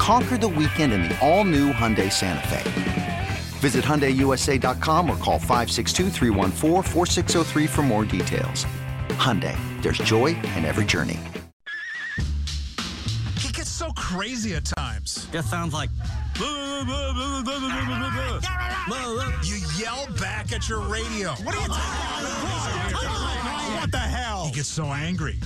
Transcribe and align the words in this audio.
Conquer 0.00 0.38
the 0.38 0.48
weekend 0.48 0.94
in 0.94 1.02
the 1.02 1.18
all 1.20 1.44
new 1.44 1.74
Hyundai 1.74 2.10
Santa 2.10 2.48
Fe. 2.48 3.28
Visit 3.58 3.84
HyundaiUSA.com 3.84 5.10
or 5.10 5.16
call 5.18 5.38
562 5.38 6.08
for 7.68 7.82
more 7.82 8.06
details. 8.06 8.64
Hyundai, 9.18 9.54
there's 9.82 9.98
joy 9.98 10.28
in 10.56 10.64
every 10.64 10.86
journey. 10.86 11.18
He 13.36 13.52
gets 13.52 13.68
so 13.68 13.90
crazy 13.90 14.54
at 14.54 14.64
times. 14.64 15.28
Just 15.32 15.50
sounds 15.50 15.74
like. 15.74 15.90
You 16.38 16.46
yell 19.76 20.08
back 20.18 20.50
at 20.52 20.66
your 20.66 20.80
radio. 20.80 21.32
What 21.42 21.54
are 21.54 21.60
you 21.60 21.68
talking 21.68 22.24
about? 22.88 23.80
What 23.80 23.92
the 23.92 23.98
hell? 23.98 24.46
He 24.46 24.52
gets 24.52 24.68
so 24.68 24.84
angry. 24.86 25.38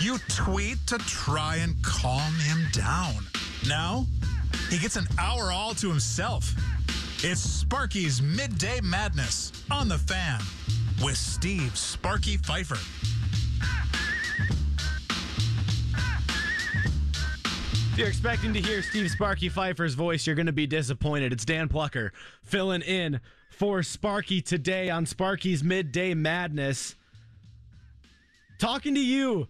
You 0.00 0.16
tweet 0.28 0.78
to 0.86 0.96
try 0.96 1.56
and 1.56 1.76
calm 1.84 2.32
him 2.36 2.66
down. 2.72 3.16
Now, 3.68 4.06
he 4.70 4.78
gets 4.78 4.96
an 4.96 5.06
hour 5.18 5.52
all 5.52 5.74
to 5.74 5.90
himself. 5.90 6.54
It's 7.22 7.42
Sparky's 7.42 8.22
Midday 8.22 8.80
Madness 8.80 9.52
on 9.70 9.88
the 9.88 9.98
fan 9.98 10.40
with 11.04 11.18
Steve 11.18 11.76
Sparky 11.76 12.38
Pfeiffer. 12.38 12.78
If 17.92 17.98
you're 17.98 18.08
expecting 18.08 18.54
to 18.54 18.60
hear 18.62 18.82
Steve 18.82 19.10
Sparky 19.10 19.50
Pfeiffer's 19.50 19.92
voice, 19.92 20.26
you're 20.26 20.36
going 20.36 20.46
to 20.46 20.52
be 20.52 20.66
disappointed. 20.66 21.30
It's 21.30 21.44
Dan 21.44 21.68
Plucker 21.68 22.14
filling 22.42 22.80
in 22.80 23.20
for 23.50 23.82
Sparky 23.82 24.40
today 24.40 24.88
on 24.88 25.04
Sparky's 25.04 25.62
Midday 25.62 26.14
Madness. 26.14 26.94
Talking 28.58 28.94
to 28.94 29.00
you 29.00 29.46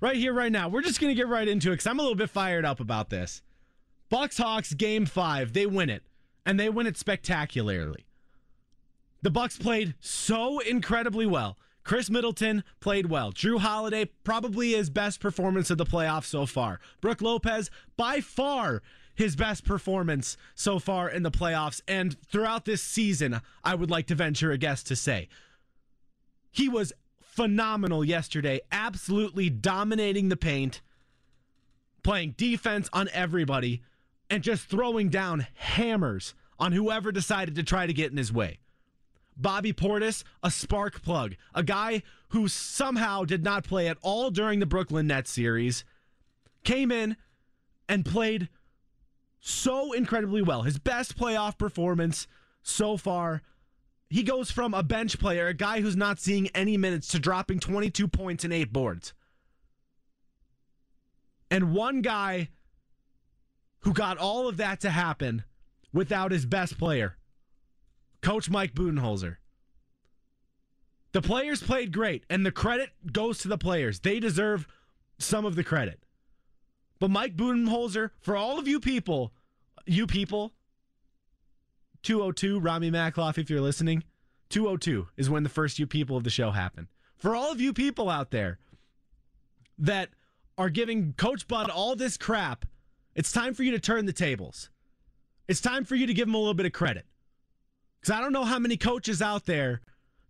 right 0.00 0.16
here, 0.16 0.32
right 0.32 0.52
now. 0.52 0.68
We're 0.68 0.82
just 0.82 1.00
going 1.00 1.10
to 1.10 1.20
get 1.20 1.28
right 1.28 1.46
into 1.46 1.68
it 1.68 1.74
because 1.74 1.86
I'm 1.86 1.98
a 1.98 2.02
little 2.02 2.16
bit 2.16 2.30
fired 2.30 2.64
up 2.64 2.80
about 2.80 3.10
this. 3.10 3.42
Bucks 4.08 4.38
Hawks 4.38 4.74
game 4.74 5.06
five, 5.06 5.52
they 5.52 5.66
win 5.66 5.88
it, 5.90 6.02
and 6.44 6.58
they 6.58 6.68
win 6.68 6.86
it 6.86 6.96
spectacularly. 6.96 8.06
The 9.22 9.30
Bucks 9.30 9.58
played 9.58 9.94
so 10.00 10.58
incredibly 10.60 11.26
well. 11.26 11.56
Khris 11.84 12.10
Middleton 12.10 12.64
played 12.80 13.06
well. 13.06 13.32
Jrue 13.32 13.58
Holiday, 13.58 14.06
probably 14.24 14.72
his 14.72 14.90
best 14.90 15.20
performance 15.20 15.70
of 15.70 15.78
the 15.78 15.86
playoffs 15.86 16.26
so 16.26 16.46
far. 16.46 16.80
Brook 17.00 17.22
Lopez, 17.22 17.70
by 17.96 18.20
far 18.20 18.82
his 19.14 19.36
best 19.36 19.64
performance 19.64 20.36
so 20.54 20.78
far 20.78 21.08
in 21.08 21.22
the 21.22 21.30
playoffs 21.30 21.80
and 21.86 22.16
throughout 22.22 22.64
this 22.64 22.82
season, 22.82 23.40
I 23.62 23.74
would 23.74 23.90
like 23.90 24.06
to 24.06 24.14
venture 24.14 24.52
a 24.52 24.58
guess 24.58 24.82
to 24.84 24.96
say. 24.96 25.28
He 26.50 26.68
was 26.68 26.92
phenomenal 27.30 28.04
yesterday, 28.04 28.60
absolutely 28.72 29.48
dominating 29.48 30.28
the 30.28 30.36
paint, 30.36 30.80
playing 32.02 32.34
defense 32.36 32.88
on 32.92 33.08
everybody, 33.12 33.82
and 34.28 34.42
just 34.42 34.66
throwing 34.66 35.08
down 35.08 35.46
hammers 35.54 36.34
on 36.58 36.72
whoever 36.72 37.10
decided 37.12 37.54
to 37.54 37.62
try 37.62 37.86
to 37.86 37.92
get 37.92 38.10
in 38.10 38.16
his 38.16 38.32
way. 38.32 38.58
Bobby 39.36 39.72
Portis, 39.72 40.22
a 40.42 40.50
spark 40.50 41.02
plug, 41.02 41.34
a 41.54 41.62
guy 41.62 42.02
who 42.28 42.46
somehow 42.46 43.24
did 43.24 43.42
not 43.42 43.64
play 43.64 43.88
at 43.88 43.98
all 44.02 44.30
during 44.30 44.60
the 44.60 44.66
Brooklyn 44.66 45.06
Nets 45.06 45.30
series, 45.30 45.84
came 46.62 46.92
in 46.92 47.16
and 47.88 48.04
played 48.04 48.48
so 49.40 49.92
incredibly 49.92 50.42
well. 50.42 50.62
His 50.62 50.78
best 50.78 51.16
playoff 51.16 51.56
performance 51.56 52.26
so 52.62 52.96
far. 52.96 53.42
He 54.10 54.24
goes 54.24 54.50
from 54.50 54.74
a 54.74 54.82
bench 54.82 55.20
player, 55.20 55.46
a 55.46 55.54
guy 55.54 55.80
who's 55.80 55.96
not 55.96 56.18
seeing 56.18 56.48
any 56.48 56.76
minutes, 56.76 57.06
to 57.08 57.20
dropping 57.20 57.60
22 57.60 58.08
points 58.08 58.42
and 58.42 58.52
eight 58.52 58.72
boards. 58.72 59.14
And 61.48 61.72
one 61.72 62.02
guy 62.02 62.48
who 63.80 63.92
got 63.92 64.18
all 64.18 64.48
of 64.48 64.56
that 64.56 64.80
to 64.80 64.90
happen 64.90 65.44
without 65.92 66.32
his 66.32 66.44
best 66.44 66.76
player, 66.76 67.16
Coach 68.20 68.50
Mike 68.50 68.74
Budenholzer. 68.74 69.36
The 71.12 71.22
players 71.22 71.62
played 71.62 71.92
great, 71.92 72.24
and 72.28 72.44
the 72.44 72.52
credit 72.52 72.90
goes 73.12 73.38
to 73.38 73.48
the 73.48 73.58
players. 73.58 74.00
They 74.00 74.18
deserve 74.18 74.66
some 75.18 75.44
of 75.44 75.54
the 75.54 75.64
credit. 75.64 76.02
But 76.98 77.10
Mike 77.10 77.36
Budenholzer, 77.36 78.10
for 78.20 78.36
all 78.36 78.58
of 78.58 78.66
you 78.66 78.80
people, 78.80 79.32
you 79.86 80.06
people, 80.06 80.52
202, 82.02 82.60
Rami 82.60 82.90
Makloff, 82.90 83.38
if 83.38 83.50
you're 83.50 83.60
listening, 83.60 84.04
202 84.50 85.08
is 85.16 85.30
when 85.30 85.42
the 85.42 85.48
first 85.48 85.78
you 85.78 85.86
people 85.86 86.16
of 86.16 86.24
the 86.24 86.30
show 86.30 86.50
happen. 86.50 86.88
For 87.16 87.34
all 87.36 87.52
of 87.52 87.60
you 87.60 87.72
people 87.72 88.08
out 88.08 88.30
there 88.30 88.58
that 89.78 90.10
are 90.56 90.70
giving 90.70 91.12
Coach 91.14 91.46
Bud 91.46 91.70
all 91.70 91.94
this 91.96 92.16
crap, 92.16 92.66
it's 93.14 93.32
time 93.32 93.54
for 93.54 93.62
you 93.62 93.72
to 93.72 93.78
turn 93.78 94.06
the 94.06 94.12
tables. 94.12 94.70
It's 95.48 95.60
time 95.60 95.84
for 95.84 95.94
you 95.94 96.06
to 96.06 96.14
give 96.14 96.28
him 96.28 96.34
a 96.34 96.38
little 96.38 96.54
bit 96.54 96.66
of 96.66 96.72
credit. 96.72 97.06
Because 98.00 98.16
I 98.16 98.20
don't 98.20 98.32
know 98.32 98.44
how 98.44 98.58
many 98.58 98.76
coaches 98.76 99.20
out 99.20 99.46
there 99.46 99.80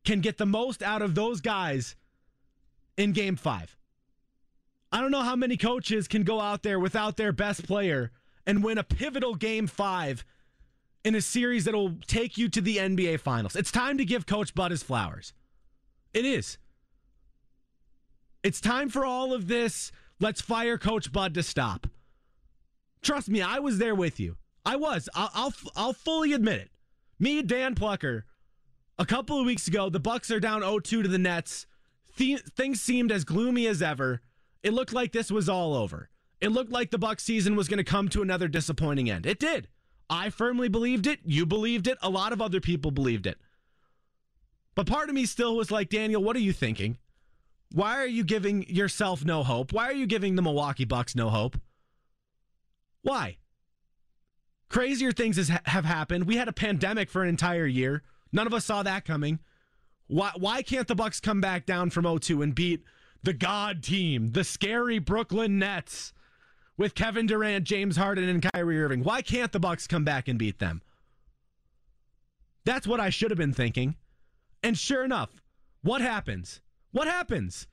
can 0.05 0.21
get 0.21 0.39
the 0.39 0.47
most 0.47 0.83
out 0.83 1.03
of 1.03 1.15
those 1.15 1.41
guys 1.41 1.95
in 2.97 3.13
game 3.13 3.37
five. 3.37 3.77
I 4.93 5.01
don't 5.01 5.13
know 5.13 5.23
how 5.23 5.37
many 5.37 5.57
coaches 5.57 6.09
can 6.09 6.25
go 6.25 6.41
out 6.41 6.63
there 6.63 6.81
without 6.81 7.17
their 7.17 7.33
best 7.33 7.65
player 7.65 8.11
and 8.47 8.65
win 8.65 8.79
a 8.79 8.83
pivotal 8.83 9.35
game 9.35 9.67
five 9.67 10.25
in 11.05 11.15
a 11.15 11.21
series 11.21 11.65
that'll 11.65 11.97
take 12.07 12.37
you 12.37 12.49
to 12.49 12.61
the 12.61 12.77
NBA 12.77 13.21
Finals. 13.21 13.57
It's 13.57 13.73
time 13.73 13.99
to 13.99 14.05
give 14.05 14.27
Coach 14.27 14.55
Bud 14.55 14.71
his 14.71 14.83
flowers. 14.83 15.33
It 16.13 16.25
is. 16.25 16.59
It's 18.43 18.61
time 18.61 18.89
for 18.89 19.05
all 19.05 19.33
of 19.33 19.49
this. 19.49 19.93
Let's 20.19 20.41
fire 20.41 20.79
Coach 20.79 21.13
Bud 21.13 21.35
to 21.35 21.43
stop. 21.43 21.87
Trust 23.03 23.29
me, 23.29 23.41
I 23.41 23.59
was 23.59 23.79
there 23.79 23.95
with 23.95 24.21
you. 24.21 24.37
I 24.65 24.77
was. 24.77 25.09
I'll, 25.15 25.31
I'll, 25.35 25.55
I'll 25.75 25.93
fully 25.93 26.33
admit 26.33 26.61
it. 26.61 26.71
Me, 27.19 27.43
Dan 27.43 27.75
Plucker, 27.75 28.25
a 28.99 29.07
couple 29.07 29.39
of 29.39 29.47
weeks 29.47 29.69
ago, 29.69 29.89
the 29.89 30.01
Bucks 30.01 30.31
are 30.31 30.41
down 30.41 30.63
0-2 30.63 30.83
to 30.85 31.09
the 31.09 31.19
Nets. 31.19 31.67
Th- 32.17 32.41
things 32.41 32.81
seemed 32.81 33.13
as 33.13 33.25
gloomy 33.25 33.67
as 33.67 33.81
ever. 33.81 34.21
It 34.63 34.75
looked 34.75 34.93
like 34.93 35.13
this 35.13 35.31
was 35.31 35.49
all 35.49 35.75
over. 35.75 36.11
It 36.41 36.53
looked 36.53 36.73
like 36.73 36.91
the 36.91 36.99
Bucks 36.99 37.25
season 37.25 37.57
was 37.57 37.69
going 37.69 37.79
to 37.79 37.85
come 37.85 38.09
to 38.11 38.23
another 38.23 38.49
disappointing 38.49 39.11
end. 39.11 39.27
It 39.27 39.39
did. 39.39 39.69
I 40.11 40.31
firmly 40.31 40.69
believed 40.69 41.07
it. 41.07 41.21
You 41.25 41.47
believed 41.47 41.87
it. 41.87 41.97
A 42.03 42.11
lot 42.11 42.33
of 42.33 42.43
other 42.43 42.61
people 42.61 42.91
believed 42.91 43.27
it. 43.29 43.39
But 44.75 44.89
part 44.89 45.09
of 45.09 45.15
me 45.15 45.25
still 45.25 45.57
was 45.57 45.71
like, 45.71 45.89
Daniel, 45.89 46.23
what 46.23 46.35
are 46.35 46.41
you 46.41 46.53
thinking? 46.53 46.99
Why 47.73 47.97
are 47.99 48.07
you 48.07 48.25
giving 48.25 48.69
yourself 48.69 49.25
no 49.25 49.45
hope? 49.45 49.73
Why 49.73 49.85
are 49.85 49.95
you 49.95 50.07
giving 50.07 50.35
the 50.35 50.43
Milwaukee 50.43 50.85
Bucks 50.85 51.15
no 51.15 51.29
hope? 51.31 51.57
Why? 53.03 53.37
Crazier 54.69 55.13
things 55.13 55.37
has, 55.37 55.49
have 55.67 55.85
happened. 55.85 56.25
We 56.25 56.37
had 56.37 56.49
a 56.49 56.53
pandemic 56.53 57.09
for 57.09 57.23
an 57.23 57.29
entire 57.29 57.67
year. 57.67 58.03
None 58.33 58.47
of 58.47 58.55
us 58.55 58.65
saw 58.65 58.83
that 58.83 59.05
coming. 59.05 59.39
Why, 60.09 60.33
why 60.37 60.63
can't 60.63 60.89
the 60.89 60.97
Bucks 60.97 61.21
come 61.21 61.41
back 61.41 61.67
down 61.67 61.91
from 61.91 62.05
0-2 62.05 62.43
and 62.43 62.55
beat 62.55 62.83
the 63.23 63.33
God 63.33 63.83
team, 63.83 64.33
the 64.33 64.43
scary 64.43 64.99
Brooklyn 64.99 65.59
Nets 65.59 66.13
with 66.81 66.95
Kevin 66.95 67.27
Durant, 67.27 67.65
James 67.65 67.99
Harden, 67.99 68.27
and 68.27 68.43
Kyrie 68.43 68.83
Irving? 68.83 69.05
Why 69.05 69.21
can't 69.21 69.53
the 69.53 69.61
Bucks 69.61 69.87
come 69.87 70.03
back 70.03 70.29
and 70.29 70.39
beat 70.39 70.61
them? 70.61 70.81
That's 72.65 72.87
what 72.87 73.01
I 73.01 73.11
should 73.11 73.31
have 73.31 73.37
been 73.37 73.53
thinking. 73.53 73.97
And 74.63 74.79
sure 74.79 75.05
enough, 75.05 75.29
what 75.83 76.01
happens? 76.01 76.63
What 76.91 77.07
happens? 77.07 77.67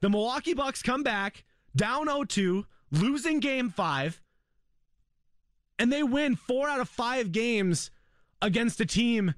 The 0.00 0.10
Milwaukee 0.10 0.54
Bucks 0.54 0.80
come 0.80 1.02
back 1.02 1.44
down 1.74 2.06
0-2, 2.06 2.64
losing 2.92 3.40
game 3.40 3.68
5 3.68 4.22
and 5.78 5.92
they 5.92 6.02
win 6.02 6.36
four 6.36 6.68
out 6.68 6.80
of 6.80 6.88
five 6.88 7.32
games 7.32 7.90
against 8.40 8.80
a 8.80 8.86
team 8.86 9.34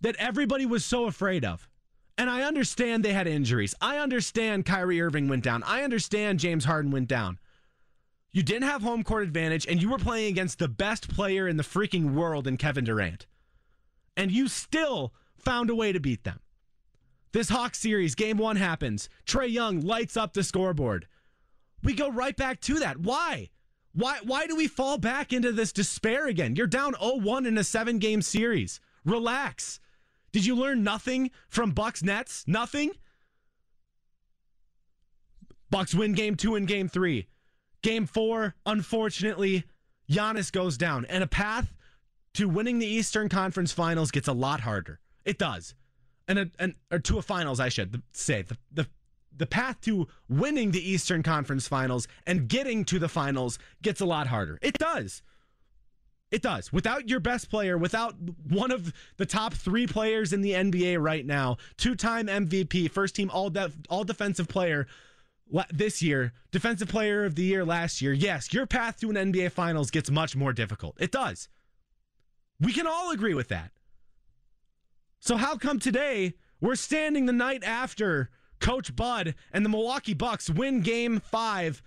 that 0.00 0.16
everybody 0.16 0.66
was 0.66 0.84
so 0.84 1.06
afraid 1.06 1.44
of. 1.44 1.68
And 2.18 2.28
I 2.28 2.42
understand 2.42 3.04
they 3.04 3.12
had 3.12 3.28
injuries. 3.28 3.74
I 3.80 3.98
understand 3.98 4.66
Kyrie 4.66 5.00
Irving 5.00 5.28
went 5.28 5.44
down. 5.44 5.62
I 5.62 5.84
understand 5.84 6.40
James 6.40 6.64
Harden 6.64 6.90
went 6.90 7.08
down. 7.08 7.38
You 8.30 8.42
didn't 8.42 8.68
have 8.68 8.82
home 8.82 9.04
court 9.04 9.22
advantage, 9.22 9.66
and 9.66 9.80
you 9.80 9.88
were 9.88 9.98
playing 9.98 10.28
against 10.28 10.58
the 10.58 10.68
best 10.68 11.08
player 11.08 11.48
in 11.48 11.56
the 11.56 11.62
freaking 11.62 12.12
world 12.12 12.46
in 12.46 12.56
Kevin 12.56 12.84
Durant. 12.84 13.26
And 14.16 14.30
you 14.30 14.48
still 14.48 15.14
found 15.36 15.70
a 15.70 15.74
way 15.74 15.92
to 15.92 16.00
beat 16.00 16.24
them. 16.24 16.40
This 17.32 17.48
Hawks 17.48 17.78
series, 17.78 18.14
game 18.14 18.38
one 18.38 18.56
happens. 18.56 19.08
Trae 19.26 19.50
Young 19.50 19.80
lights 19.80 20.16
up 20.16 20.34
the 20.34 20.42
scoreboard. 20.42 21.06
We 21.82 21.94
go 21.94 22.10
right 22.10 22.36
back 22.36 22.60
to 22.62 22.74
that. 22.80 22.98
Why? 22.98 23.50
Why 23.92 24.18
why 24.22 24.46
do 24.46 24.56
we 24.56 24.68
fall 24.68 24.98
back 24.98 25.32
into 25.32 25.52
this 25.52 25.72
despair 25.72 26.26
again? 26.26 26.56
You're 26.56 26.66
down 26.66 26.94
0-1 26.94 27.46
in 27.46 27.56
a 27.56 27.62
7-game 27.62 28.22
series. 28.22 28.80
Relax. 29.04 29.80
Did 30.32 30.44
you 30.44 30.54
learn 30.54 30.82
nothing 30.82 31.30
from 31.48 31.72
Bucks 31.72 32.02
Nets? 32.02 32.44
Nothing? 32.46 32.92
Bucks 35.70 35.94
win 35.94 36.12
game 36.12 36.34
2 36.34 36.54
and 36.56 36.66
game 36.68 36.88
3. 36.88 37.26
Game 37.88 38.04
4, 38.04 38.54
unfortunately, 38.66 39.64
Giannis 40.10 40.52
goes 40.52 40.76
down 40.76 41.06
and 41.06 41.24
a 41.24 41.26
path 41.26 41.74
to 42.34 42.46
winning 42.46 42.80
the 42.80 42.86
Eastern 42.86 43.30
Conference 43.30 43.72
Finals 43.72 44.10
gets 44.10 44.28
a 44.28 44.34
lot 44.34 44.60
harder. 44.60 45.00
It 45.24 45.38
does. 45.38 45.74
And 46.28 46.38
a, 46.38 46.50
and 46.58 46.74
or 46.90 46.98
to 46.98 47.16
a 47.16 47.22
finals 47.22 47.60
I 47.60 47.70
should 47.70 48.02
say. 48.12 48.42
The 48.42 48.58
the 48.70 48.88
the 49.34 49.46
path 49.46 49.80
to 49.82 50.06
winning 50.28 50.72
the 50.72 50.86
Eastern 50.86 51.22
Conference 51.22 51.66
Finals 51.66 52.06
and 52.26 52.46
getting 52.46 52.84
to 52.84 52.98
the 52.98 53.08
finals 53.08 53.58
gets 53.80 54.02
a 54.02 54.06
lot 54.06 54.26
harder. 54.26 54.58
It 54.60 54.76
does. 54.76 55.22
It 56.30 56.42
does. 56.42 56.70
Without 56.70 57.08
your 57.08 57.20
best 57.20 57.48
player, 57.48 57.78
without 57.78 58.16
one 58.50 58.70
of 58.70 58.92
the 59.16 59.24
top 59.24 59.54
three 59.54 59.86
players 59.86 60.34
in 60.34 60.42
the 60.42 60.52
NBA 60.52 61.00
right 61.00 61.24
now, 61.24 61.56
two-time 61.78 62.26
MVP, 62.26 62.90
first 62.90 63.16
team 63.16 63.30
all 63.30 63.48
def- 63.48 63.78
all 63.88 64.04
defensive 64.04 64.46
player 64.46 64.86
this 65.72 66.02
year, 66.02 66.32
defensive 66.50 66.88
player 66.88 67.24
of 67.24 67.34
the 67.34 67.42
year 67.42 67.64
last 67.64 68.02
year. 68.02 68.12
Yes, 68.12 68.52
your 68.52 68.66
path 68.66 69.00
to 69.00 69.10
an 69.10 69.32
NBA 69.32 69.52
Finals 69.52 69.90
gets 69.90 70.10
much 70.10 70.36
more 70.36 70.52
difficult. 70.52 70.96
It 71.00 71.12
does. 71.12 71.48
We 72.60 72.72
can 72.72 72.86
all 72.86 73.10
agree 73.10 73.34
with 73.34 73.48
that. 73.48 73.70
So 75.20 75.36
how 75.36 75.56
come 75.56 75.78
today 75.78 76.34
we're 76.60 76.76
standing 76.76 77.26
the 77.26 77.32
night 77.32 77.64
after 77.64 78.30
Coach 78.60 78.94
Bud 78.94 79.34
and 79.52 79.64
the 79.64 79.68
Milwaukee 79.68 80.14
Bucks 80.14 80.50
win 80.50 80.80
game 80.80 81.20
5 81.20 81.82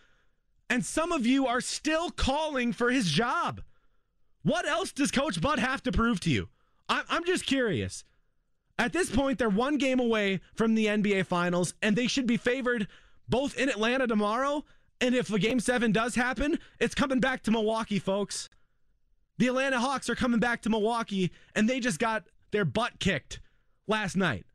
and 0.69 0.85
some 0.85 1.11
of 1.11 1.25
you 1.25 1.47
are 1.47 1.59
still 1.59 2.09
calling 2.09 2.71
for 2.71 2.91
his 2.91 3.09
job? 3.11 3.61
What 4.43 4.65
else 4.65 4.91
does 4.93 5.11
Coach 5.11 5.41
Bud 5.41 5.59
have 5.59 5.83
to 5.83 5.91
prove 5.91 6.19
to 6.21 6.29
you? 6.29 6.47
I'm 6.87 7.25
just 7.25 7.45
curious. 7.45 8.03
At 8.77 8.93
this 8.93 9.09
point, 9.09 9.37
they're 9.37 9.49
one 9.49 9.77
game 9.77 9.99
away 9.99 10.41
from 10.55 10.75
the 10.75 10.87
NBA 10.87 11.25
Finals, 11.25 11.73
and 11.81 11.95
they 11.95 12.07
should 12.07 12.25
be 12.25 12.37
favored 12.37 12.87
both 13.31 13.57
in 13.57 13.69
Atlanta 13.69 14.05
tomorrow. 14.05 14.63
And 14.99 15.15
if 15.15 15.33
a 15.33 15.39
game 15.39 15.59
seven 15.59 15.91
does 15.91 16.13
happen, 16.13 16.59
it's 16.79 16.93
coming 16.93 17.19
back 17.19 17.41
to 17.43 17.51
Milwaukee, 17.51 17.97
folks. 17.97 18.49
The 19.39 19.47
Atlanta 19.47 19.79
Hawks 19.79 20.07
are 20.07 20.15
coming 20.15 20.39
back 20.39 20.61
to 20.61 20.69
Milwaukee, 20.69 21.31
and 21.55 21.67
they 21.67 21.79
just 21.79 21.97
got 21.97 22.25
their 22.51 22.65
butt 22.65 22.99
kicked 22.99 23.39
last 23.87 24.15
night. 24.15 24.45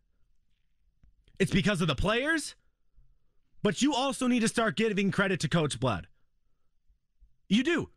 It's 1.41 1.51
because 1.51 1.81
of 1.81 1.89
the 1.89 1.97
players, 1.97 2.55
but 3.65 3.83
you 3.83 3.93
also 3.93 4.29
need 4.29 4.41
to 4.41 4.49
start 4.49 4.77
giving 4.77 5.11
credit 5.11 5.41
to 5.41 5.49
Coach 5.49 5.81
Bud. 5.81 6.07
You 7.49 7.65
do. 7.65 7.91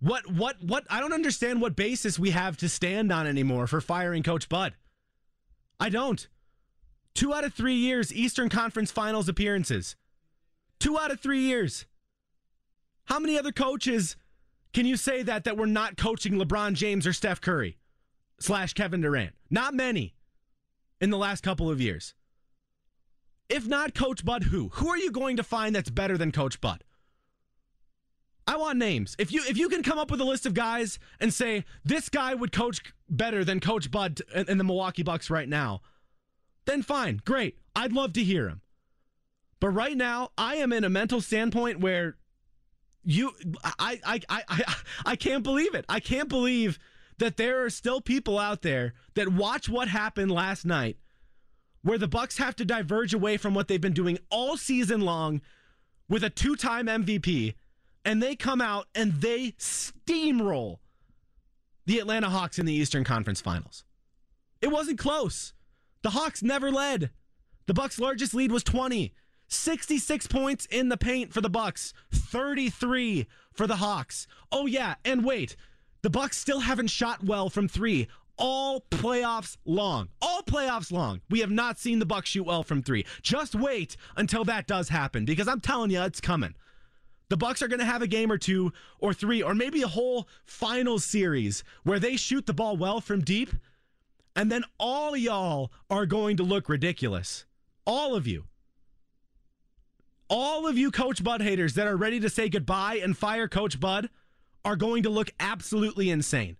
What 0.00 0.32
what 0.32 0.56
what 0.62 0.84
I 0.88 1.00
don't 1.00 1.12
understand 1.12 1.60
what 1.60 1.76
basis 1.76 2.18
we 2.18 2.30
have 2.30 2.56
to 2.58 2.68
stand 2.68 3.12
on 3.12 3.26
anymore 3.26 3.66
for 3.66 3.80
firing 3.80 4.22
Coach 4.22 4.48
Bud. 4.48 4.74
I 5.78 5.90
don't. 5.90 6.26
Two 7.14 7.34
out 7.34 7.44
of 7.44 7.52
three 7.52 7.74
years, 7.74 8.12
Eastern 8.12 8.48
Conference 8.48 8.90
Finals 8.90 9.28
appearances. 9.28 9.96
Two 10.78 10.98
out 10.98 11.10
of 11.10 11.20
three 11.20 11.40
years. 11.40 11.86
How 13.04 13.18
many 13.18 13.38
other 13.38 13.52
coaches 13.52 14.16
can 14.72 14.86
you 14.86 14.96
say 14.96 15.22
that 15.22 15.44
that 15.44 15.56
were 15.56 15.66
not 15.66 15.96
coaching 15.96 16.34
LeBron 16.34 16.74
James 16.74 17.06
or 17.06 17.12
Steph 17.12 17.40
Curry 17.40 17.78
slash 18.40 18.72
Kevin 18.72 19.00
Durant? 19.00 19.34
Not 19.50 19.74
many 19.74 20.14
in 21.00 21.10
the 21.10 21.18
last 21.18 21.42
couple 21.42 21.70
of 21.70 21.80
years. 21.80 22.14
If 23.48 23.66
not 23.66 23.94
Coach 23.94 24.24
Bud, 24.24 24.44
who? 24.44 24.70
Who 24.74 24.88
are 24.88 24.96
you 24.96 25.10
going 25.10 25.36
to 25.36 25.42
find 25.42 25.76
that's 25.76 25.90
better 25.90 26.16
than 26.16 26.32
Coach 26.32 26.60
Bud? 26.60 26.84
I 28.46 28.56
want 28.56 28.78
names. 28.78 29.14
If 29.18 29.30
you 29.30 29.42
if 29.48 29.56
you 29.56 29.68
can 29.68 29.82
come 29.82 29.98
up 29.98 30.10
with 30.10 30.20
a 30.20 30.24
list 30.24 30.46
of 30.46 30.54
guys 30.54 30.98
and 31.20 31.32
say 31.32 31.64
this 31.84 32.08
guy 32.08 32.34
would 32.34 32.50
coach 32.50 32.82
better 33.08 33.44
than 33.44 33.60
Coach 33.60 33.90
Bud 33.90 34.20
in 34.34 34.58
the 34.58 34.64
Milwaukee 34.64 35.02
Bucks 35.02 35.30
right 35.30 35.48
now, 35.48 35.82
then 36.64 36.82
fine, 36.82 37.20
great. 37.24 37.58
I'd 37.74 37.92
love 37.92 38.12
to 38.14 38.24
hear 38.24 38.48
him. 38.48 38.60
But 39.60 39.70
right 39.70 39.96
now, 39.96 40.30
I 40.36 40.56
am 40.56 40.72
in 40.72 40.84
a 40.84 40.90
mental 40.90 41.20
standpoint 41.20 41.80
where 41.80 42.16
you 43.04 43.32
I 43.64 44.00
I 44.04 44.20
I 44.28 44.42
I, 44.48 44.74
I 45.06 45.16
can't 45.16 45.42
believe 45.42 45.74
it. 45.74 45.84
I 45.88 46.00
can't 46.00 46.28
believe 46.28 46.78
that 47.18 47.36
there 47.36 47.64
are 47.64 47.70
still 47.70 48.00
people 48.00 48.38
out 48.38 48.62
there 48.62 48.94
that 49.14 49.28
watch 49.28 49.68
what 49.68 49.88
happened 49.88 50.30
last 50.30 50.64
night 50.64 50.96
where 51.82 51.98
the 51.98 52.08
Bucks 52.08 52.38
have 52.38 52.56
to 52.56 52.64
diverge 52.64 53.12
away 53.12 53.36
from 53.36 53.54
what 53.54 53.68
they've 53.68 53.80
been 53.80 53.92
doing 53.92 54.18
all 54.30 54.56
season 54.56 55.00
long 55.00 55.40
with 56.08 56.24
a 56.24 56.30
two-time 56.30 56.86
MVP 56.86 57.54
and 58.04 58.22
they 58.22 58.34
come 58.34 58.60
out 58.60 58.86
and 58.94 59.20
they 59.20 59.52
steamroll 59.52 60.78
the 61.86 61.98
Atlanta 61.98 62.30
Hawks 62.30 62.58
in 62.58 62.66
the 62.66 62.72
Eastern 62.72 63.04
Conference 63.04 63.40
Finals. 63.40 63.84
It 64.60 64.70
wasn't 64.70 64.98
close. 64.98 65.52
The 66.02 66.10
Hawks 66.10 66.42
never 66.42 66.70
led. 66.70 67.10
The 67.66 67.74
Bucks' 67.74 67.98
largest 67.98 68.34
lead 68.34 68.52
was 68.52 68.64
20. 68.64 69.14
66 69.48 70.26
points 70.28 70.66
in 70.66 70.88
the 70.88 70.96
paint 70.96 71.32
for 71.32 71.40
the 71.40 71.50
Bucks, 71.50 71.92
33 72.10 73.26
for 73.52 73.66
the 73.66 73.76
Hawks. 73.76 74.26
Oh 74.50 74.66
yeah, 74.66 74.94
and 75.04 75.24
wait. 75.24 75.56
The 76.02 76.10
Bucks 76.10 76.38
still 76.38 76.60
haven't 76.60 76.88
shot 76.88 77.22
well 77.22 77.50
from 77.50 77.68
3 77.68 78.08
all 78.38 78.80
playoffs 78.90 79.56
long. 79.64 80.08
All 80.20 80.42
playoffs 80.42 80.90
long. 80.90 81.20
We 81.30 81.40
have 81.40 81.50
not 81.50 81.78
seen 81.78 81.98
the 81.98 82.06
Bucks 82.06 82.30
shoot 82.30 82.44
well 82.44 82.64
from 82.64 82.82
3. 82.82 83.04
Just 83.22 83.54
wait 83.54 83.96
until 84.16 84.44
that 84.44 84.66
does 84.66 84.88
happen 84.88 85.24
because 85.24 85.46
I'm 85.46 85.60
telling 85.60 85.90
you 85.90 86.02
it's 86.02 86.20
coming. 86.20 86.54
The 87.28 87.36
Bucks 87.36 87.62
are 87.62 87.68
going 87.68 87.78
to 87.78 87.86
have 87.86 88.02
a 88.02 88.06
game 88.06 88.30
or 88.30 88.38
two 88.38 88.72
or 88.98 89.14
three 89.14 89.42
or 89.42 89.54
maybe 89.54 89.82
a 89.82 89.88
whole 89.88 90.28
final 90.44 90.98
series 90.98 91.64
where 91.82 91.98
they 91.98 92.16
shoot 92.16 92.46
the 92.46 92.52
ball 92.52 92.76
well 92.76 93.00
from 93.00 93.20
deep 93.20 93.50
and 94.34 94.50
then 94.50 94.64
all 94.78 95.16
y'all 95.16 95.72
are 95.90 96.06
going 96.06 96.36
to 96.36 96.42
look 96.42 96.68
ridiculous. 96.68 97.44
All 97.86 98.14
of 98.14 98.26
you. 98.26 98.44
All 100.28 100.66
of 100.66 100.78
you 100.78 100.90
Coach 100.90 101.22
Bud 101.22 101.42
haters 101.42 101.74
that 101.74 101.86
are 101.86 101.96
ready 101.96 102.18
to 102.20 102.30
say 102.30 102.48
goodbye 102.48 103.00
and 103.02 103.16
fire 103.16 103.48
Coach 103.48 103.78
Bud 103.78 104.08
are 104.64 104.76
going 104.76 105.02
to 105.02 105.10
look 105.10 105.30
absolutely 105.38 106.08
insane. 106.08 106.56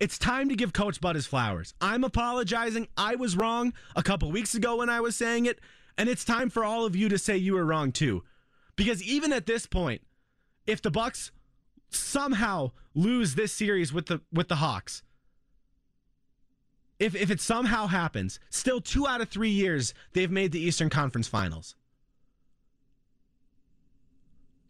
It's 0.00 0.18
time 0.18 0.48
to 0.48 0.56
give 0.56 0.72
Coach 0.72 1.00
Bud 1.00 1.14
his 1.14 1.26
flowers. 1.26 1.74
I'm 1.80 2.04
apologizing. 2.04 2.88
I 2.96 3.14
was 3.16 3.36
wrong 3.36 3.72
a 3.94 4.02
couple 4.02 4.32
weeks 4.32 4.54
ago 4.54 4.76
when 4.76 4.90
I 4.90 5.00
was 5.00 5.14
saying 5.14 5.46
it, 5.46 5.60
and 5.96 6.08
it's 6.08 6.24
time 6.24 6.50
for 6.50 6.64
all 6.64 6.86
of 6.86 6.96
you 6.96 7.08
to 7.08 7.18
say 7.18 7.36
you 7.36 7.54
were 7.54 7.64
wrong 7.64 7.92
too. 7.92 8.24
Because 8.74 9.02
even 9.02 9.32
at 9.32 9.46
this 9.46 9.66
point, 9.66 10.02
if 10.66 10.80
the 10.80 10.90
Bucks 10.90 11.30
somehow 11.90 12.72
lose 12.94 13.34
this 13.34 13.52
series 13.52 13.92
with 13.92 14.06
the 14.06 14.20
with 14.32 14.48
the 14.48 14.56
Hawks, 14.56 15.02
if, 17.02 17.16
if 17.16 17.30
it 17.30 17.40
somehow 17.40 17.88
happens, 17.88 18.38
still 18.48 18.80
two 18.80 19.08
out 19.08 19.20
of 19.20 19.28
three 19.28 19.50
years 19.50 19.92
they've 20.12 20.30
made 20.30 20.52
the 20.52 20.60
Eastern 20.60 20.88
Conference 20.88 21.26
Finals. 21.26 21.74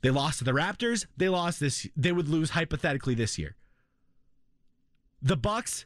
They 0.00 0.10
lost 0.10 0.38
to 0.38 0.44
the 0.44 0.52
Raptors. 0.52 1.06
They 1.16 1.28
lost 1.28 1.60
this. 1.60 1.86
They 1.94 2.10
would 2.10 2.28
lose 2.28 2.50
hypothetically 2.50 3.14
this 3.14 3.38
year. 3.38 3.54
The 5.20 5.36
Bucks. 5.36 5.84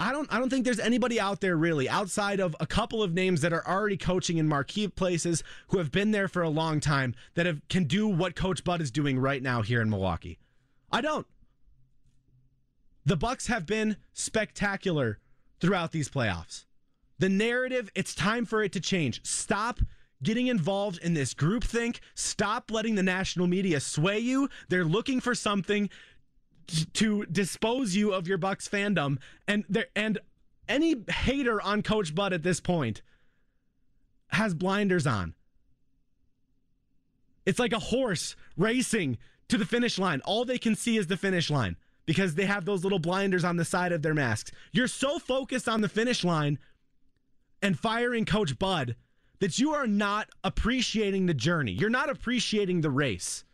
I 0.00 0.10
don't. 0.10 0.30
I 0.30 0.38
don't 0.38 0.50
think 0.50 0.64
there's 0.64 0.80
anybody 0.80 1.20
out 1.20 1.40
there 1.40 1.56
really 1.56 1.88
outside 1.88 2.40
of 2.40 2.56
a 2.58 2.66
couple 2.66 3.02
of 3.02 3.14
names 3.14 3.42
that 3.42 3.52
are 3.52 3.66
already 3.66 3.96
coaching 3.96 4.38
in 4.38 4.48
marquee 4.48 4.88
places 4.88 5.44
who 5.68 5.78
have 5.78 5.92
been 5.92 6.10
there 6.10 6.26
for 6.26 6.42
a 6.42 6.50
long 6.50 6.80
time 6.80 7.14
that 7.34 7.46
have 7.46 7.66
can 7.68 7.84
do 7.84 8.08
what 8.08 8.34
Coach 8.34 8.64
Bud 8.64 8.82
is 8.82 8.90
doing 8.90 9.18
right 9.20 9.40
now 9.40 9.62
here 9.62 9.80
in 9.80 9.88
Milwaukee. 9.88 10.38
I 10.90 11.00
don't. 11.00 11.26
The 13.04 13.16
Bucks 13.16 13.48
have 13.48 13.66
been 13.66 13.96
spectacular 14.12 15.18
throughout 15.60 15.92
these 15.92 16.08
playoffs. 16.08 16.66
The 17.18 17.28
narrative, 17.28 17.90
it's 17.94 18.14
time 18.14 18.44
for 18.44 18.62
it 18.62 18.72
to 18.72 18.80
change. 18.80 19.24
Stop 19.24 19.80
getting 20.22 20.46
involved 20.46 20.98
in 21.02 21.14
this 21.14 21.34
group 21.34 21.64
think. 21.64 22.00
Stop 22.14 22.70
letting 22.70 22.94
the 22.94 23.02
national 23.02 23.46
media 23.46 23.80
sway 23.80 24.18
you. 24.18 24.48
They're 24.68 24.84
looking 24.84 25.20
for 25.20 25.34
something 25.34 25.90
to 26.94 27.26
dispose 27.26 27.96
you 27.96 28.12
of 28.12 28.28
your 28.28 28.38
Bucks 28.38 28.68
fandom 28.68 29.18
and 29.48 29.64
there 29.68 29.86
and 29.96 30.18
any 30.68 31.04
hater 31.10 31.60
on 31.60 31.82
Coach 31.82 32.14
Bud 32.14 32.32
at 32.32 32.44
this 32.44 32.60
point 32.60 33.02
has 34.28 34.54
blinders 34.54 35.06
on. 35.06 35.34
It's 37.44 37.58
like 37.58 37.72
a 37.72 37.78
horse 37.78 38.36
racing 38.56 39.18
to 39.48 39.58
the 39.58 39.66
finish 39.66 39.98
line. 39.98 40.20
All 40.24 40.44
they 40.44 40.58
can 40.58 40.76
see 40.76 40.96
is 40.96 41.08
the 41.08 41.16
finish 41.16 41.50
line. 41.50 41.76
Because 42.06 42.34
they 42.34 42.46
have 42.46 42.64
those 42.64 42.82
little 42.82 42.98
blinders 42.98 43.44
on 43.44 43.56
the 43.56 43.64
side 43.64 43.92
of 43.92 44.02
their 44.02 44.14
masks. 44.14 44.50
You're 44.72 44.88
so 44.88 45.18
focused 45.18 45.68
on 45.68 45.80
the 45.80 45.88
finish 45.88 46.24
line 46.24 46.58
and 47.60 47.78
firing 47.78 48.24
Coach 48.24 48.58
Bud 48.58 48.96
that 49.40 49.58
you 49.58 49.72
are 49.72 49.86
not 49.86 50.28
appreciating 50.44 51.26
the 51.26 51.34
journey. 51.34 51.72
You're 51.72 51.90
not 51.90 52.10
appreciating 52.10 52.80
the 52.80 52.90
race. 52.90 53.44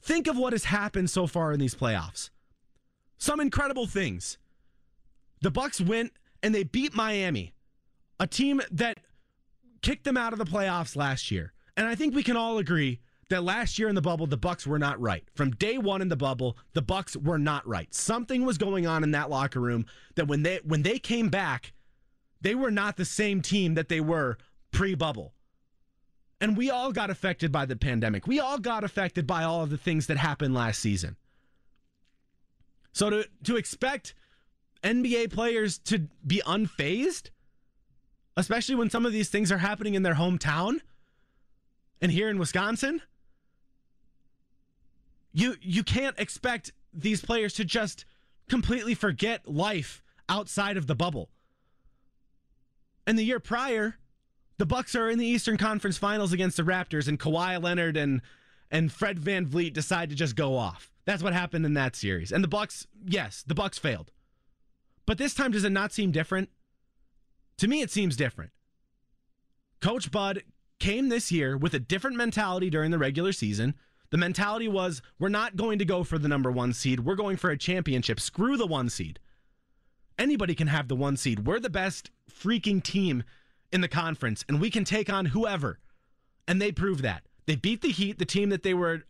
Think 0.00 0.26
of 0.26 0.36
what 0.36 0.52
has 0.52 0.64
happened 0.64 1.10
so 1.10 1.26
far 1.26 1.52
in 1.52 1.60
these 1.60 1.74
playoffs. 1.74 2.30
Some 3.18 3.40
incredible 3.40 3.86
things. 3.86 4.38
The 5.42 5.50
Bucks 5.50 5.80
went 5.80 6.12
and 6.42 6.54
they 6.54 6.62
beat 6.62 6.94
Miami, 6.94 7.52
a 8.20 8.26
team 8.26 8.60
that 8.70 8.98
kicked 9.82 10.04
them 10.04 10.16
out 10.16 10.32
of 10.32 10.38
the 10.38 10.44
playoffs 10.44 10.96
last 10.96 11.30
year. 11.30 11.52
And 11.76 11.86
I 11.86 11.94
think 11.94 12.14
we 12.14 12.22
can 12.22 12.36
all 12.36 12.58
agree 12.58 13.00
that 13.28 13.44
last 13.44 13.78
year 13.78 13.88
in 13.88 13.94
the 13.94 14.02
bubble 14.02 14.26
the 14.26 14.36
Bucks 14.36 14.66
were 14.66 14.78
not 14.78 15.00
right. 15.00 15.24
From 15.34 15.50
day 15.52 15.78
1 15.78 16.02
in 16.02 16.08
the 16.08 16.16
bubble, 16.16 16.56
the 16.72 16.82
Bucks 16.82 17.16
were 17.16 17.38
not 17.38 17.66
right. 17.66 17.92
Something 17.94 18.44
was 18.44 18.58
going 18.58 18.86
on 18.86 19.02
in 19.02 19.10
that 19.12 19.30
locker 19.30 19.60
room 19.60 19.86
that 20.14 20.28
when 20.28 20.42
they 20.42 20.60
when 20.64 20.82
they 20.82 20.98
came 20.98 21.28
back, 21.28 21.72
they 22.40 22.54
were 22.54 22.70
not 22.70 22.96
the 22.96 23.04
same 23.04 23.42
team 23.42 23.74
that 23.74 23.88
they 23.88 24.00
were 24.00 24.38
pre-bubble. 24.70 25.34
And 26.40 26.56
we 26.56 26.70
all 26.70 26.92
got 26.92 27.10
affected 27.10 27.50
by 27.50 27.66
the 27.66 27.76
pandemic. 27.76 28.26
We 28.26 28.38
all 28.38 28.58
got 28.58 28.84
affected 28.84 29.26
by 29.26 29.42
all 29.42 29.62
of 29.62 29.70
the 29.70 29.78
things 29.78 30.06
that 30.06 30.16
happened 30.16 30.54
last 30.54 30.80
season. 30.80 31.16
So 32.92 33.10
to 33.10 33.28
to 33.44 33.56
expect 33.56 34.14
NBA 34.82 35.32
players 35.32 35.78
to 35.80 36.08
be 36.26 36.40
unfazed, 36.46 37.30
especially 38.36 38.76
when 38.76 38.90
some 38.90 39.04
of 39.04 39.12
these 39.12 39.28
things 39.28 39.50
are 39.50 39.58
happening 39.58 39.94
in 39.94 40.02
their 40.02 40.14
hometown 40.14 40.80
and 42.00 42.12
here 42.12 42.28
in 42.28 42.38
Wisconsin, 42.38 43.02
you 45.32 45.56
you 45.60 45.82
can't 45.82 46.18
expect 46.18 46.72
these 46.92 47.20
players 47.20 47.54
to 47.54 47.64
just 47.64 48.04
completely 48.48 48.94
forget 48.94 49.48
life 49.48 50.02
outside 50.28 50.76
of 50.76 50.86
the 50.86 50.94
bubble. 50.94 51.30
And 53.06 53.18
the 53.18 53.24
year 53.24 53.40
prior, 53.40 53.96
the 54.58 54.66
Bucks 54.66 54.94
are 54.94 55.08
in 55.08 55.18
the 55.18 55.26
Eastern 55.26 55.56
Conference 55.56 55.96
Finals 55.96 56.32
against 56.32 56.56
the 56.56 56.62
Raptors, 56.62 57.08
and 57.08 57.18
Kawhi 57.18 57.62
Leonard 57.62 57.96
and 57.96 58.20
and 58.70 58.92
Fred 58.92 59.18
VanVleet 59.18 59.72
decide 59.72 60.10
to 60.10 60.16
just 60.16 60.36
go 60.36 60.56
off. 60.56 60.92
That's 61.06 61.22
what 61.22 61.32
happened 61.32 61.64
in 61.64 61.72
that 61.74 61.96
series. 61.96 62.32
And 62.32 62.44
the 62.44 62.48
Bucks, 62.48 62.86
yes, 63.06 63.42
the 63.46 63.54
Bucks 63.54 63.78
failed. 63.78 64.10
But 65.06 65.16
this 65.16 65.32
time 65.32 65.52
does 65.52 65.64
it 65.64 65.72
not 65.72 65.92
seem 65.92 66.10
different? 66.12 66.50
To 67.58 67.68
me 67.68 67.80
it 67.80 67.90
seems 67.90 68.14
different. 68.14 68.50
Coach 69.80 70.10
Bud 70.10 70.42
came 70.78 71.08
this 71.08 71.32
year 71.32 71.56
with 71.56 71.72
a 71.72 71.78
different 71.78 72.16
mentality 72.16 72.68
during 72.68 72.90
the 72.90 72.98
regular 72.98 73.32
season. 73.32 73.74
The 74.10 74.16
mentality 74.16 74.68
was 74.68 75.02
we're 75.18 75.28
not 75.28 75.56
going 75.56 75.78
to 75.78 75.84
go 75.84 76.02
for 76.02 76.18
the 76.18 76.28
number 76.28 76.50
1 76.50 76.72
seed. 76.72 77.00
We're 77.00 77.14
going 77.14 77.36
for 77.36 77.50
a 77.50 77.58
championship. 77.58 78.20
Screw 78.20 78.56
the 78.56 78.66
1 78.66 78.88
seed. 78.88 79.18
Anybody 80.18 80.54
can 80.54 80.68
have 80.68 80.88
the 80.88 80.96
1 80.96 81.16
seed. 81.16 81.46
We're 81.46 81.60
the 81.60 81.70
best 81.70 82.10
freaking 82.30 82.82
team 82.82 83.22
in 83.70 83.80
the 83.80 83.88
conference 83.88 84.44
and 84.48 84.60
we 84.60 84.70
can 84.70 84.84
take 84.84 85.12
on 85.12 85.26
whoever. 85.26 85.78
And 86.46 86.60
they 86.60 86.72
prove 86.72 87.02
that. 87.02 87.24
They 87.46 87.56
beat 87.56 87.82
the 87.82 87.90
Heat, 87.90 88.18
the 88.18 88.24
team 88.24 88.48
that 88.50 88.62
they 88.62 88.74
were 88.74 89.02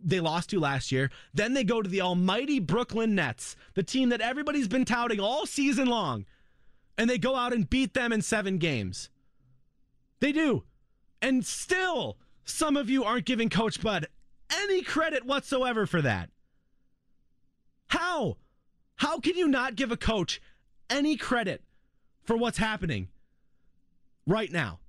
they 0.00 0.20
lost 0.20 0.50
to 0.50 0.60
last 0.60 0.92
year. 0.92 1.10
Then 1.34 1.54
they 1.54 1.64
go 1.64 1.82
to 1.82 1.88
the 1.88 2.02
almighty 2.02 2.60
Brooklyn 2.60 3.14
Nets, 3.14 3.56
the 3.74 3.82
team 3.82 4.10
that 4.10 4.20
everybody's 4.20 4.68
been 4.68 4.84
touting 4.84 5.18
all 5.20 5.44
season 5.44 5.88
long. 5.88 6.24
And 6.96 7.10
they 7.10 7.18
go 7.18 7.34
out 7.34 7.52
and 7.52 7.68
beat 7.68 7.94
them 7.94 8.12
in 8.12 8.22
7 8.22 8.58
games. 8.58 9.10
They 10.20 10.32
do. 10.32 10.64
And 11.20 11.44
still, 11.44 12.16
some 12.44 12.76
of 12.76 12.88
you 12.88 13.04
aren't 13.04 13.24
giving 13.24 13.48
Coach 13.48 13.80
Bud 13.80 14.06
any 14.50 14.82
credit 14.82 15.24
whatsoever 15.24 15.86
for 15.86 16.02
that. 16.02 16.30
How? 17.88 18.36
How 18.96 19.20
can 19.20 19.36
you 19.36 19.48
not 19.48 19.76
give 19.76 19.92
a 19.92 19.96
coach 19.96 20.40
any 20.90 21.16
credit 21.16 21.62
for 22.24 22.36
what's 22.36 22.58
happening 22.58 23.08
right 24.26 24.50
now? 24.50 24.80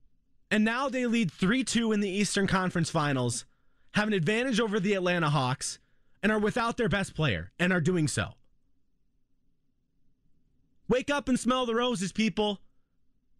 And 0.51 0.66
now 0.66 0.89
they 0.89 1.06
lead 1.06 1.32
3 1.32 1.63
2 1.63 1.92
in 1.92 2.00
the 2.00 2.10
Eastern 2.10 2.48
Conference 2.48 2.89
Finals, 2.89 3.46
have 3.94 4.08
an 4.08 4.13
advantage 4.13 4.60
over 4.60 4.80
the 4.80 4.94
Atlanta 4.94 5.30
Hawks, 5.30 5.80
and 6.24 6.32
are 6.32 6.39
without 6.39 6.78
their 6.78 6.89
best 6.89 7.16
player, 7.16 7.51
and 7.60 7.72
are 7.72 7.82
doing 7.82 8.08
so. 8.08 8.34
Wake 10.88 11.12
up 11.12 11.30
and 11.30 11.39
smell 11.39 11.68
the 11.68 11.75
roses, 11.75 12.12
people. 12.12 12.60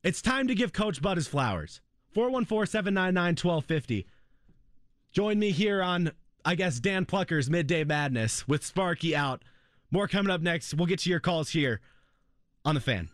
It's 0.04 0.22
time 0.22 0.48
to 0.48 0.56
give 0.56 0.72
Coach 0.72 1.02
Bud 1.02 1.18
his 1.18 1.28
flowers. 1.28 1.82
414 2.14 2.70
799 2.70 3.32
1250. 3.32 4.08
Join 5.12 5.40
me 5.40 5.50
here 5.50 5.82
on, 5.82 6.12
I 6.46 6.54
guess, 6.54 6.80
Dan 6.80 7.06
Plucker's 7.06 7.50
Midday 7.50 7.84
Madness 7.84 8.48
with 8.48 8.64
Sparky 8.64 9.16
out. 9.16 9.44
More 9.90 10.08
coming 10.08 10.32
up 10.32 10.42
next. 10.42 10.74
We'll 10.76 10.86
get 10.86 11.00
to 11.00 11.10
your 11.10 11.20
calls 11.20 11.50
here 11.50 11.82
on 12.64 12.76
the 12.76 12.82
fan. 12.82 13.10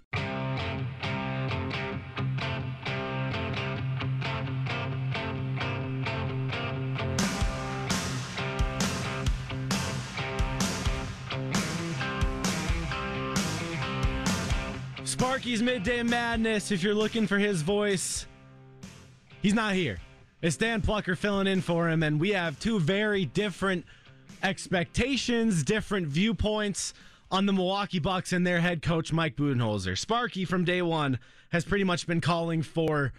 Sparky's 15.06 15.64
Midday 15.64 16.04
Madness. 16.04 16.72
If 16.72 16.84
you're 16.84 16.94
looking 16.94 17.26
for 17.26 17.38
his 17.38 17.62
voice, 17.62 18.26
he's 19.42 19.54
not 19.54 19.76
here. 19.76 19.98
It's 20.46 20.58
Dan 20.58 20.82
Plucker 20.82 21.16
filling 21.16 21.48
in 21.48 21.62
for 21.62 21.90
him, 21.90 22.04
and 22.04 22.20
we 22.20 22.30
have 22.34 22.60
two 22.60 22.80
very 22.80 23.26
different 23.26 23.84
expectations, 24.44 25.64
different 25.64 26.06
viewpoints 26.06 26.94
on 27.32 27.48
the 27.48 27.52
Milwaukee 27.52 27.98
Bucks 27.98 28.32
and 28.32 28.46
their 28.46 28.60
head 28.60 28.84
coach 28.84 29.12
Mike 29.12 29.36
Budenholzer. 29.36 29.98
Sparky 29.98 30.46
from 30.46 30.64
day 30.64 30.84
one 30.84 31.18
has 31.50 31.66
pretty 31.66 31.84
much 31.84 32.06
been 32.06 32.22
calling 32.22 32.62
for 32.62 33.12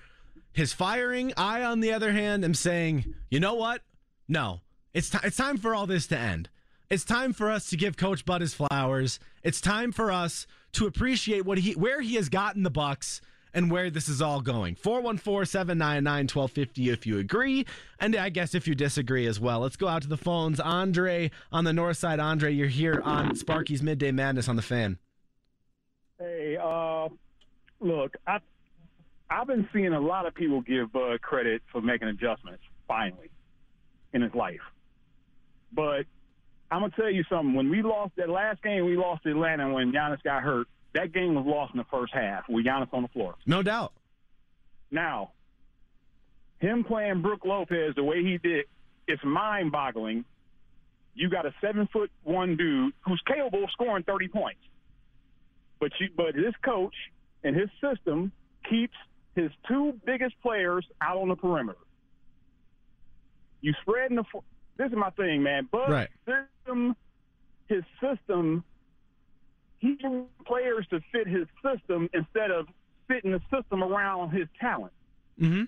his 0.52 0.72
firing. 0.72 1.32
I, 1.36 1.64
on 1.64 1.80
the 1.80 1.92
other 1.92 2.12
hand, 2.12 2.44
am 2.44 2.54
saying, 2.54 3.12
you 3.28 3.40
know 3.40 3.54
what? 3.54 3.82
No, 4.28 4.60
it's 4.94 5.10
t- 5.10 5.18
it's 5.24 5.36
time 5.36 5.58
for 5.58 5.74
all 5.74 5.88
this 5.88 6.06
to 6.06 6.16
end. 6.16 6.48
It's 6.90 7.04
time 7.04 7.32
for 7.32 7.50
us 7.50 7.68
to 7.70 7.76
give 7.76 7.96
Coach 7.96 8.24
Bud 8.24 8.40
his 8.40 8.54
flowers. 8.54 9.18
It's 9.42 9.60
time 9.60 9.90
for 9.90 10.12
us 10.12 10.46
to 10.74 10.86
appreciate 10.86 11.44
what 11.44 11.58
he 11.58 11.72
where 11.72 12.02
he 12.02 12.14
has 12.14 12.28
gotten 12.28 12.62
the 12.62 12.70
Bucks 12.70 13.20
and 13.56 13.68
where 13.70 13.88
this 13.90 14.08
is 14.08 14.22
all 14.22 14.42
going. 14.42 14.76
414-799-1250 14.76 16.92
if 16.92 17.06
you 17.06 17.18
agree, 17.18 17.66
and 17.98 18.14
I 18.14 18.28
guess 18.28 18.54
if 18.54 18.68
you 18.68 18.76
disagree 18.76 19.26
as 19.26 19.40
well. 19.40 19.60
Let's 19.60 19.76
go 19.76 19.88
out 19.88 20.02
to 20.02 20.08
the 20.08 20.18
phones. 20.18 20.60
Andre 20.60 21.30
on 21.50 21.64
the 21.64 21.72
north 21.72 21.96
side. 21.96 22.20
Andre, 22.20 22.52
you're 22.52 22.68
here 22.68 23.00
on 23.02 23.34
Sparky's 23.34 23.82
Midday 23.82 24.12
Madness 24.12 24.48
on 24.48 24.56
the 24.56 24.62
fan. 24.62 24.98
Hey, 26.18 26.58
uh, 26.62 27.08
look, 27.80 28.14
I 28.26 28.38
I've 29.28 29.48
been 29.48 29.68
seeing 29.72 29.92
a 29.92 30.00
lot 30.00 30.24
of 30.26 30.34
people 30.34 30.60
give 30.60 30.92
Bud 30.92 31.20
credit 31.22 31.62
for 31.72 31.80
making 31.80 32.08
adjustments 32.08 32.62
finally 32.86 33.30
in 34.12 34.22
his 34.22 34.32
life, 34.34 34.60
but 35.72 36.04
I'm 36.70 36.80
gonna 36.80 36.92
tell 36.94 37.10
you 37.10 37.24
something. 37.28 37.54
When 37.54 37.70
we 37.70 37.82
lost 37.82 38.14
that 38.16 38.28
last 38.28 38.62
game, 38.62 38.84
we 38.84 38.96
lost 38.96 39.24
to 39.24 39.30
Atlanta 39.30 39.72
when 39.72 39.92
Giannis 39.92 40.22
got 40.22 40.42
hurt. 40.42 40.68
That 40.96 41.12
game 41.12 41.34
was 41.34 41.44
lost 41.46 41.74
in 41.74 41.78
the 41.78 41.84
first 41.90 42.14
half 42.14 42.48
with 42.48 42.64
Giannis 42.64 42.88
on 42.94 43.02
the 43.02 43.08
floor. 43.08 43.34
No 43.44 43.62
doubt. 43.62 43.92
Now, 44.90 45.32
him 46.58 46.84
playing 46.84 47.20
Brook 47.20 47.44
Lopez 47.44 47.94
the 47.94 48.02
way 48.02 48.22
he 48.22 48.38
did, 48.38 48.64
it's 49.06 49.22
mind 49.22 49.72
boggling. 49.72 50.24
You 51.14 51.28
got 51.28 51.44
a 51.44 51.52
seven 51.60 51.86
foot 51.92 52.10
one 52.24 52.56
dude 52.56 52.94
who's 53.02 53.20
capable 53.26 53.64
of 53.64 53.70
scoring 53.72 54.04
30 54.04 54.28
points. 54.28 54.60
But 55.78 55.92
you, 56.00 56.08
but 56.16 56.34
his 56.34 56.54
coach 56.64 56.94
and 57.44 57.54
his 57.54 57.68
system 57.78 58.32
keeps 58.70 58.96
his 59.34 59.50
two 59.68 60.00
biggest 60.06 60.34
players 60.40 60.86
out 61.02 61.18
on 61.18 61.28
the 61.28 61.36
perimeter. 61.36 61.78
You 63.60 63.74
spread 63.82 64.10
in 64.10 64.16
the. 64.16 64.24
This 64.78 64.90
is 64.90 64.96
my 64.96 65.10
thing, 65.10 65.42
man. 65.42 65.68
But 65.70 65.90
right. 65.90 66.08
system, 66.24 66.96
his 67.68 67.82
system, 68.00 68.64
he 69.86 70.24
players 70.44 70.86
to 70.90 71.00
fit 71.12 71.26
his 71.26 71.46
system 71.62 72.08
instead 72.12 72.50
of 72.50 72.66
fitting 73.08 73.32
the 73.32 73.40
system 73.54 73.82
around 73.82 74.30
his 74.30 74.48
talent. 74.60 74.92
Mm-hmm. 75.40 75.64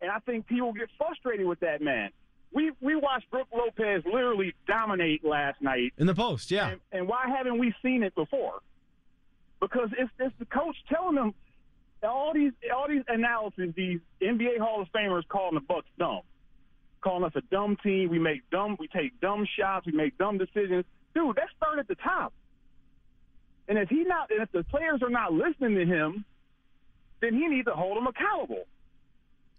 And 0.00 0.10
I 0.10 0.18
think 0.20 0.46
people 0.46 0.72
get 0.72 0.88
frustrated 0.98 1.46
with 1.46 1.60
that, 1.60 1.80
man. 1.82 2.10
We 2.52 2.72
we 2.80 2.94
watched 2.94 3.30
Brook 3.30 3.48
Lopez 3.52 4.02
literally 4.04 4.54
dominate 4.66 5.24
last 5.24 5.60
night 5.60 5.92
in 5.98 6.06
the 6.06 6.14
post, 6.14 6.50
yeah. 6.50 6.68
And, 6.68 6.80
and 6.92 7.08
why 7.08 7.26
haven't 7.28 7.58
we 7.58 7.74
seen 7.82 8.02
it 8.02 8.14
before? 8.14 8.60
Because 9.60 9.88
it's 9.98 10.10
it's 10.18 10.34
the 10.38 10.46
coach 10.46 10.76
telling 10.88 11.16
them 11.16 11.34
all 12.02 12.32
these 12.32 12.52
all 12.74 12.88
these 12.88 13.02
analyses, 13.08 13.74
these 13.74 14.00
NBA 14.22 14.58
Hall 14.58 14.80
of 14.80 14.88
Famers 14.92 15.26
calling 15.28 15.54
the 15.54 15.60
Bucks 15.60 15.88
dumb, 15.98 16.20
calling 17.00 17.24
us 17.24 17.32
a 17.34 17.42
dumb 17.50 17.76
team. 17.82 18.10
We 18.10 18.18
make 18.18 18.48
dumb, 18.50 18.76
we 18.78 18.88
take 18.88 19.20
dumb 19.20 19.46
shots, 19.58 19.86
we 19.86 19.92
make 19.92 20.16
dumb 20.16 20.38
decisions. 20.38 20.84
Dude, 21.14 21.36
that 21.36 21.48
started 21.56 21.80
at 21.80 21.88
the 21.88 21.94
top. 21.96 22.32
And 23.68 23.78
if 23.78 23.88
he 23.88 24.04
not, 24.04 24.30
and 24.30 24.42
if 24.42 24.52
the 24.52 24.64
players 24.64 25.02
are 25.02 25.10
not 25.10 25.32
listening 25.32 25.74
to 25.74 25.84
him, 25.84 26.24
then 27.20 27.34
he 27.34 27.48
needs 27.48 27.66
to 27.66 27.74
hold 27.74 27.96
them 27.96 28.06
accountable. 28.06 28.64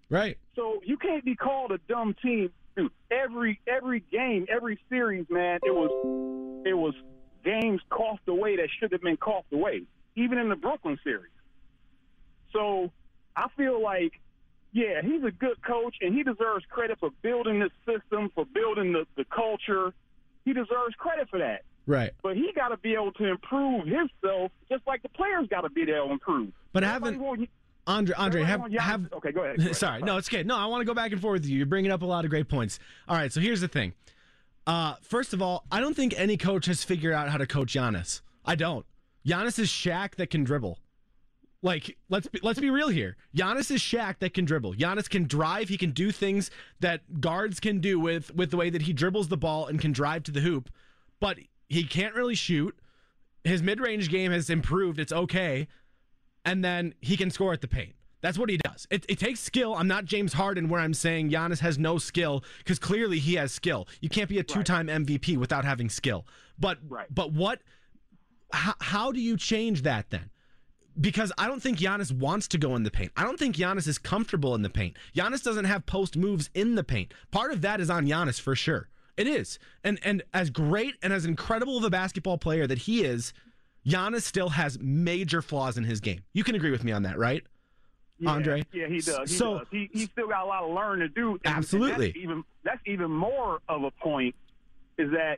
Right. 0.10 0.38
So 0.56 0.82
you 0.86 0.98
can't 0.98 1.26
be 1.26 1.36
called 1.36 1.72
a 1.72 1.80
dumb 1.90 2.16
team. 2.22 2.52
Dude, 2.76 2.92
every 3.12 3.60
every 3.68 4.02
game, 4.12 4.46
every 4.50 4.80
series, 4.90 5.26
man, 5.30 5.60
it 5.66 5.72
was 5.72 5.92
it 6.64 6.74
was 6.74 6.94
games 7.44 7.82
coughed 7.90 8.28
away 8.28 8.58
that 8.58 8.70
should 8.80 8.92
have 8.92 9.02
been 9.02 9.18
coughed 9.18 9.52
away, 9.52 9.84
even 10.16 10.38
in 10.38 10.50
the 10.50 10.56
Brooklyn 10.56 10.98
series. 11.04 11.32
So 12.54 12.92
I 13.36 13.48
feel 13.56 13.82
like, 13.82 14.14
yeah, 14.72 15.02
he's 15.02 15.24
a 15.24 15.32
good 15.32 15.62
coach 15.62 15.96
and 16.02 16.16
he 16.16 16.24
deserves 16.24 16.66
credit 16.70 17.00
for 17.00 17.10
building 17.22 17.60
this 17.60 17.72
system, 17.86 18.32
for 18.34 18.46
building 18.46 18.94
the, 18.94 19.06
the 19.16 19.26
culture. 19.26 19.94
He 20.46 20.54
deserves 20.54 20.96
credit 20.98 21.30
for 21.30 21.40
that. 21.40 21.64
Right. 21.88 22.12
But 22.22 22.36
he 22.36 22.51
got 22.53 22.67
to 22.67 22.77
be 22.77 22.94
able 22.94 23.13
to 23.13 23.25
improve 23.25 23.88
himself, 23.88 24.51
just 24.70 24.86
like 24.86 25.01
the 25.01 25.10
players 25.10 25.48
got 25.50 25.62
to 25.62 25.70
be 25.70 25.84
able 25.84 26.08
to 26.08 26.12
improve. 26.12 26.51
But 26.74 26.84
haven't 26.84 27.50
Andre, 27.88 28.13
Andre, 28.17 28.44
have, 28.44 28.70
have 28.74 29.13
okay, 29.13 29.32
go 29.32 29.44
ahead. 29.44 29.58
Go 29.58 29.62
ahead. 29.63 29.75
Sorry, 29.77 30.01
no, 30.01 30.17
it's 30.17 30.27
okay. 30.27 30.44
No, 30.44 30.58
I 30.58 30.65
want 30.65 30.82
to 30.82 30.86
go 30.86 30.94
back 30.94 31.13
and 31.13 31.22
forth 31.22 31.41
with 31.41 31.50
you. 31.50 31.58
You're 31.58 31.65
bringing 31.65 31.89
up 31.89 32.01
a 32.01 32.06
lot 32.06 32.25
of 32.25 32.29
great 32.29 32.50
points. 32.50 32.79
All 33.08 33.15
right, 33.15 33.32
so 33.32 33.39
here's 33.39 33.62
the 33.62 33.70
thing. 33.70 33.94
Uh, 34.67 34.96
first 35.01 35.34
of 35.34 35.41
all, 35.41 35.63
I 35.72 35.79
don't 35.79 35.96
think 35.96 36.13
any 36.17 36.36
coach 36.36 36.65
has 36.65 36.84
figured 36.84 37.13
out 37.13 37.29
how 37.29 37.38
to 37.38 37.48
coach 37.48 37.74
Giannis. 37.74 38.20
I 38.44 38.56
don't. 38.56 38.86
Giannis 39.25 39.58
is 39.58 39.70
Shaq 39.70 40.15
that 40.15 40.29
can 40.29 40.44
dribble. 40.44 40.79
Like 41.62 41.98
let's 42.10 42.27
be, 42.27 42.39
let's 42.44 42.60
be 42.60 42.70
real 42.70 42.89
here. 42.89 43.15
Giannis 43.36 43.72
is 43.72 43.82
Shaq 43.82 44.20
that 44.20 44.34
can 44.34 44.44
dribble. 44.44 44.75
Giannis 44.75 45.10
can 45.10 45.24
drive. 45.25 45.70
He 45.70 45.77
can 45.77 45.91
do 45.91 46.12
things 46.12 46.51
that 46.82 47.22
guards 47.22 47.60
can 47.62 47.79
do 47.79 48.00
with 48.00 48.36
with 48.36 48.51
the 48.51 48.58
way 48.58 48.70
that 48.70 48.84
he 48.84 48.94
dribbles 48.94 49.29
the 49.29 49.38
ball 49.38 49.65
and 49.65 49.79
can 49.79 49.94
drive 49.94 50.24
to 50.24 50.32
the 50.32 50.41
hoop. 50.41 50.70
But 51.20 51.39
he 51.70 51.84
can't 51.84 52.16
really 52.16 52.36
shoot. 52.36 52.78
His 53.44 53.62
mid 53.62 53.80
range 53.80 54.10
game 54.10 54.32
has 54.32 54.50
improved. 54.50 55.00
It's 55.00 55.14
okay, 55.14 55.68
and 56.44 56.64
then 56.64 56.94
he 57.02 57.18
can 57.18 57.30
score 57.32 57.54
at 57.54 57.62
the 57.62 57.68
paint. 57.68 57.94
That's 58.22 58.38
what 58.38 58.50
he 58.50 58.58
does. 58.58 58.88
It, 58.90 59.06
it, 59.08 59.20
takes 59.20 59.40
skill. 59.40 59.76
I'm 59.76 59.88
not 59.88 60.06
James 60.06 60.34
Harden 60.34 60.70
where 60.70 60.82
I'm 60.82 60.94
saying 60.94 61.30
Giannis 61.30 61.60
has 61.60 61.78
no 61.78 61.98
skill 61.98 62.44
because 62.58 62.80
clearly 62.80 63.20
he 63.20 63.36
has 63.36 63.52
skill. 63.52 63.88
You 64.02 64.10
can't 64.10 64.28
be 64.28 64.40
a 64.40 64.44
two-time 64.44 64.88
right. 64.88 65.06
MVP 65.06 65.38
without 65.38 65.66
having 65.66 65.90
skill. 65.90 66.26
But 66.58 66.80
right. 66.90 67.08
but 67.14 67.32
what? 67.32 67.62
How, 68.52 68.74
how 68.80 69.12
do 69.12 69.20
you 69.20 69.38
change 69.38 69.84
that 69.84 70.10
then? 70.10 70.30
Because 71.00 71.32
I 71.38 71.48
don't 71.48 71.62
think 71.62 71.78
Giannis 71.78 72.12
wants 72.12 72.48
to 72.50 72.58
go 72.58 72.76
in 72.76 72.82
the 72.82 72.90
paint. 72.90 73.12
I 73.16 73.24
don't 73.24 73.38
think 73.38 73.56
Giannis 73.56 73.88
is 73.88 74.00
comfortable 74.00 74.56
in 74.56 74.64
the 74.64 74.70
paint. 74.70 74.98
Giannis 75.16 75.44
doesn't 75.44 75.66
have 75.66 75.86
post 75.86 76.18
moves 76.18 76.50
in 76.56 76.74
the 76.74 76.84
paint. 76.84 77.14
Part 77.30 77.52
of 77.52 77.62
that 77.62 77.80
is 77.80 77.92
on 77.92 78.08
Giannis 78.08 78.42
for 78.42 78.56
sure. 78.56 78.90
It 79.18 79.28
is. 79.28 79.60
And 79.84 80.00
and 80.04 80.24
as 80.34 80.50
great 80.50 80.96
and 81.02 81.12
as 81.12 81.26
incredible 81.26 81.78
of 81.78 81.84
a 81.84 81.90
basketball 81.90 82.38
player 82.38 82.68
that 82.68 82.78
he 82.78 83.04
is, 83.04 83.34
Giannis 83.86 84.22
still 84.22 84.50
has 84.50 84.80
major 84.80 85.42
flaws 85.42 85.78
in 85.78 85.84
his 85.84 86.00
game. 86.00 86.24
You 86.34 86.44
can 86.44 86.56
agree 86.56 86.72
with 86.72 86.84
me 86.84 86.92
on 86.92 87.04
that, 87.04 87.18
right? 87.18 87.44
yeah, 88.20 88.30
Andre. 88.30 88.64
Yeah, 88.74 88.88
he 88.88 89.00
does. 89.00 89.30
He 89.30 89.36
so 89.36 89.60
does. 89.60 89.68
He, 89.72 89.90
he 89.94 90.06
still 90.06 90.28
got 90.28 90.44
a 90.44 90.48
lot 90.48 90.64
of 90.64 90.72
learn 90.72 91.00
to 91.00 91.10
do. 91.10 91.32
And, 91.32 91.56
absolutely. 91.56 92.08
And 92.08 92.16
that's 92.16 92.18
even 92.18 92.44
that's 92.64 92.82
even 92.86 93.12
more 93.12 93.60
of 93.70 93.84
a 93.84 93.92
point 93.92 94.36
is 94.98 95.12
that 95.12 95.38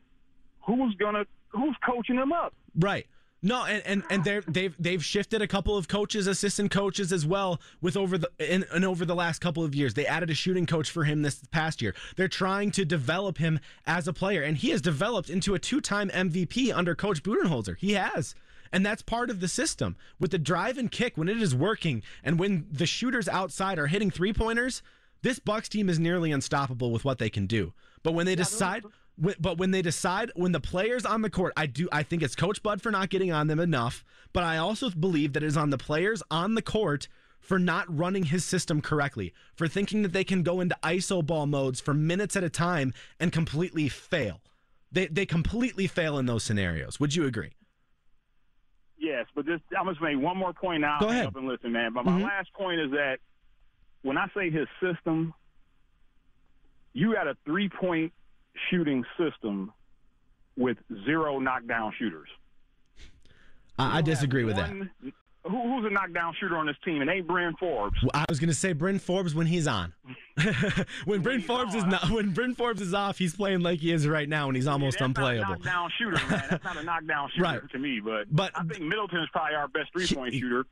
who's 0.65 0.95
gonna 0.95 1.25
who's 1.49 1.75
coaching 1.85 2.15
him 2.15 2.31
up? 2.31 2.53
Right. 2.77 3.07
No, 3.41 3.63
and 3.63 3.81
and 3.85 4.03
and 4.09 4.23
they 4.23 4.41
they've 4.47 4.75
they've 4.77 5.03
shifted 5.03 5.41
a 5.41 5.47
couple 5.47 5.77
of 5.77 5.87
coaches, 5.87 6.27
assistant 6.27 6.71
coaches 6.71 7.13
as 7.13 7.25
well 7.25 7.61
with 7.81 7.95
over 7.95 8.17
the 8.17 8.29
and, 8.39 8.65
and 8.73 8.83
over 8.83 9.05
the 9.05 9.15
last 9.15 9.39
couple 9.39 9.63
of 9.63 9.73
years. 9.73 9.93
They 9.93 10.05
added 10.05 10.29
a 10.29 10.33
shooting 10.33 10.65
coach 10.65 10.91
for 10.91 11.05
him 11.05 11.21
this 11.21 11.41
past 11.51 11.81
year. 11.81 11.95
They're 12.17 12.27
trying 12.27 12.71
to 12.71 12.83
develop 12.83 13.37
him 13.37 13.59
as 13.85 14.07
a 14.07 14.13
player, 14.13 14.43
and 14.43 14.57
he 14.57 14.71
has 14.71 14.81
developed 14.81 15.29
into 15.29 15.55
a 15.55 15.59
two-time 15.59 16.09
MVP 16.09 16.73
under 16.75 16.95
Coach 16.95 17.23
Budenholzer. 17.23 17.77
He 17.77 17.93
has. 17.93 18.35
And 18.71 18.85
that's 18.85 19.01
part 19.01 19.31
of 19.31 19.39
the 19.39 19.47
system. 19.47 19.95
With 20.19 20.29
the 20.29 20.37
drive 20.37 20.77
and 20.77 20.91
kick, 20.91 21.17
when 21.17 21.27
it 21.27 21.41
is 21.41 21.55
working 21.55 22.03
and 22.23 22.37
when 22.37 22.67
the 22.71 22.85
shooters 22.85 23.27
outside 23.27 23.79
are 23.79 23.87
hitting 23.87 24.11
three 24.11 24.31
pointers, 24.31 24.83
this 25.23 25.39
Bucks 25.39 25.69
team 25.69 25.89
is 25.89 25.97
nearly 25.97 26.31
unstoppable 26.31 26.91
with 26.91 27.03
what 27.03 27.17
they 27.17 27.29
can 27.29 27.47
do. 27.47 27.73
But 28.03 28.13
when 28.13 28.25
they 28.25 28.35
decide 28.35 28.83
but 29.39 29.57
when 29.57 29.71
they 29.71 29.81
decide 29.81 30.31
when 30.35 30.51
the 30.51 30.59
players 30.59 31.05
on 31.05 31.21
the 31.21 31.29
court, 31.29 31.53
I 31.57 31.65
do 31.65 31.87
I 31.91 32.03
think 32.03 32.23
it's 32.23 32.35
Coach 32.35 32.63
Bud 32.63 32.81
for 32.81 32.91
not 32.91 33.09
getting 33.09 33.31
on 33.31 33.47
them 33.47 33.59
enough, 33.59 34.03
but 34.33 34.43
I 34.43 34.57
also 34.57 34.89
believe 34.89 35.33
that 35.33 35.43
it 35.43 35.47
is 35.47 35.57
on 35.57 35.69
the 35.69 35.77
players 35.77 36.23
on 36.31 36.55
the 36.55 36.61
court 36.61 37.07
for 37.39 37.59
not 37.59 37.85
running 37.95 38.23
his 38.23 38.45
system 38.45 38.81
correctly, 38.81 39.33
for 39.55 39.67
thinking 39.67 40.01
that 40.03 40.13
they 40.13 40.23
can 40.23 40.43
go 40.43 40.59
into 40.59 40.77
iso 40.83 41.25
ball 41.25 41.47
modes 41.47 41.79
for 41.81 41.93
minutes 41.93 42.35
at 42.35 42.43
a 42.43 42.49
time 42.49 42.93
and 43.19 43.31
completely 43.31 43.89
fail. 43.89 44.41
They 44.91 45.07
they 45.07 45.25
completely 45.25 45.87
fail 45.87 46.17
in 46.17 46.25
those 46.25 46.43
scenarios. 46.43 46.99
Would 46.99 47.15
you 47.15 47.25
agree? 47.25 47.51
Yes, 48.97 49.25
but 49.35 49.45
this 49.45 49.59
I'm 49.77 49.87
just 49.87 50.01
make 50.01 50.17
one 50.17 50.37
more 50.37 50.53
point 50.53 50.81
now. 50.81 50.99
Go 50.99 51.09
ahead. 51.09 51.27
Up 51.27 51.35
and 51.35 51.47
listen, 51.47 51.71
man. 51.71 51.93
But 51.93 52.05
my 52.05 52.13
mm-hmm. 52.13 52.23
last 52.23 52.53
point 52.53 52.79
is 52.79 52.91
that 52.91 53.19
when 54.01 54.17
I 54.17 54.27
say 54.35 54.49
his 54.49 54.67
system, 54.81 55.33
you 56.93 57.13
got 57.13 57.27
a 57.27 57.35
three 57.45 57.69
point 57.69 58.13
shooting 58.69 59.03
system 59.17 59.71
with 60.57 60.77
zero 61.05 61.39
knockdown 61.39 61.93
shooters. 61.97 62.29
I, 63.77 63.99
I 63.99 64.01
disagree 64.01 64.43
with 64.43 64.57
one, 64.57 64.91
that 65.01 65.13
who, 65.43 65.61
who's 65.61 65.85
a 65.85 65.89
knockdown 65.89 66.33
shooter 66.39 66.57
on 66.57 66.67
this 66.67 66.75
team? 66.83 67.01
It 67.01 67.09
ain't 67.09 67.27
Bryn 67.27 67.53
Forbes. 67.59 67.97
I 68.13 68.25
was 68.29 68.39
going 68.39 68.49
to 68.49 68.55
say 68.55 68.73
Bryn 68.73 68.99
Forbes 68.99 69.33
when 69.33 69.47
he's 69.47 69.67
on. 69.67 69.93
when 71.05 71.21
Bryn 71.21 71.41
Forbes 71.41 71.73
on, 71.73 71.79
is 71.79 71.85
not, 71.85 72.09
when 72.09 72.31
Bryn 72.31 72.55
Forbes 72.55 72.81
is 72.81 72.93
off, 72.93 73.17
he's 73.17 73.35
playing 73.35 73.61
like 73.61 73.79
he 73.79 73.91
is 73.91 74.07
right 74.07 74.27
now, 74.27 74.47
and 74.47 74.55
he's 74.55 74.67
almost 74.67 74.99
yeah, 74.99 75.05
unplayable. 75.05 75.49
Not 75.49 75.61
a 75.61 75.63
knockdown 75.63 75.91
shooter, 75.97 76.29
man. 76.29 76.43
That's 76.49 76.63
not 76.63 76.77
a 76.77 76.83
knockdown 76.83 77.29
shooter 77.35 77.43
right. 77.43 77.71
to 77.71 77.79
me. 77.79 78.01
But, 78.03 78.33
but 78.33 78.51
I 78.55 78.63
think 78.63 78.81
Middleton 78.81 79.19
is 79.19 79.29
probably 79.31 79.55
our 79.55 79.67
best 79.67 79.91
three 79.93 80.07
point 80.07 80.33
shooter. 80.33 80.65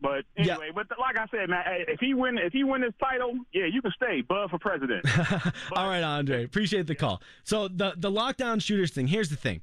But 0.00 0.24
anyway, 0.36 0.66
yeah. 0.66 0.72
but 0.74 0.86
like 0.98 1.18
I 1.18 1.26
said, 1.30 1.50
man, 1.50 1.62
if 1.66 2.00
he 2.00 2.14
win, 2.14 2.38
if 2.38 2.52
he 2.52 2.64
win 2.64 2.80
this 2.80 2.94
title, 2.98 3.34
yeah, 3.52 3.66
you 3.66 3.82
can 3.82 3.92
stay, 3.92 4.22
Bud 4.22 4.50
for 4.50 4.58
president. 4.58 5.04
But, 5.04 5.54
All 5.72 5.88
right, 5.88 6.02
Andre, 6.02 6.44
appreciate 6.44 6.86
the 6.86 6.94
call. 6.94 7.22
So 7.44 7.68
the 7.68 7.94
the 7.96 8.10
lockdown 8.10 8.62
shooters 8.62 8.92
thing. 8.92 9.08
Here's 9.08 9.28
the 9.28 9.36
thing: 9.36 9.60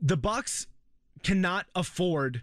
the 0.00 0.16
Bucks 0.16 0.66
cannot 1.22 1.66
afford 1.74 2.42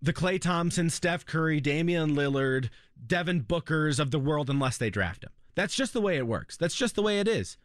the 0.00 0.12
Klay 0.12 0.40
Thompson, 0.40 0.90
Steph 0.90 1.26
Curry, 1.26 1.60
Damian 1.60 2.14
Lillard, 2.14 2.70
Devin 3.04 3.42
Bookers 3.42 3.98
of 3.98 4.10
the 4.10 4.18
world 4.18 4.48
unless 4.48 4.78
they 4.78 4.90
draft 4.90 5.24
him. 5.24 5.30
That's 5.54 5.74
just 5.74 5.92
the 5.92 6.00
way 6.00 6.16
it 6.16 6.26
works. 6.26 6.56
That's 6.56 6.76
just 6.76 6.94
the 6.94 7.02
way 7.02 7.18
it 7.18 7.28
is. 7.28 7.56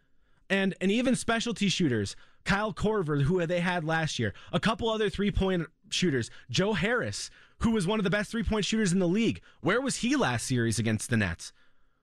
And 0.49 0.75
and 0.81 0.91
even 0.91 1.15
specialty 1.15 1.69
shooters, 1.69 2.15
Kyle 2.43 2.73
Korver, 2.73 3.21
who 3.21 3.45
they 3.45 3.61
had 3.61 3.83
last 3.83 4.19
year, 4.19 4.33
a 4.51 4.59
couple 4.59 4.89
other 4.89 5.09
three 5.09 5.31
point 5.31 5.67
shooters, 5.89 6.29
Joe 6.49 6.73
Harris, 6.73 7.29
who 7.63 7.71
was 7.71 7.87
one 7.87 7.99
of 7.99 8.03
the 8.03 8.09
best 8.09 8.31
three 8.31 8.43
point 8.43 8.65
shooters 8.65 8.91
in 8.91 8.99
the 8.99 9.07
league. 9.07 9.41
Where 9.61 9.81
was 9.81 9.97
he 9.97 10.15
last 10.15 10.45
series 10.45 10.79
against 10.79 11.09
the 11.09 11.17
Nets? 11.17 11.53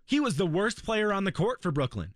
He 0.07 0.19
was 0.19 0.37
the 0.37 0.47
worst 0.47 0.85
player 0.85 1.13
on 1.13 1.25
the 1.25 1.33
court 1.33 1.63
for 1.63 1.71
Brooklyn. 1.71 2.15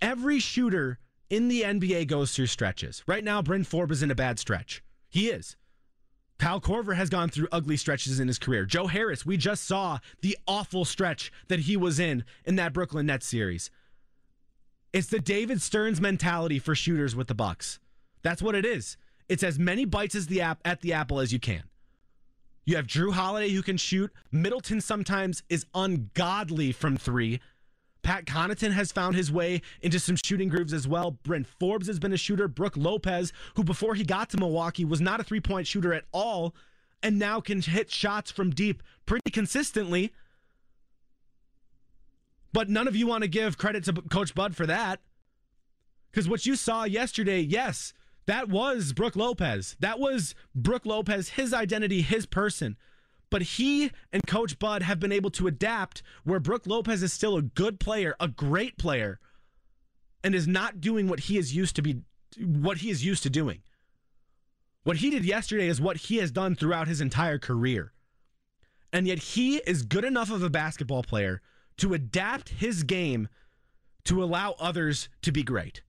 Every 0.00 0.38
shooter 0.38 0.98
in 1.30 1.48
the 1.48 1.62
NBA 1.62 2.06
goes 2.06 2.34
through 2.34 2.46
stretches. 2.46 3.02
Right 3.06 3.24
now, 3.24 3.42
Bryn 3.42 3.64
Forbes 3.64 3.98
is 3.98 4.02
in 4.02 4.10
a 4.10 4.14
bad 4.14 4.38
stretch. 4.38 4.82
He 5.08 5.28
is. 5.28 5.56
Kyle 6.38 6.60
Korver 6.60 6.96
has 6.96 7.08
gone 7.08 7.30
through 7.30 7.48
ugly 7.50 7.76
stretches 7.76 8.20
in 8.20 8.28
his 8.28 8.38
career. 8.38 8.66
Joe 8.66 8.86
Harris, 8.88 9.24
we 9.24 9.36
just 9.36 9.64
saw 9.64 9.98
the 10.20 10.36
awful 10.46 10.84
stretch 10.84 11.32
that 11.48 11.60
he 11.60 11.76
was 11.76 11.98
in 11.98 12.24
in 12.44 12.56
that 12.56 12.72
Brooklyn 12.72 13.06
Nets 13.06 13.26
series. 13.26 13.70
It's 14.92 15.08
the 15.08 15.18
David 15.18 15.62
Stearns 15.62 16.00
mentality 16.00 16.58
for 16.58 16.74
shooters 16.74 17.16
with 17.16 17.28
the 17.28 17.34
Bucks. 17.34 17.78
That's 18.22 18.42
what 18.42 18.54
it 18.54 18.64
is. 18.64 18.96
It's 19.28 19.42
as 19.42 19.58
many 19.58 19.84
bites 19.84 20.14
as 20.14 20.26
the 20.26 20.40
app 20.40 20.60
at 20.64 20.80
the 20.80 20.92
apple 20.92 21.20
as 21.20 21.32
you 21.32 21.40
can. 21.40 21.64
You 22.64 22.76
have 22.76 22.86
Jrue 22.86 23.12
Holiday 23.12 23.50
who 23.50 23.62
can 23.62 23.76
shoot. 23.76 24.12
Middleton 24.32 24.80
sometimes 24.80 25.42
is 25.48 25.66
ungodly 25.74 26.72
from 26.72 26.96
three. 26.96 27.40
Pat 28.02 28.24
Connaughton 28.24 28.72
has 28.72 28.92
found 28.92 29.16
his 29.16 29.32
way 29.32 29.62
into 29.82 29.98
some 29.98 30.16
shooting 30.16 30.48
grooves 30.48 30.72
as 30.72 30.86
well. 30.86 31.12
Bryn 31.22 31.44
Forbes 31.44 31.88
has 31.88 31.98
been 31.98 32.12
a 32.12 32.16
shooter. 32.16 32.46
Brook 32.46 32.76
Lopez, 32.76 33.32
who 33.54 33.64
before 33.64 33.94
he 33.94 34.04
got 34.04 34.30
to 34.30 34.36
Milwaukee 34.36 34.84
was 34.84 35.00
not 35.00 35.20
a 35.20 35.24
three 35.24 35.40
point 35.40 35.66
shooter 35.66 35.92
at 35.92 36.04
all, 36.12 36.54
and 37.02 37.18
now 37.18 37.40
can 37.40 37.60
hit 37.60 37.90
shots 37.90 38.30
from 38.30 38.50
deep 38.50 38.82
pretty 39.06 39.30
consistently. 39.30 40.12
But 42.52 42.68
none 42.68 42.88
of 42.88 42.96
you 42.96 43.06
want 43.06 43.22
to 43.22 43.28
give 43.28 43.58
credit 43.58 43.84
to 43.84 43.92
Coach 43.92 44.34
Bud 44.34 44.56
for 44.56 44.66
that. 44.66 45.00
Because 46.10 46.28
what 46.28 46.46
you 46.46 46.56
saw 46.56 46.84
yesterday, 46.84 47.40
yes, 47.40 47.92
that 48.26 48.48
was 48.48 48.92
Brook 48.92 49.16
Lopez. 49.16 49.76
That 49.80 49.98
was 49.98 50.34
Brook 50.54 50.84
Lopez, 50.84 51.30
his 51.30 51.54
identity, 51.54 52.02
his 52.02 52.26
person. 52.26 52.76
But 53.30 53.42
he 53.42 53.90
and 54.12 54.26
Coach 54.26 54.58
Bud 54.58 54.82
have 54.82 55.00
been 55.00 55.12
able 55.12 55.30
to 55.30 55.46
adapt 55.46 56.02
where 56.24 56.40
Brook 56.40 56.66
Lopez 56.66 57.02
is 57.02 57.12
still 57.12 57.36
a 57.36 57.42
good 57.42 57.80
player, 57.80 58.14
a 58.20 58.28
great 58.28 58.78
player, 58.78 59.18
and 60.22 60.34
is 60.34 60.46
not 60.46 60.80
doing 60.80 61.08
what 61.08 61.20
he 61.20 61.38
is 61.38 61.54
used 61.54 61.76
to 61.76 61.82
be 61.82 62.02
what 62.38 62.78
he 62.78 62.90
is 62.90 63.04
used 63.04 63.22
to 63.22 63.30
doing. 63.30 63.62
What 64.84 64.98
he 64.98 65.10
did 65.10 65.24
yesterday 65.24 65.68
is 65.68 65.80
what 65.80 65.96
he 65.96 66.18
has 66.18 66.30
done 66.30 66.54
throughout 66.54 66.86
his 66.86 67.00
entire 67.00 67.38
career. 67.38 67.92
And 68.92 69.06
yet 69.06 69.18
he 69.18 69.56
is 69.58 69.82
good 69.82 70.04
enough 70.04 70.30
of 70.30 70.42
a 70.42 70.50
basketball 70.50 71.02
player 71.02 71.42
to 71.78 71.94
adapt 71.94 72.50
his 72.50 72.82
game 72.82 73.28
to 74.04 74.22
allow 74.22 74.54
others 74.60 75.08
to 75.22 75.32
be 75.32 75.42
great. 75.42 75.82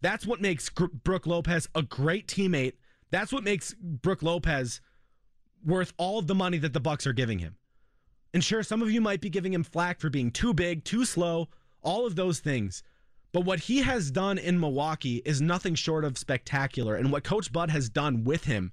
That's 0.00 0.26
what 0.26 0.40
makes 0.40 0.70
Brook 0.70 1.26
Lopez 1.26 1.68
a 1.74 1.82
great 1.82 2.26
teammate. 2.26 2.74
That's 3.10 3.32
what 3.32 3.44
makes 3.44 3.74
Brook 3.74 4.22
Lopez 4.22 4.80
worth 5.64 5.92
all 5.98 6.18
of 6.18 6.26
the 6.26 6.34
money 6.34 6.58
that 6.58 6.72
the 6.72 6.80
Bucks 6.80 7.06
are 7.06 7.12
giving 7.12 7.38
him. 7.38 7.56
And 8.32 8.42
sure, 8.42 8.62
some 8.62 8.82
of 8.82 8.90
you 8.90 9.00
might 9.00 9.20
be 9.20 9.28
giving 9.28 9.52
him 9.52 9.64
flack 9.64 10.00
for 10.00 10.08
being 10.08 10.30
too 10.30 10.54
big, 10.54 10.84
too 10.84 11.04
slow, 11.04 11.48
all 11.82 12.06
of 12.06 12.16
those 12.16 12.38
things. 12.38 12.82
But 13.32 13.44
what 13.44 13.60
he 13.60 13.78
has 13.78 14.10
done 14.10 14.38
in 14.38 14.58
Milwaukee 14.58 15.22
is 15.24 15.40
nothing 15.40 15.74
short 15.74 16.04
of 16.04 16.18
spectacular. 16.18 16.94
And 16.96 17.12
what 17.12 17.24
Coach 17.24 17.52
Bud 17.52 17.70
has 17.70 17.88
done 17.88 18.24
with 18.24 18.44
him 18.44 18.72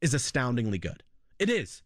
is 0.00 0.14
astoundingly 0.14 0.78
good. 0.78 1.02
It 1.38 1.50
is. 1.50 1.82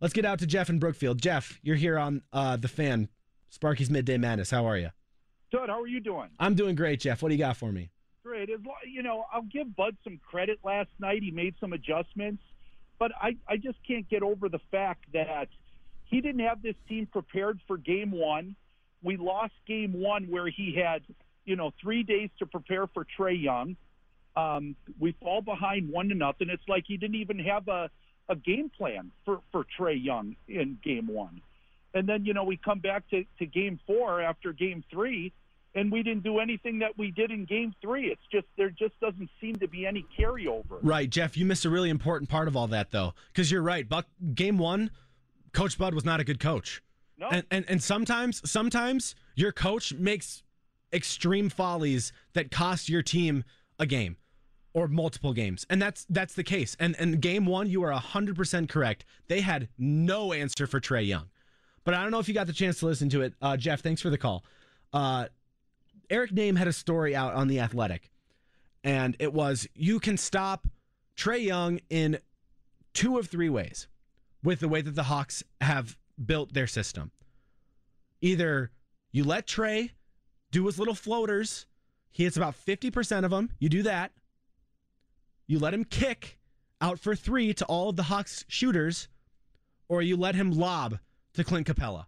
Let's 0.00 0.14
get 0.14 0.24
out 0.24 0.40
to 0.40 0.46
Jeff 0.46 0.68
in 0.68 0.78
Brookfield. 0.78 1.22
Jeff, 1.22 1.58
you're 1.62 1.76
here 1.76 1.98
on 1.98 2.22
uh, 2.32 2.56
the 2.56 2.68
fan, 2.68 3.08
Sparky's 3.48 3.90
Midday 3.90 4.18
Madness. 4.18 4.50
How 4.50 4.66
are 4.66 4.76
you? 4.76 4.90
Good. 5.52 5.68
How 5.68 5.82
are 5.82 5.86
you 5.86 6.00
doing? 6.00 6.30
I'm 6.40 6.54
doing 6.54 6.74
great, 6.74 7.00
Jeff. 7.00 7.22
What 7.22 7.28
do 7.28 7.34
you 7.34 7.38
got 7.38 7.58
for 7.58 7.70
me? 7.70 7.90
Great. 8.24 8.48
You 8.90 9.02
know, 9.02 9.26
I'll 9.30 9.42
give 9.42 9.76
Bud 9.76 9.96
some 10.02 10.18
credit. 10.26 10.58
Last 10.64 10.88
night 10.98 11.22
he 11.22 11.30
made 11.30 11.54
some 11.60 11.74
adjustments, 11.74 12.42
but 12.98 13.12
I 13.20 13.36
I 13.46 13.58
just 13.58 13.76
can't 13.86 14.08
get 14.08 14.22
over 14.22 14.48
the 14.48 14.60
fact 14.70 15.04
that 15.12 15.48
he 16.04 16.22
didn't 16.22 16.40
have 16.40 16.62
this 16.62 16.76
team 16.88 17.06
prepared 17.06 17.60
for 17.66 17.76
Game 17.76 18.12
One. 18.12 18.56
We 19.02 19.18
lost 19.18 19.52
Game 19.66 19.92
One 19.92 20.24
where 20.30 20.48
he 20.48 20.74
had 20.74 21.02
you 21.44 21.56
know 21.56 21.72
three 21.82 22.02
days 22.02 22.30
to 22.38 22.46
prepare 22.46 22.86
for 22.86 23.04
Trae 23.18 23.40
Young. 23.40 23.76
Um, 24.34 24.74
we 24.98 25.12
fall 25.20 25.42
behind 25.42 25.90
one 25.90 26.08
to 26.08 26.14
nothing. 26.14 26.48
It's 26.48 26.66
like 26.66 26.84
he 26.86 26.96
didn't 26.96 27.16
even 27.16 27.38
have 27.40 27.68
a 27.68 27.90
a 28.30 28.36
game 28.36 28.70
plan 28.70 29.10
for 29.26 29.40
for 29.50 29.66
Trae 29.78 30.02
Young 30.02 30.36
in 30.48 30.78
Game 30.82 31.08
One, 31.08 31.42
and 31.92 32.08
then 32.08 32.24
you 32.24 32.32
know 32.32 32.44
we 32.44 32.56
come 32.56 32.78
back 32.78 33.10
to 33.10 33.24
to 33.40 33.44
Game 33.44 33.80
Four 33.86 34.22
after 34.22 34.54
Game 34.54 34.82
Three 34.90 35.32
and 35.74 35.90
we 35.90 36.02
didn't 36.02 36.22
do 36.22 36.38
anything 36.38 36.78
that 36.80 36.96
we 36.98 37.10
did 37.10 37.30
in 37.30 37.44
game 37.44 37.74
three. 37.80 38.06
It's 38.06 38.22
just 38.30 38.46
there 38.56 38.70
just 38.70 38.98
doesn't 39.00 39.30
seem 39.40 39.56
to 39.56 39.68
be 39.68 39.86
any 39.86 40.04
carryover. 40.18 40.78
Right, 40.82 41.08
Jeff. 41.08 41.36
You 41.36 41.46
missed 41.46 41.64
a 41.64 41.70
really 41.70 41.90
important 41.90 42.30
part 42.30 42.48
of 42.48 42.56
all 42.56 42.66
that, 42.68 42.90
though, 42.90 43.14
because 43.32 43.50
you're 43.50 43.62
right. 43.62 43.88
Buck, 43.88 44.06
game 44.34 44.58
one, 44.58 44.90
Coach 45.52 45.78
Bud 45.78 45.94
was 45.94 46.04
not 46.04 46.20
a 46.20 46.24
good 46.24 46.40
coach. 46.40 46.82
No. 47.18 47.28
And, 47.30 47.44
and 47.50 47.64
and 47.68 47.82
sometimes 47.82 48.48
sometimes 48.50 49.14
your 49.34 49.52
coach 49.52 49.94
makes 49.94 50.42
extreme 50.92 51.48
follies 51.48 52.12
that 52.34 52.50
cost 52.50 52.88
your 52.88 53.02
team 53.02 53.44
a 53.78 53.86
game 53.86 54.16
or 54.74 54.88
multiple 54.88 55.32
games. 55.32 55.66
And 55.70 55.80
that's 55.80 56.06
that's 56.08 56.34
the 56.34 56.44
case. 56.44 56.76
And 56.80 56.96
and 56.98 57.20
game 57.20 57.46
1 57.46 57.68
you 57.68 57.82
are 57.82 57.92
100% 57.92 58.68
correct. 58.68 59.04
They 59.28 59.40
had 59.40 59.68
no 59.78 60.32
answer 60.32 60.66
for 60.66 60.80
Trae 60.80 61.06
Young. 61.06 61.28
But 61.84 61.94
I 61.94 62.02
don't 62.02 62.10
know 62.10 62.18
if 62.18 62.28
you 62.28 62.34
got 62.34 62.46
the 62.46 62.52
chance 62.52 62.78
to 62.80 62.86
listen 62.86 63.08
to 63.10 63.22
it. 63.22 63.34
Uh, 63.42 63.56
Jeff, 63.56 63.80
thanks 63.80 64.00
for 64.00 64.10
the 64.10 64.18
call. 64.18 64.44
Uh, 64.92 65.26
Eric 66.10 66.32
Nehm 66.32 66.56
had 66.56 66.68
a 66.68 66.72
story 66.72 67.14
out 67.14 67.34
on 67.34 67.48
The 67.48 67.60
Athletic, 67.60 68.10
and 68.84 69.16
it 69.18 69.32
was 69.32 69.68
you 69.74 70.00
can 70.00 70.16
stop 70.16 70.66
Trae 71.16 71.44
Young 71.44 71.80
in 71.90 72.18
two 72.94 73.18
of 73.18 73.28
three 73.28 73.48
ways 73.48 73.88
with 74.42 74.60
the 74.60 74.68
way 74.68 74.82
that 74.82 74.94
the 74.94 75.04
Hawks 75.04 75.42
have 75.60 75.96
built 76.24 76.52
their 76.52 76.66
system. 76.66 77.10
Either 78.20 78.70
you 79.10 79.24
let 79.24 79.46
Trae 79.46 79.90
do 80.50 80.66
his 80.66 80.78
little 80.78 80.94
floaters, 80.94 81.66
he 82.10 82.24
hits 82.24 82.36
about 82.36 82.54
50% 82.54 83.24
of 83.24 83.30
them, 83.30 83.50
you 83.58 83.68
do 83.68 83.82
that. 83.82 84.12
You 85.46 85.58
let 85.58 85.74
him 85.74 85.84
kick 85.84 86.38
out 86.80 86.98
for 86.98 87.14
three 87.14 87.54
to 87.54 87.64
all 87.66 87.88
of 87.88 87.96
the 87.96 88.04
Hawks 88.04 88.44
shooters, 88.48 89.08
or 89.88 90.02
you 90.02 90.16
let 90.16 90.34
him 90.34 90.50
lob 90.50 90.98
to 91.34 91.44
Clint 91.44 91.66
Capela. 91.66 92.06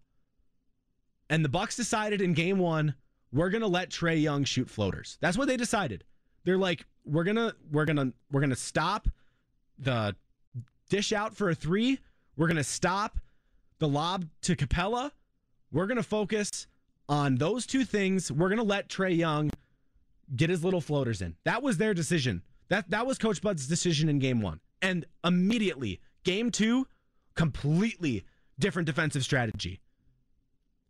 And 1.30 1.44
the 1.44 1.48
Bucks 1.48 1.76
decided 1.76 2.20
in 2.20 2.34
game 2.34 2.58
one, 2.58 2.94
we're 3.34 3.50
gonna 3.50 3.66
let 3.66 3.90
Trae 3.90 4.22
Young 4.22 4.44
shoot 4.44 4.70
floaters. 4.70 5.18
That's 5.20 5.36
what 5.36 5.48
they 5.48 5.56
decided. 5.56 6.04
They're 6.44 6.56
like, 6.56 6.86
we're 7.04 7.24
gonna 7.24 7.54
we're 7.70 7.84
gonna 7.84 8.12
we're 8.30 8.40
gonna 8.40 8.54
stop 8.56 9.08
the 9.78 10.14
dish 10.88 11.12
out 11.12 11.36
for 11.36 11.50
a 11.50 11.54
three. 11.54 11.98
We're 12.36 12.46
gonna 12.46 12.64
stop 12.64 13.18
the 13.80 13.88
lob 13.88 14.26
to 14.42 14.54
Capela. 14.54 15.10
We're 15.72 15.86
gonna 15.86 16.04
focus 16.04 16.68
on 17.08 17.34
those 17.34 17.66
two 17.66 17.84
things. 17.84 18.30
We're 18.30 18.48
gonna 18.48 18.62
let 18.62 18.88
Trae 18.88 19.16
Young 19.16 19.50
get 20.34 20.48
his 20.48 20.62
little 20.62 20.80
floaters 20.80 21.20
in. 21.20 21.34
That 21.44 21.62
was 21.62 21.76
their 21.76 21.92
decision. 21.92 22.42
That 22.68 22.90
that 22.90 23.06
was 23.06 23.18
Coach 23.18 23.42
Bud's 23.42 23.66
decision 23.66 24.08
in 24.08 24.20
game 24.20 24.40
one. 24.40 24.60
And 24.80 25.06
immediately, 25.24 26.00
game 26.22 26.50
two, 26.50 26.86
completely 27.34 28.24
different 28.58 28.86
defensive 28.86 29.24
strategy. 29.24 29.80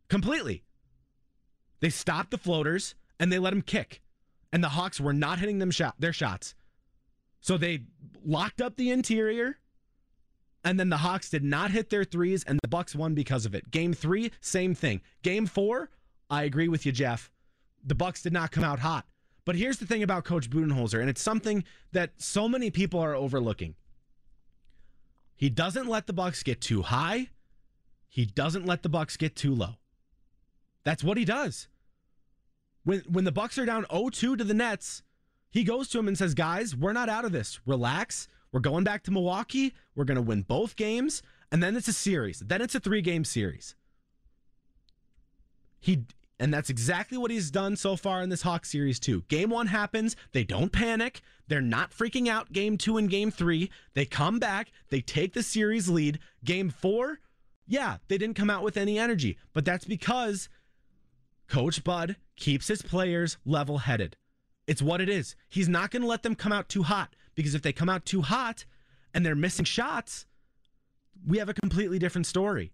Completely. 0.08 0.62
They 1.84 1.90
stopped 1.90 2.30
the 2.30 2.38
floaters 2.38 2.94
and 3.20 3.30
they 3.30 3.38
let 3.38 3.50
them 3.50 3.60
kick. 3.60 4.00
And 4.50 4.64
the 4.64 4.70
Hawks 4.70 4.98
were 4.98 5.12
not 5.12 5.38
hitting 5.38 5.58
them 5.58 5.70
shot 5.70 5.96
their 5.98 6.14
shots. 6.14 6.54
So 7.42 7.58
they 7.58 7.82
locked 8.24 8.62
up 8.62 8.76
the 8.76 8.90
interior 8.90 9.58
and 10.64 10.80
then 10.80 10.88
the 10.88 10.96
Hawks 10.96 11.28
did 11.28 11.44
not 11.44 11.72
hit 11.72 11.90
their 11.90 12.04
threes 12.04 12.42
and 12.42 12.58
the 12.62 12.68
Bucks 12.68 12.94
won 12.94 13.12
because 13.12 13.44
of 13.44 13.54
it. 13.54 13.70
Game 13.70 13.92
3, 13.92 14.32
same 14.40 14.74
thing. 14.74 15.02
Game 15.22 15.44
4, 15.44 15.90
I 16.30 16.44
agree 16.44 16.68
with 16.68 16.86
you 16.86 16.92
Jeff. 16.92 17.30
The 17.84 17.94
Bucks 17.94 18.22
did 18.22 18.32
not 18.32 18.50
come 18.50 18.64
out 18.64 18.78
hot. 18.78 19.04
But 19.44 19.56
here's 19.56 19.76
the 19.76 19.86
thing 19.86 20.02
about 20.02 20.24
Coach 20.24 20.48
Budenholzer 20.48 21.02
and 21.02 21.10
it's 21.10 21.20
something 21.20 21.64
that 21.92 22.12
so 22.16 22.48
many 22.48 22.70
people 22.70 22.98
are 22.98 23.14
overlooking. 23.14 23.74
He 25.36 25.50
doesn't 25.50 25.86
let 25.86 26.06
the 26.06 26.14
Bucks 26.14 26.42
get 26.42 26.62
too 26.62 26.80
high. 26.80 27.28
He 28.08 28.24
doesn't 28.24 28.64
let 28.64 28.82
the 28.82 28.88
Bucks 28.88 29.18
get 29.18 29.36
too 29.36 29.54
low. 29.54 29.74
That's 30.82 31.04
what 31.04 31.18
he 31.18 31.26
does. 31.26 31.68
When 32.84 33.00
when 33.08 33.24
the 33.24 33.32
Bucks 33.32 33.58
are 33.58 33.66
down 33.66 33.84
0-2 33.86 34.38
to 34.38 34.44
the 34.44 34.54
Nets, 34.54 35.02
he 35.50 35.64
goes 35.64 35.88
to 35.88 35.98
him 35.98 36.08
and 36.08 36.16
says, 36.16 36.34
"Guys, 36.34 36.76
we're 36.76 36.92
not 36.92 37.08
out 37.08 37.24
of 37.24 37.32
this. 37.32 37.60
Relax. 37.66 38.28
We're 38.52 38.60
going 38.60 38.84
back 38.84 39.02
to 39.04 39.10
Milwaukee. 39.10 39.74
We're 39.94 40.04
going 40.04 40.16
to 40.16 40.22
win 40.22 40.42
both 40.42 40.76
games, 40.76 41.22
and 41.50 41.62
then 41.62 41.76
it's 41.76 41.88
a 41.88 41.92
series. 41.92 42.38
Then 42.40 42.62
it's 42.62 42.74
a 42.74 42.80
three-game 42.80 43.24
series." 43.24 43.74
He 45.80 46.04
and 46.40 46.52
that's 46.52 46.70
exactly 46.70 47.16
what 47.16 47.30
he's 47.30 47.50
done 47.50 47.76
so 47.76 47.96
far 47.96 48.22
in 48.22 48.28
this 48.28 48.42
Hawks 48.42 48.70
series 48.70 48.98
too. 48.98 49.22
Game 49.28 49.50
1 49.50 49.68
happens, 49.68 50.16
they 50.32 50.44
don't 50.44 50.72
panic. 50.72 51.20
They're 51.46 51.60
not 51.60 51.92
freaking 51.92 52.28
out 52.28 52.52
game 52.52 52.76
2 52.76 52.96
and 52.96 53.08
game 53.08 53.30
3. 53.30 53.70
They 53.94 54.04
come 54.04 54.38
back, 54.38 54.72
they 54.88 55.00
take 55.00 55.34
the 55.34 55.42
series 55.42 55.88
lead. 55.88 56.18
Game 56.42 56.70
4, 56.70 57.20
yeah, 57.66 57.98
they 58.08 58.18
didn't 58.18 58.36
come 58.36 58.50
out 58.50 58.62
with 58.62 58.76
any 58.76 58.98
energy, 58.98 59.38
but 59.52 59.64
that's 59.64 59.84
because 59.84 60.48
Coach 61.54 61.84
Bud 61.84 62.16
keeps 62.34 62.66
his 62.66 62.82
players 62.82 63.36
level 63.46 63.78
headed. 63.78 64.16
It's 64.66 64.82
what 64.82 65.00
it 65.00 65.08
is. 65.08 65.36
He's 65.48 65.68
not 65.68 65.92
going 65.92 66.02
to 66.02 66.08
let 66.08 66.24
them 66.24 66.34
come 66.34 66.50
out 66.50 66.68
too 66.68 66.82
hot 66.82 67.14
because 67.36 67.54
if 67.54 67.62
they 67.62 67.72
come 67.72 67.88
out 67.88 68.04
too 68.04 68.22
hot 68.22 68.64
and 69.14 69.24
they're 69.24 69.36
missing 69.36 69.64
shots, 69.64 70.26
we 71.24 71.38
have 71.38 71.48
a 71.48 71.54
completely 71.54 72.00
different 72.00 72.26
story. 72.26 72.72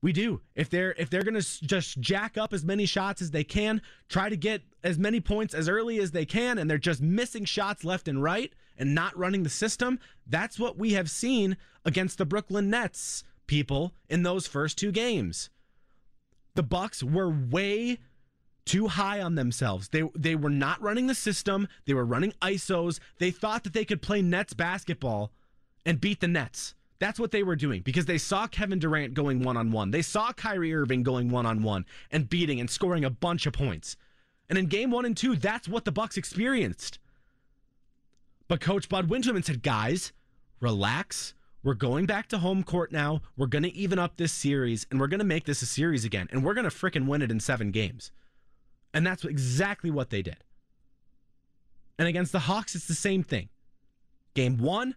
We 0.00 0.14
do. 0.14 0.40
If 0.54 0.70
they're 0.70 0.94
if 0.96 1.10
they're 1.10 1.24
going 1.24 1.38
to 1.38 1.66
just 1.66 2.00
jack 2.00 2.38
up 2.38 2.54
as 2.54 2.64
many 2.64 2.86
shots 2.86 3.20
as 3.20 3.32
they 3.32 3.44
can, 3.44 3.82
try 4.08 4.30
to 4.30 4.36
get 4.36 4.62
as 4.82 4.96
many 4.96 5.20
points 5.20 5.52
as 5.52 5.68
early 5.68 5.98
as 5.98 6.12
they 6.12 6.24
can 6.24 6.56
and 6.56 6.70
they're 6.70 6.78
just 6.78 7.02
missing 7.02 7.44
shots 7.44 7.84
left 7.84 8.08
and 8.08 8.22
right 8.22 8.50
and 8.78 8.94
not 8.94 9.14
running 9.14 9.42
the 9.42 9.50
system, 9.50 10.00
that's 10.26 10.58
what 10.58 10.78
we 10.78 10.94
have 10.94 11.10
seen 11.10 11.58
against 11.84 12.16
the 12.16 12.24
Brooklyn 12.24 12.70
Nets 12.70 13.24
people 13.46 13.92
in 14.08 14.22
those 14.22 14.46
first 14.46 14.78
two 14.78 14.90
games 14.90 15.50
the 16.54 16.62
Bucks 16.62 17.02
were 17.02 17.30
way 17.30 17.98
too 18.64 18.88
high 18.88 19.20
on 19.20 19.34
themselves. 19.34 19.88
They 19.88 20.02
they 20.14 20.34
were 20.34 20.50
not 20.50 20.80
running 20.80 21.06
the 21.06 21.14
system. 21.14 21.68
They 21.86 21.94
were 21.94 22.04
running 22.04 22.32
ISOs. 22.42 23.00
They 23.18 23.30
thought 23.30 23.64
that 23.64 23.72
they 23.72 23.84
could 23.84 24.02
play 24.02 24.22
Nets 24.22 24.54
basketball 24.54 25.32
and 25.84 26.00
beat 26.00 26.20
the 26.20 26.28
Nets. 26.28 26.74
That's 26.98 27.18
what 27.18 27.32
they 27.32 27.42
were 27.42 27.56
doing 27.56 27.82
because 27.82 28.06
they 28.06 28.18
saw 28.18 28.46
Kevin 28.46 28.78
Durant 28.78 29.14
going 29.14 29.42
one 29.42 29.56
on 29.56 29.72
one. 29.72 29.90
They 29.90 30.02
saw 30.02 30.32
Kyrie 30.32 30.72
Irving 30.72 31.02
going 31.02 31.30
one 31.30 31.46
on 31.46 31.62
one 31.62 31.84
and 32.12 32.28
beating 32.28 32.60
and 32.60 32.70
scoring 32.70 33.04
a 33.04 33.10
bunch 33.10 33.46
of 33.46 33.52
points. 33.52 33.96
And 34.48 34.56
in 34.56 34.66
game 34.66 34.92
one 34.92 35.04
and 35.04 35.16
two, 35.16 35.34
that's 35.34 35.66
what 35.66 35.84
the 35.84 35.90
Bucks 35.90 36.16
experienced. 36.16 37.00
But 38.46 38.60
Coach 38.60 38.88
Bud 38.88 39.10
and 39.10 39.44
said, 39.44 39.62
"Guys, 39.62 40.12
relax. 40.60 41.34
We're 41.64 41.74
going 41.74 42.06
back 42.06 42.28
to 42.28 42.38
home 42.38 42.64
court 42.64 42.90
now. 42.90 43.22
We're 43.36 43.46
going 43.46 43.62
to 43.62 43.74
even 43.74 43.98
up 43.98 44.16
this 44.16 44.32
series 44.32 44.86
and 44.90 44.98
we're 44.98 45.06
going 45.06 45.20
to 45.20 45.24
make 45.24 45.44
this 45.44 45.62
a 45.62 45.66
series 45.66 46.04
again. 46.04 46.28
And 46.32 46.44
we're 46.44 46.54
going 46.54 46.68
to 46.68 46.70
fricking 46.70 47.06
win 47.06 47.22
it 47.22 47.30
in 47.30 47.38
seven 47.38 47.70
games. 47.70 48.10
And 48.92 49.06
that's 49.06 49.24
exactly 49.24 49.90
what 49.90 50.10
they 50.10 50.22
did. 50.22 50.44
And 51.98 52.08
against 52.08 52.32
the 52.32 52.40
Hawks, 52.40 52.74
it's 52.74 52.88
the 52.88 52.94
same 52.94 53.22
thing. 53.22 53.48
Game 54.34 54.58
one, 54.58 54.96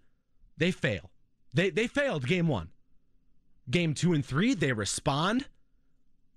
they 0.58 0.72
fail. 0.72 1.12
They, 1.54 1.70
they 1.70 1.88
failed 1.88 2.26
game 2.26 2.48
one. 2.48 2.70
Game 3.70 3.94
two 3.94 4.14
and 4.14 4.26
three, 4.26 4.54
they 4.54 4.74
respond. 4.74 5.48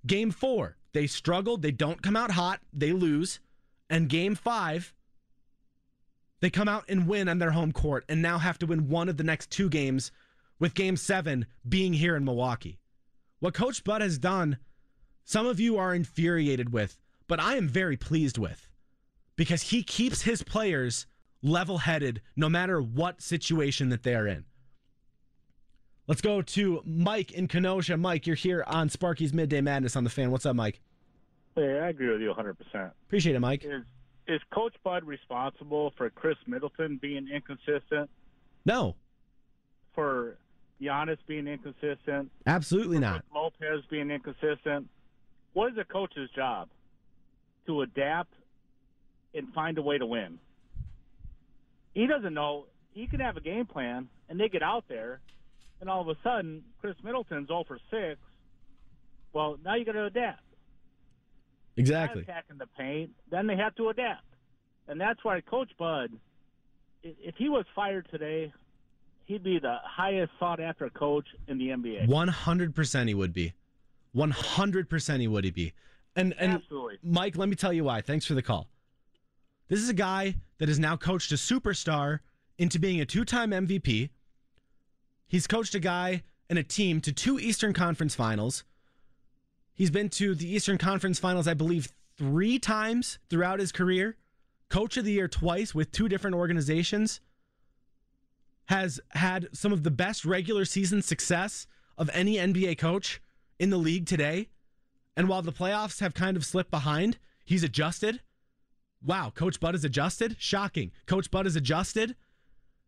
Game 0.05 0.31
four, 0.31 0.77
they 0.93 1.07
struggled. 1.07 1.61
They 1.61 1.71
don't 1.71 2.01
come 2.01 2.15
out 2.15 2.31
hot. 2.31 2.61
They 2.71 2.91
lose. 2.91 3.39
And 3.89 4.09
game 4.09 4.35
five, 4.35 4.93
they 6.41 6.49
come 6.49 6.67
out 6.67 6.85
and 6.87 7.07
win 7.07 7.27
on 7.27 7.39
their 7.39 7.51
home 7.51 7.71
court 7.71 8.05
and 8.07 8.21
now 8.21 8.37
have 8.37 8.57
to 8.59 8.65
win 8.65 8.89
one 8.89 9.09
of 9.09 9.17
the 9.17 9.23
next 9.23 9.49
two 9.49 9.69
games, 9.69 10.11
with 10.59 10.73
game 10.73 10.97
seven 10.97 11.45
being 11.67 11.93
here 11.93 12.15
in 12.15 12.25
Milwaukee. 12.25 12.79
What 13.39 13.53
Coach 13.53 13.83
Bud 13.83 14.01
has 14.01 14.17
done, 14.17 14.57
some 15.23 15.45
of 15.45 15.59
you 15.59 15.77
are 15.77 15.95
infuriated 15.95 16.73
with, 16.73 16.99
but 17.27 17.39
I 17.39 17.55
am 17.55 17.67
very 17.67 17.95
pleased 17.95 18.37
with 18.37 18.69
because 19.35 19.61
he 19.63 19.83
keeps 19.83 20.23
his 20.23 20.43
players 20.43 21.07
level 21.41 21.77
headed 21.77 22.21
no 22.35 22.49
matter 22.49 22.81
what 22.81 23.21
situation 23.21 23.89
that 23.89 24.03
they 24.03 24.15
are 24.15 24.27
in. 24.27 24.43
Let's 26.07 26.21
go 26.21 26.41
to 26.41 26.81
Mike 26.85 27.31
in 27.31 27.47
Kenosha. 27.47 27.95
Mike, 27.95 28.25
you're 28.27 28.35
here 28.35 28.63
on 28.67 28.89
Sparky's 28.89 29.33
Midday 29.33 29.61
Madness 29.61 29.95
on 29.95 30.03
the 30.03 30.09
fan. 30.09 30.31
What's 30.31 30.45
up, 30.45 30.55
Mike? 30.55 30.81
Hey, 31.55 31.79
I 31.79 31.89
agree 31.89 32.09
with 32.09 32.21
you 32.21 32.33
100%. 32.33 32.91
Appreciate 33.05 33.35
it, 33.35 33.39
Mike. 33.39 33.63
Is 33.63 33.83
is 34.29 34.41
Coach 34.53 34.75
Bud 34.83 35.03
responsible 35.05 35.91
for 35.97 36.09
Khris 36.09 36.37
Middleton 36.47 36.97
being 37.01 37.27
inconsistent? 37.33 38.09
No, 38.65 38.95
For 39.95 40.37
Giannis 40.81 41.17
being 41.27 41.47
inconsistent? 41.47 42.29
absolutely 42.45 42.99
not. 42.99 43.23
Lopez 43.33 43.83
being 43.89 44.11
inconsistent? 44.11 44.87
What 45.53 45.71
is 45.71 45.77
a 45.77 45.83
coach's 45.83 46.29
job? 46.35 46.69
To 47.67 47.81
adapt 47.81 48.33
and 49.33 49.51
find 49.53 49.77
a 49.77 49.81
way 49.81 49.97
to 49.97 50.05
win. 50.05 50.39
He 51.93 52.05
doesn't 52.07 52.33
know. 52.33 52.65
He 52.93 53.07
can 53.07 53.19
have 53.19 53.37
a 53.37 53.41
game 53.41 53.65
plan, 53.65 54.07
and 54.29 54.39
they 54.39 54.49
get 54.49 54.63
out 54.63 54.85
there, 54.87 55.19
and 55.81 55.89
all 55.89 56.01
of 56.01 56.07
a 56.07 56.15
sudden, 56.23 56.63
Khris 56.81 56.95
Middleton's 57.03 57.47
0 57.47 57.63
for 57.67 57.79
6. 57.91 58.19
Well, 59.33 59.57
now 59.63 59.75
you 59.75 59.85
got 59.85 59.91
to 59.93 60.05
adapt. 60.05 60.41
Exactly. 61.79 62.21
attacking 62.23 62.57
the 62.57 62.67
paint, 62.77 63.11
then 63.31 63.47
they 63.47 63.55
have 63.55 63.75
to 63.75 63.89
adapt. 63.89 64.23
And 64.87 64.99
that's 64.99 65.23
why 65.23 65.41
Coach 65.41 65.71
Bud, 65.77 66.11
if 67.03 67.35
he 67.37 67.49
was 67.49 67.65
fired 67.75 68.07
today, 68.11 68.51
he'd 69.25 69.43
be 69.43 69.59
the 69.59 69.77
highest 69.83 70.31
sought 70.39 70.59
after 70.59 70.89
coach 70.89 71.27
in 71.47 71.57
the 71.57 71.69
NBA. 71.69 72.07
One 72.07 72.27
hundred 72.27 72.75
percent, 72.75 73.07
he 73.07 73.13
would 73.13 73.33
be. 73.33 73.53
One 74.11 74.31
hundred 74.31 74.89
percent, 74.89 75.21
he 75.21 75.27
would 75.27 75.53
be. 75.53 75.73
And 76.15 76.33
and 76.39 76.53
Absolutely. 76.53 76.97
Mike, 77.03 77.37
let 77.37 77.47
me 77.47 77.55
tell 77.55 77.71
you 77.71 77.83
why. 77.83 78.01
Thanks 78.01 78.25
for 78.25 78.33
the 78.33 78.41
call. 78.41 78.67
This 79.67 79.79
is 79.79 79.89
a 79.89 79.93
guy 79.93 80.35
that 80.57 80.67
has 80.67 80.79
now 80.79 80.97
coached 80.97 81.31
a 81.31 81.35
superstar 81.35 82.19
into 82.57 82.79
being 82.79 82.99
a 82.99 83.05
two-time 83.05 83.51
MVP. 83.51 84.09
He's 85.27 85.45
coached 85.45 85.75
a 85.75 85.79
guy 85.79 86.23
and 86.49 86.57
a 86.57 86.63
team 86.63 86.99
to 87.01 87.13
two 87.13 87.39
Eastern 87.39 87.73
Conference 87.73 88.15
Finals. 88.15 88.63
He's 89.79 89.89
been 89.89 90.09
to 90.09 90.35
the 90.35 90.53
Eastern 90.53 90.77
Conference 90.77 91.19
Finals, 91.19 91.47
I 91.47 91.53
believe, 91.53 91.87
three 92.17 92.59
times 92.59 93.17
throughout 93.29 93.61
his 93.61 93.71
career. 93.71 94.17
Coach 94.67 94.97
of 94.97 95.05
the 95.05 95.13
year 95.13 95.29
twice 95.29 95.73
with 95.73 95.93
two 95.93 96.09
different 96.09 96.35
organizations. 96.35 97.21
Has 98.65 98.99
had 99.11 99.47
some 99.53 99.71
of 99.71 99.83
the 99.83 99.89
best 99.89 100.25
regular 100.25 100.65
season 100.65 101.01
success 101.01 101.65
of 101.97 102.09
any 102.13 102.35
NBA 102.35 102.77
coach 102.77 103.21
in 103.57 103.69
the 103.69 103.77
league 103.77 104.05
today. 104.05 104.49
And 105.15 105.29
while 105.29 105.41
the 105.41 105.53
playoffs 105.53 106.01
have 106.01 106.13
kind 106.13 106.35
of 106.35 106.45
slipped 106.45 106.71
behind, 106.71 107.17
he's 107.45 107.63
adjusted. 107.63 108.19
Wow, 109.01 109.31
Coach 109.33 109.61
Bud 109.61 109.75
is 109.75 109.85
adjusted. 109.85 110.35
Shocking. 110.39 110.91
Coach 111.05 111.31
Bud 111.31 111.47
is 111.47 111.55
adjusted. 111.55 112.17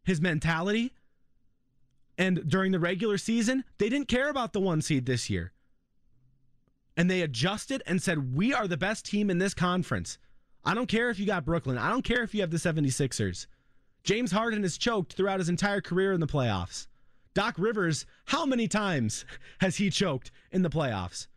His 0.04 0.20
mentality. 0.20 0.92
And 2.18 2.50
during 2.50 2.74
the 2.74 2.80
regular 2.80 3.18
season, 3.18 3.64
they 3.78 3.88
didn't 3.88 4.10
care 4.10 4.30
about 4.30 4.52
the 4.52 4.60
one 4.60 4.82
seed 4.82 5.06
this 5.06 5.30
year. 5.30 5.54
And 6.98 7.10
they 7.10 7.22
adjusted 7.22 7.84
and 7.86 8.02
said, 8.02 8.36
We 8.36 8.54
are 8.54 8.68
the 8.68 8.78
best 8.78 9.06
team 9.06 9.30
in 9.30 9.38
this 9.38 9.54
conference. 9.54 10.18
I 10.64 10.74
don't 10.74 10.88
care 10.88 11.10
if 11.10 11.20
you 11.20 11.26
got 11.26 11.46
Brooklyn. 11.46 11.78
I 11.78 11.90
don't 11.90 12.04
care 12.04 12.24
if 12.24 12.34
you 12.34 12.42
have 12.42 12.52
the 12.52 12.58
76ers. 12.58 13.48
James 14.04 14.32
Harden 14.32 14.64
has 14.64 14.78
choked 14.78 15.14
throughout 15.14 15.40
his 15.40 15.50
entire 15.50 15.82
career 15.82 16.12
in 16.14 16.20
the 16.20 16.28
playoffs. 16.28 16.88
Doc 17.34 17.56
Rivers, 17.58 18.06
how 18.26 18.46
many 18.46 18.68
times 18.68 19.26
has 19.60 19.78
he 19.78 19.90
choked 19.90 20.32
in 20.52 20.62
the 20.62 20.70
playoffs? 20.70 21.28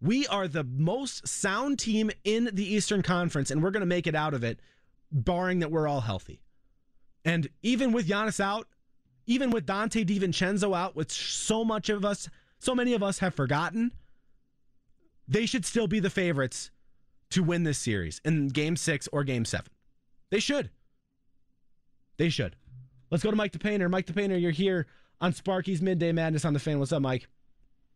We 0.00 0.26
are 0.26 0.48
the 0.48 0.64
most 0.64 1.26
sound 1.26 1.78
team 1.78 2.10
in 2.24 2.50
the 2.52 2.74
Eastern 2.74 3.02
Conference, 3.02 3.50
and 3.50 3.62
we're 3.62 3.70
going 3.70 3.80
to 3.80 3.86
make 3.86 4.06
it 4.06 4.14
out 4.14 4.34
of 4.34 4.44
it, 4.44 4.60
barring 5.10 5.60
that 5.60 5.70
we're 5.70 5.88
all 5.88 6.02
healthy. 6.02 6.42
And 7.24 7.48
even 7.62 7.92
with 7.92 8.06
Giannis 8.06 8.40
out, 8.40 8.68
even 9.26 9.50
with 9.50 9.66
Donte 9.66 10.06
DiVincenzo 10.06 10.76
out, 10.76 10.94
which 10.94 11.12
so 11.34 11.64
much 11.64 11.88
of 11.88 12.04
us, 12.04 12.28
so 12.58 12.74
many 12.74 12.92
of 12.92 13.02
us 13.02 13.18
have 13.20 13.34
forgotten, 13.34 13.92
they 15.28 15.46
should 15.46 15.64
still 15.64 15.86
be 15.86 16.00
the 16.00 16.10
favorites 16.10 16.70
to 17.30 17.42
win 17.42 17.64
this 17.64 17.78
series 17.78 18.20
in 18.24 18.48
game 18.48 18.76
six 18.76 19.08
or 19.12 19.24
game 19.24 19.44
seven. 19.44 19.72
They 20.30 20.40
should. 20.40 20.70
They 22.16 22.28
should. 22.28 22.56
Let's 23.10 23.22
go 23.22 23.30
to 23.30 23.36
Mike 23.36 23.52
the 23.52 23.58
Painter. 23.58 23.88
Mike 23.88 24.06
the 24.06 24.12
Painter, 24.12 24.36
you're 24.36 24.50
here 24.50 24.86
on 25.20 25.32
Sparky's 25.32 25.82
Midday 25.82 26.12
Madness 26.12 26.44
on 26.44 26.52
the 26.52 26.58
fan. 26.58 26.78
What's 26.78 26.92
up, 26.92 27.02
Mike? 27.02 27.28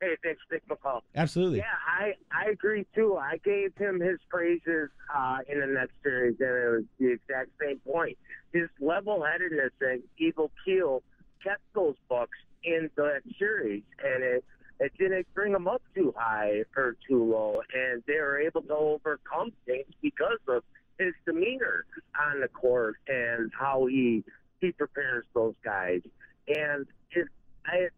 Hey, 0.00 0.16
thanks, 0.24 0.40
Nick 0.50 0.62
McCall. 0.66 1.00
Absolutely. 1.14 1.58
Yeah, 1.58 1.64
I 1.86 2.14
I 2.32 2.50
agree 2.50 2.86
too. 2.94 3.16
I 3.16 3.38
gave 3.44 3.76
him 3.76 4.00
his 4.00 4.18
praises 4.30 4.88
uh, 5.14 5.38
in 5.46 5.60
the 5.60 5.66
next 5.66 5.92
series, 6.02 6.36
and 6.40 6.48
it 6.48 6.70
was 6.70 6.84
the 6.98 7.12
exact 7.12 7.50
same 7.60 7.80
point. 7.80 8.16
His 8.52 8.68
level-headedness 8.80 9.72
and 9.82 10.02
evil 10.16 10.50
keel 10.64 11.02
kept 11.44 11.60
those 11.74 11.96
Bucks 12.08 12.38
in 12.64 12.88
that 12.96 13.20
series, 13.38 13.82
and 14.02 14.22
it 14.24 14.44
it 14.80 14.92
didn't 14.98 15.26
bring 15.34 15.52
them 15.52 15.68
up 15.68 15.82
too 15.94 16.12
high 16.16 16.64
or 16.76 16.96
too 17.06 17.22
low, 17.24 17.62
and 17.74 18.02
they 18.06 18.14
were 18.20 18.40
able 18.40 18.62
to 18.62 18.74
overcome 18.74 19.52
things 19.66 19.86
because 20.02 20.38
of 20.48 20.64
his 20.98 21.12
demeanor 21.26 21.84
on 22.20 22.40
the 22.40 22.48
court 22.48 22.96
and 23.06 23.50
how 23.58 23.86
he 23.86 24.24
he 24.60 24.72
prepares 24.72 25.24
those 25.34 25.54
guys. 25.64 26.00
And 26.48 26.86
it, 27.12 27.28
I 27.66 27.88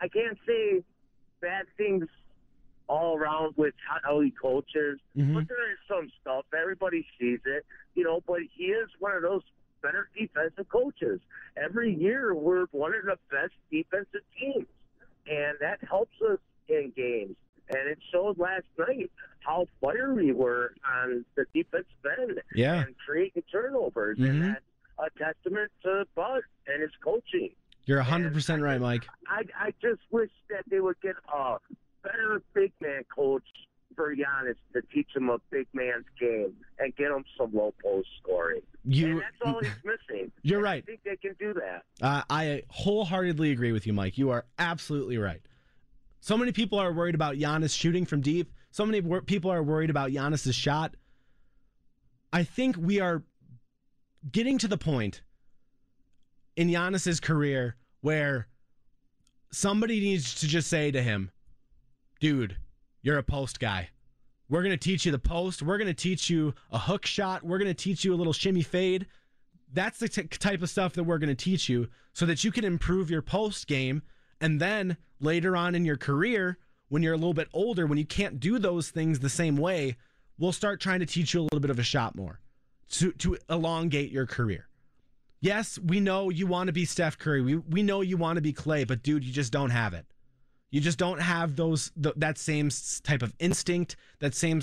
I 0.00 0.08
can't 0.08 0.38
say 0.46 0.82
bad 1.40 1.66
things 1.76 2.06
all 2.88 3.16
around 3.16 3.54
with 3.56 3.74
how 4.02 4.20
he 4.20 4.30
coaches, 4.30 5.00
Mhm. 5.16 5.34
but 5.34 5.48
there 5.48 5.72
is 5.72 5.78
some 5.88 6.10
stuff. 6.20 6.44
Everybody 6.52 7.06
sees 7.18 7.40
it, 7.46 7.64
you 7.94 8.04
know. 8.04 8.20
But 8.26 8.40
he 8.52 8.66
is 8.66 8.88
one 8.98 9.12
of 9.16 9.22
those 9.22 9.42
better 9.82 10.08
defensive 10.18 10.68
coaches. 10.68 11.20
Every 11.56 11.94
year, 11.94 12.34
we're 12.34 12.66
one 12.72 12.94
of 12.94 13.04
the 13.04 13.18
best 13.30 13.54
defensive 13.70 14.22
teams, 14.38 14.66
and 15.26 15.56
that 15.60 15.78
helps 15.88 16.14
us 16.30 16.38
in 16.68 16.92
games. 16.96 17.36
And 17.68 17.88
it 17.88 17.98
showed 18.12 18.38
last 18.38 18.66
night 18.78 19.10
how 19.40 19.66
fiery 19.80 20.26
we 20.26 20.32
were 20.32 20.74
on 20.86 21.24
the 21.34 21.44
defensive 21.54 21.86
end 22.20 22.40
Yeah. 22.54 22.84
and 22.84 22.94
creating 23.06 23.42
turnovers, 23.50 24.18
Mhm. 24.18 24.28
and 24.30 24.42
that's 24.42 24.64
a 24.98 25.10
testament 25.18 25.70
to 25.82 26.06
Bud 26.14 26.42
and 26.66 26.82
his 26.82 26.92
coaching. 27.02 27.54
You're 27.86 28.00
100% 28.00 28.62
right, 28.62 28.80
Mike. 28.80 29.06
I 29.28 29.44
I 29.58 29.74
just 29.82 30.00
wish 30.10 30.30
that 30.50 30.64
they 30.68 30.80
would 30.80 31.00
get 31.00 31.16
a 31.32 31.58
better 32.02 32.42
big 32.54 32.72
man 32.80 33.04
coach 33.14 33.44
for 33.94 34.14
Giannis 34.16 34.56
to 34.72 34.82
teach 34.92 35.14
him 35.14 35.28
a 35.30 35.38
big 35.50 35.68
man's 35.72 36.06
game 36.18 36.56
and 36.78 36.94
get 36.96 37.10
him 37.12 37.24
some 37.36 37.52
low 37.54 37.72
post 37.82 38.08
scoring. 38.22 38.62
and 38.84 38.94
You, 38.94 39.20
that's 39.20 39.36
all 39.44 39.60
he's 39.60 39.84
missing. 39.84 40.32
You're 40.42 40.58
And 40.58 40.64
right. 40.64 40.82
I 40.82 40.86
think 40.86 41.03
do 41.52 41.60
that. 41.60 41.82
uh, 42.02 42.22
I 42.30 42.62
wholeheartedly 42.68 43.50
agree 43.50 43.72
with 43.72 43.86
you, 43.86 43.92
Mike. 43.92 44.18
You 44.18 44.30
are 44.30 44.44
absolutely 44.58 45.18
right. 45.18 45.40
So 46.20 46.36
many 46.38 46.52
people 46.52 46.78
are 46.78 46.92
worried 46.92 47.14
about 47.14 47.36
Giannis 47.36 47.76
shooting 47.78 48.06
from 48.06 48.20
deep. 48.20 48.50
So 48.70 48.86
many 48.86 49.00
wor- 49.00 49.22
people 49.22 49.50
are 49.52 49.62
worried 49.62 49.90
about 49.90 50.10
Giannis's 50.10 50.54
shot. 50.54 50.94
I 52.32 52.42
think 52.42 52.76
we 52.76 52.98
are 53.00 53.22
getting 54.32 54.58
to 54.58 54.68
the 54.68 54.78
point 54.78 55.22
in 56.56 56.68
Giannis's 56.68 57.20
career 57.20 57.76
where 58.00 58.48
somebody 59.52 60.00
needs 60.00 60.40
to 60.40 60.46
just 60.46 60.68
say 60.68 60.90
to 60.90 61.02
him, 61.02 61.30
dude, 62.20 62.56
you're 63.02 63.18
a 63.18 63.22
post 63.22 63.60
guy. 63.60 63.90
We're 64.48 64.62
going 64.62 64.76
to 64.76 64.82
teach 64.82 65.06
you 65.06 65.12
the 65.12 65.18
post. 65.18 65.62
We're 65.62 65.78
going 65.78 65.88
to 65.88 65.94
teach 65.94 66.28
you 66.28 66.54
a 66.70 66.78
hook 66.78 67.06
shot. 67.06 67.42
We're 67.42 67.58
going 67.58 67.68
to 67.68 67.74
teach 67.74 68.04
you 68.04 68.14
a 68.14 68.16
little 68.16 68.32
shimmy 68.32 68.62
fade. 68.62 69.06
That's 69.72 69.98
the 69.98 70.08
t- 70.08 70.22
type 70.22 70.62
of 70.62 70.70
stuff 70.70 70.92
that 70.94 71.04
we're 71.04 71.18
going 71.18 71.28
to 71.28 71.34
teach 71.34 71.68
you 71.68 71.88
so 72.12 72.26
that 72.26 72.44
you 72.44 72.52
can 72.52 72.64
improve 72.64 73.10
your 73.10 73.22
post 73.22 73.66
game. 73.66 74.02
And 74.40 74.60
then 74.60 74.96
later 75.20 75.56
on 75.56 75.74
in 75.74 75.84
your 75.84 75.96
career, 75.96 76.58
when 76.88 77.02
you're 77.02 77.14
a 77.14 77.18
little 77.18 77.34
bit 77.34 77.48
older, 77.52 77.86
when 77.86 77.98
you 77.98 78.06
can't 78.06 78.38
do 78.38 78.58
those 78.58 78.90
things 78.90 79.18
the 79.18 79.28
same 79.28 79.56
way, 79.56 79.96
we'll 80.38 80.52
start 80.52 80.80
trying 80.80 81.00
to 81.00 81.06
teach 81.06 81.34
you 81.34 81.40
a 81.40 81.44
little 81.44 81.60
bit 81.60 81.70
of 81.70 81.78
a 81.78 81.82
shot 81.82 82.14
more 82.14 82.40
to, 82.90 83.12
to 83.12 83.36
elongate 83.48 84.12
your 84.12 84.26
career. 84.26 84.68
Yes, 85.40 85.78
we 85.78 86.00
know 86.00 86.30
you 86.30 86.46
want 86.46 86.68
to 86.68 86.72
be 86.72 86.84
Steph 86.84 87.18
Curry. 87.18 87.42
We, 87.42 87.56
we 87.56 87.82
know 87.82 88.00
you 88.00 88.16
want 88.16 88.36
to 88.36 88.42
be 88.42 88.52
Klay, 88.52 88.86
but 88.86 89.02
dude, 89.02 89.24
you 89.24 89.32
just 89.32 89.52
don't 89.52 89.70
have 89.70 89.92
it. 89.92 90.06
You 90.70 90.80
just 90.80 90.98
don't 90.98 91.20
have 91.20 91.54
those 91.54 91.92
th- 92.02 92.14
that 92.16 92.38
same 92.38 92.70
type 93.02 93.22
of 93.22 93.34
instinct, 93.38 93.96
that 94.20 94.34
same 94.34 94.60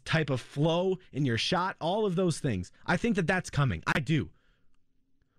type 0.00 0.30
of 0.30 0.40
flow 0.40 0.98
in 1.12 1.24
your 1.24 1.38
shot, 1.38 1.76
all 1.80 2.06
of 2.06 2.16
those 2.16 2.38
things. 2.38 2.72
I 2.86 2.96
think 2.96 3.16
that 3.16 3.26
that's 3.26 3.50
coming. 3.50 3.82
I 3.86 4.00
do. 4.00 4.30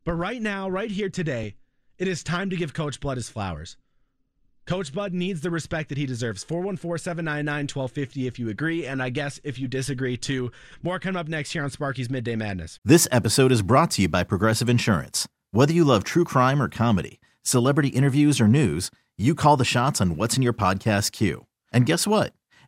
But 0.03 0.13
right 0.13 0.41
now, 0.41 0.69
right 0.69 0.91
here 0.91 1.09
today, 1.09 1.55
it 1.97 2.07
is 2.07 2.23
time 2.23 2.49
to 2.49 2.55
give 2.55 2.73
Coach 2.73 2.99
Bud 2.99 3.17
his 3.17 3.29
flowers. 3.29 3.77
Coach 4.65 4.93
Bud 4.93 5.13
needs 5.13 5.41
the 5.41 5.51
respect 5.51 5.89
that 5.89 5.97
he 5.97 6.05
deserves. 6.05 6.43
414 6.43 6.97
799 6.97 7.63
1250 7.63 8.27
if 8.27 8.39
you 8.39 8.49
agree, 8.49 8.85
and 8.85 9.03
I 9.03 9.09
guess 9.09 9.39
if 9.43 9.59
you 9.59 9.67
disagree 9.67 10.15
too. 10.15 10.51
More 10.81 10.99
coming 10.99 11.19
up 11.19 11.27
next 11.27 11.51
here 11.51 11.63
on 11.63 11.69
Sparky's 11.69 12.09
Midday 12.09 12.35
Madness. 12.35 12.79
This 12.85 13.07
episode 13.11 13.51
is 13.51 13.61
brought 13.61 13.91
to 13.91 14.03
you 14.03 14.07
by 14.07 14.23
Progressive 14.23 14.69
Insurance. 14.69 15.27
Whether 15.51 15.73
you 15.73 15.83
love 15.83 16.03
true 16.03 16.23
crime 16.23 16.61
or 16.61 16.69
comedy, 16.69 17.19
celebrity 17.41 17.89
interviews 17.89 18.39
or 18.39 18.47
news, 18.47 18.89
you 19.17 19.35
call 19.35 19.57
the 19.57 19.65
shots 19.65 19.99
on 19.99 20.15
what's 20.15 20.37
in 20.37 20.43
your 20.43 20.53
podcast 20.53 21.11
queue. 21.11 21.45
And 21.71 21.85
guess 21.85 22.07
what? 22.07 22.33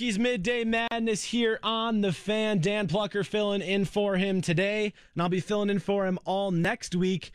Midday 0.00 0.64
Madness 0.64 1.22
here 1.22 1.60
on 1.62 2.00
The 2.00 2.12
Fan. 2.12 2.58
Dan 2.58 2.88
Plocher 2.88 3.24
filling 3.24 3.62
in 3.62 3.84
for 3.84 4.16
him 4.16 4.40
today, 4.40 4.92
and 5.14 5.22
I'll 5.22 5.28
be 5.28 5.38
filling 5.38 5.70
in 5.70 5.78
for 5.78 6.04
him 6.04 6.18
all 6.24 6.50
next 6.50 6.96
week, 6.96 7.30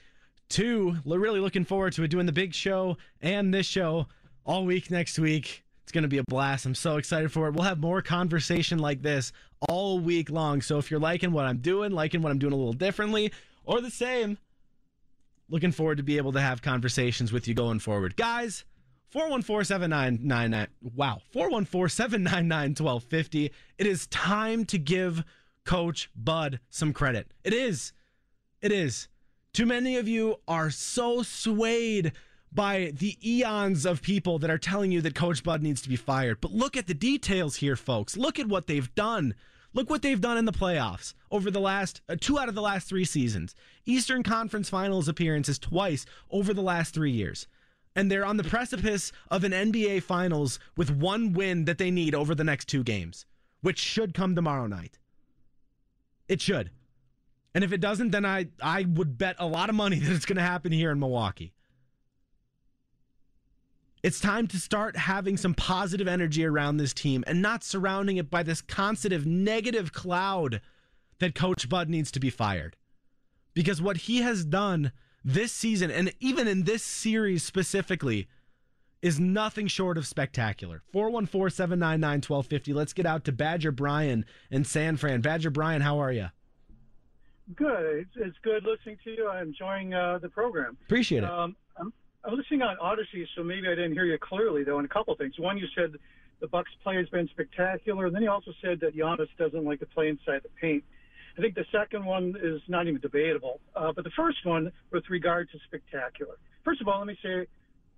too. 0.49 0.97
Really 1.05 1.39
looking 1.39 1.63
forward 1.63 1.93
to 1.93 2.03
it, 2.03 2.09
doing 2.09 2.25
the 2.25 2.33
big 2.33 2.53
show 2.53 2.97
and 3.21 3.53
this 3.53 3.65
show 3.65 4.07
all 4.45 4.65
week 4.65 4.91
next 4.91 5.17
week. 5.17 5.63
It's 5.83 5.93
going 5.93 6.01
to 6.01 6.09
be 6.09 6.17
a 6.17 6.23
blast. 6.23 6.65
I'm 6.65 6.75
so 6.75 6.97
excited 6.97 7.31
for 7.31 7.47
it. 7.47 7.53
We'll 7.53 7.63
have 7.63 7.79
more 7.79 8.01
conversation 8.01 8.77
like 8.77 9.01
this 9.01 9.31
all 9.69 9.99
week 9.99 10.29
long. 10.29 10.61
So 10.61 10.77
if 10.77 10.91
you're 10.91 10.99
liking 10.99 11.31
what 11.31 11.45
I'm 11.45 11.59
doing, 11.59 11.93
liking 11.93 12.21
what 12.21 12.31
I'm 12.31 12.39
doing 12.39 12.53
a 12.53 12.57
little 12.57 12.73
differently, 12.73 13.31
or 13.63 13.79
the 13.79 13.89
same, 13.89 14.37
looking 15.49 15.71
forward 15.71 15.97
to 15.97 16.03
be 16.03 16.17
able 16.17 16.33
to 16.33 16.41
have 16.41 16.61
conversations 16.61 17.31
with 17.31 17.47
you 17.47 17.53
going 17.53 17.79
forward. 17.79 18.17
Guys, 18.17 18.65
414-7999 19.13 20.67
wow 20.95 21.21
414-799-1250 21.33 23.51
it 23.77 23.87
is 23.87 24.07
time 24.07 24.65
to 24.65 24.77
give 24.77 25.23
coach 25.69 26.09
bud 26.15 26.59
some 26.71 26.93
credit. 26.93 27.31
It 27.43 27.53
is 27.53 27.93
it 28.59 28.71
is. 28.71 29.07
Too 29.53 29.67
many 29.67 29.97
of 29.97 30.07
you 30.07 30.37
are 30.47 30.71
so 30.71 31.21
swayed 31.21 32.11
by 32.51 32.91
the 32.97 33.15
eons 33.23 33.85
of 33.85 34.01
people 34.01 34.39
that 34.39 34.49
are 34.49 34.57
telling 34.57 34.91
you 34.91 34.99
that 35.01 35.13
coach 35.13 35.43
bud 35.43 35.61
needs 35.61 35.83
to 35.83 35.89
be 35.89 35.95
fired. 35.95 36.41
But 36.41 36.51
look 36.51 36.75
at 36.75 36.87
the 36.87 36.95
details 36.95 37.57
here 37.57 37.75
folks. 37.75 38.17
Look 38.17 38.39
at 38.39 38.47
what 38.47 38.65
they've 38.65 38.93
done. 38.95 39.35
Look 39.71 39.91
what 39.91 40.01
they've 40.01 40.19
done 40.19 40.37
in 40.37 40.45
the 40.45 40.51
playoffs 40.51 41.13
over 41.29 41.51
the 41.51 41.59
last 41.59 42.01
uh, 42.09 42.15
two 42.19 42.39
out 42.39 42.49
of 42.49 42.55
the 42.55 42.63
last 42.63 42.89
three 42.89 43.05
seasons. 43.05 43.53
Eastern 43.85 44.23
conference 44.23 44.69
finals 44.69 45.07
appearances 45.07 45.59
twice 45.59 46.07
over 46.31 46.51
the 46.51 46.63
last 46.63 46.95
three 46.95 47.11
years 47.11 47.45
and 47.95 48.11
they're 48.11 48.25
on 48.25 48.37
the 48.37 48.43
precipice 48.43 49.11
of 49.29 49.43
an 49.43 49.51
NBA 49.51 50.03
Finals 50.03 50.59
with 50.77 50.91
one 50.91 51.33
win 51.33 51.65
that 51.65 51.77
they 51.77 51.91
need 51.91 52.15
over 52.15 52.35
the 52.35 52.43
next 52.43 52.65
two 52.65 52.83
games, 52.83 53.25
which 53.61 53.79
should 53.79 54.13
come 54.13 54.35
tomorrow 54.35 54.67
night. 54.67 54.99
It 56.27 56.41
should. 56.41 56.71
And 57.55 57.63
if 57.63 57.73
it 57.73 57.81
doesn't, 57.81 58.11
then 58.11 58.25
I, 58.25 58.47
I 58.61 58.85
would 58.87 59.17
bet 59.17 59.35
a 59.39 59.47
lot 59.47 59.69
of 59.69 59.75
money 59.75 59.99
that 59.99 60.13
it's 60.13 60.25
going 60.25 60.37
to 60.37 60.41
happen 60.41 60.71
here 60.71 60.91
in 60.91 60.99
Milwaukee. 60.99 61.53
It's 64.01 64.21
time 64.21 64.47
to 64.47 64.59
start 64.59 64.95
having 64.95 65.35
some 65.35 65.53
positive 65.53 66.07
energy 66.07 66.45
around 66.45 66.77
this 66.77 66.93
team 66.93 67.23
and 67.27 67.41
not 67.41 67.65
surrounding 67.65 68.15
it 68.15 68.29
by 68.29 68.43
this 68.43 68.61
constant 68.61 69.25
negative 69.25 69.91
cloud 69.91 70.61
that 71.19 71.35
Coach 71.35 71.67
Bud 71.67 71.89
needs 71.89 72.11
to 72.11 72.19
be 72.19 72.29
fired. 72.29 72.77
Because 73.53 73.81
what 73.81 73.97
he 73.97 74.21
has 74.21 74.45
done 74.45 74.93
this 75.23 75.51
season 75.51 75.91
and 75.91 76.13
even 76.19 76.47
in 76.47 76.63
this 76.63 76.83
series 76.83 77.43
specifically 77.43 78.27
is 79.01 79.19
nothing 79.19 79.67
short 79.67 79.97
of 79.97 80.05
spectacular. 80.05 80.83
414-799-1250. 80.93 82.73
Let's 82.73 82.93
get 82.93 83.05
out 83.05 83.23
to 83.25 83.31
Badger 83.31 83.71
Brian 83.71 84.25
and 84.51 84.67
San 84.67 84.97
Fran. 84.97 85.21
Badger 85.21 85.49
Brian, 85.49 85.81
how 85.81 85.99
are 85.99 86.11
you? 86.11 86.27
Good. 87.55 87.99
It's, 87.99 88.11
it's 88.15 88.37
good 88.43 88.63
listening 88.63 88.97
to 89.05 89.11
you. 89.11 89.29
I'm 89.29 89.47
enjoying 89.47 89.93
uh, 89.93 90.19
the 90.21 90.29
program. 90.29 90.77
Appreciate 90.85 91.23
it. 91.23 91.29
Um, 91.29 91.55
I'm, 91.79 91.93
I'm 92.23 92.35
listening 92.35 92.61
on 92.61 92.77
Audacy, 92.77 93.25
so 93.35 93.43
maybe 93.43 93.67
I 93.67 93.75
didn't 93.75 93.93
hear 93.93 94.05
you 94.05 94.17
clearly, 94.19 94.63
though, 94.63 94.77
on 94.77 94.85
a 94.85 94.89
couple 94.89 95.15
things. 95.15 95.33
One, 95.39 95.57
you 95.57 95.65
said 95.75 95.93
the 96.41 96.47
Bucks 96.47 96.69
play 96.83 96.97
has 96.97 97.09
been 97.09 97.27
spectacular, 97.29 98.05
and 98.05 98.15
then 98.15 98.21
you 98.21 98.29
also 98.29 98.51
said 98.61 98.79
that 98.81 98.95
Giannis 98.95 99.29
doesn't 99.37 99.63
like 99.65 99.79
to 99.79 99.85
play 99.85 100.09
inside 100.09 100.41
the 100.43 100.49
paint. 100.61 100.83
I 101.39 101.41
think 101.41 101.55
the 101.55 101.65
second 101.71 102.03
one 102.05 102.35
is 102.43 102.61
not 102.67 102.87
even 102.87 102.99
debatable. 102.99 103.61
Uh, 103.73 103.93
but 103.93 104.03
the 104.03 104.11
first 104.11 104.45
one, 104.45 104.73
with 104.91 105.09
regard 105.09 105.49
to 105.51 105.57
spectacular. 105.67 106.35
First 106.65 106.81
of 106.81 106.89
all, 106.89 106.97
let 106.97 107.07
me 107.07 107.17
say, 107.23 107.47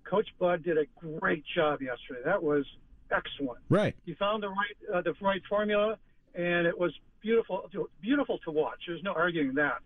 Coach 0.04 0.28
Bud 0.38 0.64
did 0.64 0.78
a 0.78 0.86
great 1.20 1.44
job 1.56 1.82
yesterday. 1.82 2.20
That 2.24 2.44
was 2.44 2.66
excellent. 3.10 3.58
Right. 3.68 3.96
He 4.06 4.14
found 4.14 4.44
the 4.44 4.50
right 4.50 4.94
uh, 4.94 5.02
the 5.02 5.16
right 5.22 5.42
formula, 5.50 5.98
and 6.36 6.68
it 6.68 6.78
was 6.78 6.94
beautiful 7.22 7.68
beautiful 8.00 8.38
to 8.46 8.52
watch. 8.52 8.78
There's 8.86 9.02
no 9.02 9.14
arguing 9.14 9.56
that. 9.56 9.80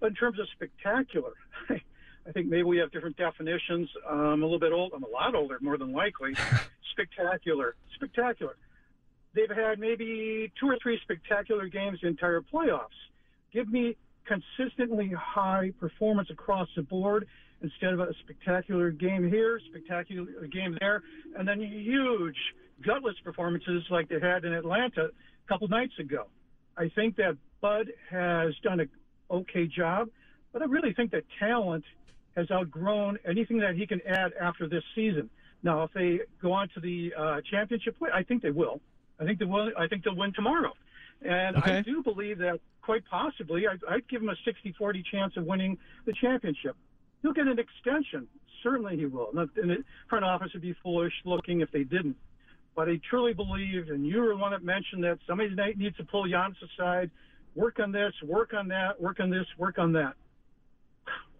But 0.00 0.06
in 0.06 0.14
terms 0.14 0.38
of 0.38 0.46
spectacular, 0.54 1.32
I 1.68 2.32
think 2.32 2.48
maybe 2.48 2.62
we 2.62 2.78
have 2.78 2.90
different 2.92 3.18
definitions. 3.18 3.90
I'm 4.08 4.42
a 4.42 4.46
little 4.46 4.58
bit 4.58 4.72
old. 4.72 4.92
I'm 4.94 5.04
a 5.04 5.08
lot 5.08 5.34
older, 5.34 5.58
more 5.60 5.76
than 5.76 5.92
likely. 5.92 6.34
spectacular, 6.92 7.76
spectacular 7.94 8.56
they've 9.36 9.54
had 9.54 9.78
maybe 9.78 10.50
two 10.58 10.66
or 10.66 10.78
three 10.82 10.98
spectacular 11.02 11.68
games 11.68 11.98
the 12.02 12.08
entire 12.08 12.40
playoffs. 12.40 12.88
Give 13.52 13.68
me 13.68 13.96
consistently 14.26 15.12
high 15.16 15.72
performance 15.78 16.28
across 16.30 16.68
the 16.74 16.82
board 16.82 17.28
instead 17.62 17.92
of 17.92 18.00
a 18.00 18.08
spectacular 18.24 18.90
game 18.90 19.28
here, 19.28 19.60
spectacular 19.70 20.26
game 20.52 20.76
there, 20.80 21.02
and 21.38 21.46
then 21.46 21.60
huge 21.60 22.36
gutless 22.84 23.14
performances 23.22 23.84
like 23.90 24.08
they 24.08 24.20
had 24.20 24.44
in 24.44 24.52
Atlanta 24.52 25.04
a 25.04 25.48
couple 25.48 25.68
nights 25.68 25.94
ago. 26.00 26.26
I 26.76 26.90
think 26.94 27.16
that 27.16 27.36
Bud 27.60 27.86
has 28.10 28.54
done 28.62 28.80
an 28.80 28.90
okay 29.30 29.66
job, 29.66 30.08
but 30.52 30.62
I 30.62 30.66
really 30.66 30.92
think 30.92 31.10
that 31.12 31.22
talent 31.38 31.84
has 32.36 32.50
outgrown 32.50 33.18
anything 33.26 33.58
that 33.58 33.74
he 33.76 33.86
can 33.86 34.00
add 34.06 34.32
after 34.40 34.68
this 34.68 34.82
season. 34.94 35.30
Now, 35.62 35.84
if 35.84 35.92
they 35.94 36.20
go 36.42 36.52
on 36.52 36.68
to 36.74 36.80
the 36.80 37.12
uh, 37.18 37.40
championship, 37.50 37.96
I 38.12 38.22
think 38.22 38.42
they 38.42 38.50
will. 38.50 38.80
I 39.20 39.24
think 39.24 39.38
they 39.38 39.44
will. 39.44 39.70
I 39.78 39.86
think 39.86 40.04
they'll 40.04 40.16
win 40.16 40.32
tomorrow, 40.34 40.72
and 41.22 41.56
okay. 41.56 41.78
I 41.78 41.82
do 41.82 42.02
believe 42.02 42.38
that 42.38 42.60
quite 42.86 43.04
possibly, 43.10 43.66
I'd, 43.66 43.80
I'd 43.90 44.08
give 44.08 44.22
him 44.22 44.28
a 44.28 44.36
60-40 44.48 45.04
chance 45.10 45.36
of 45.36 45.44
winning 45.44 45.76
the 46.06 46.12
championship. 46.12 46.76
He'll 47.20 47.32
get 47.32 47.48
an 47.48 47.58
extension. 47.58 48.28
Certainly 48.62 48.96
he 48.96 49.06
will. 49.06 49.30
And 49.34 49.50
the 49.56 49.84
front 50.08 50.24
office 50.24 50.52
would 50.52 50.62
be 50.62 50.74
foolish 50.84 51.12
looking 51.24 51.60
if 51.60 51.70
they 51.72 51.82
didn't. 51.82 52.16
But 52.76 52.88
I 52.88 53.00
truly 53.10 53.32
believe, 53.32 53.88
and 53.88 54.06
you 54.06 54.20
were 54.20 54.28
the 54.28 54.36
one 54.36 54.52
that 54.52 54.62
mentioned 54.62 55.02
that 55.02 55.18
somebody 55.26 55.54
needs 55.76 55.96
to 55.96 56.04
pull 56.04 56.24
Giannis 56.24 56.54
aside, 56.62 57.10
work 57.56 57.80
on 57.80 57.90
this, 57.90 58.12
work 58.22 58.54
on 58.54 58.68
that, 58.68 59.00
work 59.00 59.18
on 59.18 59.30
this, 59.30 59.46
work 59.58 59.78
on 59.78 59.92
that. 59.94 60.14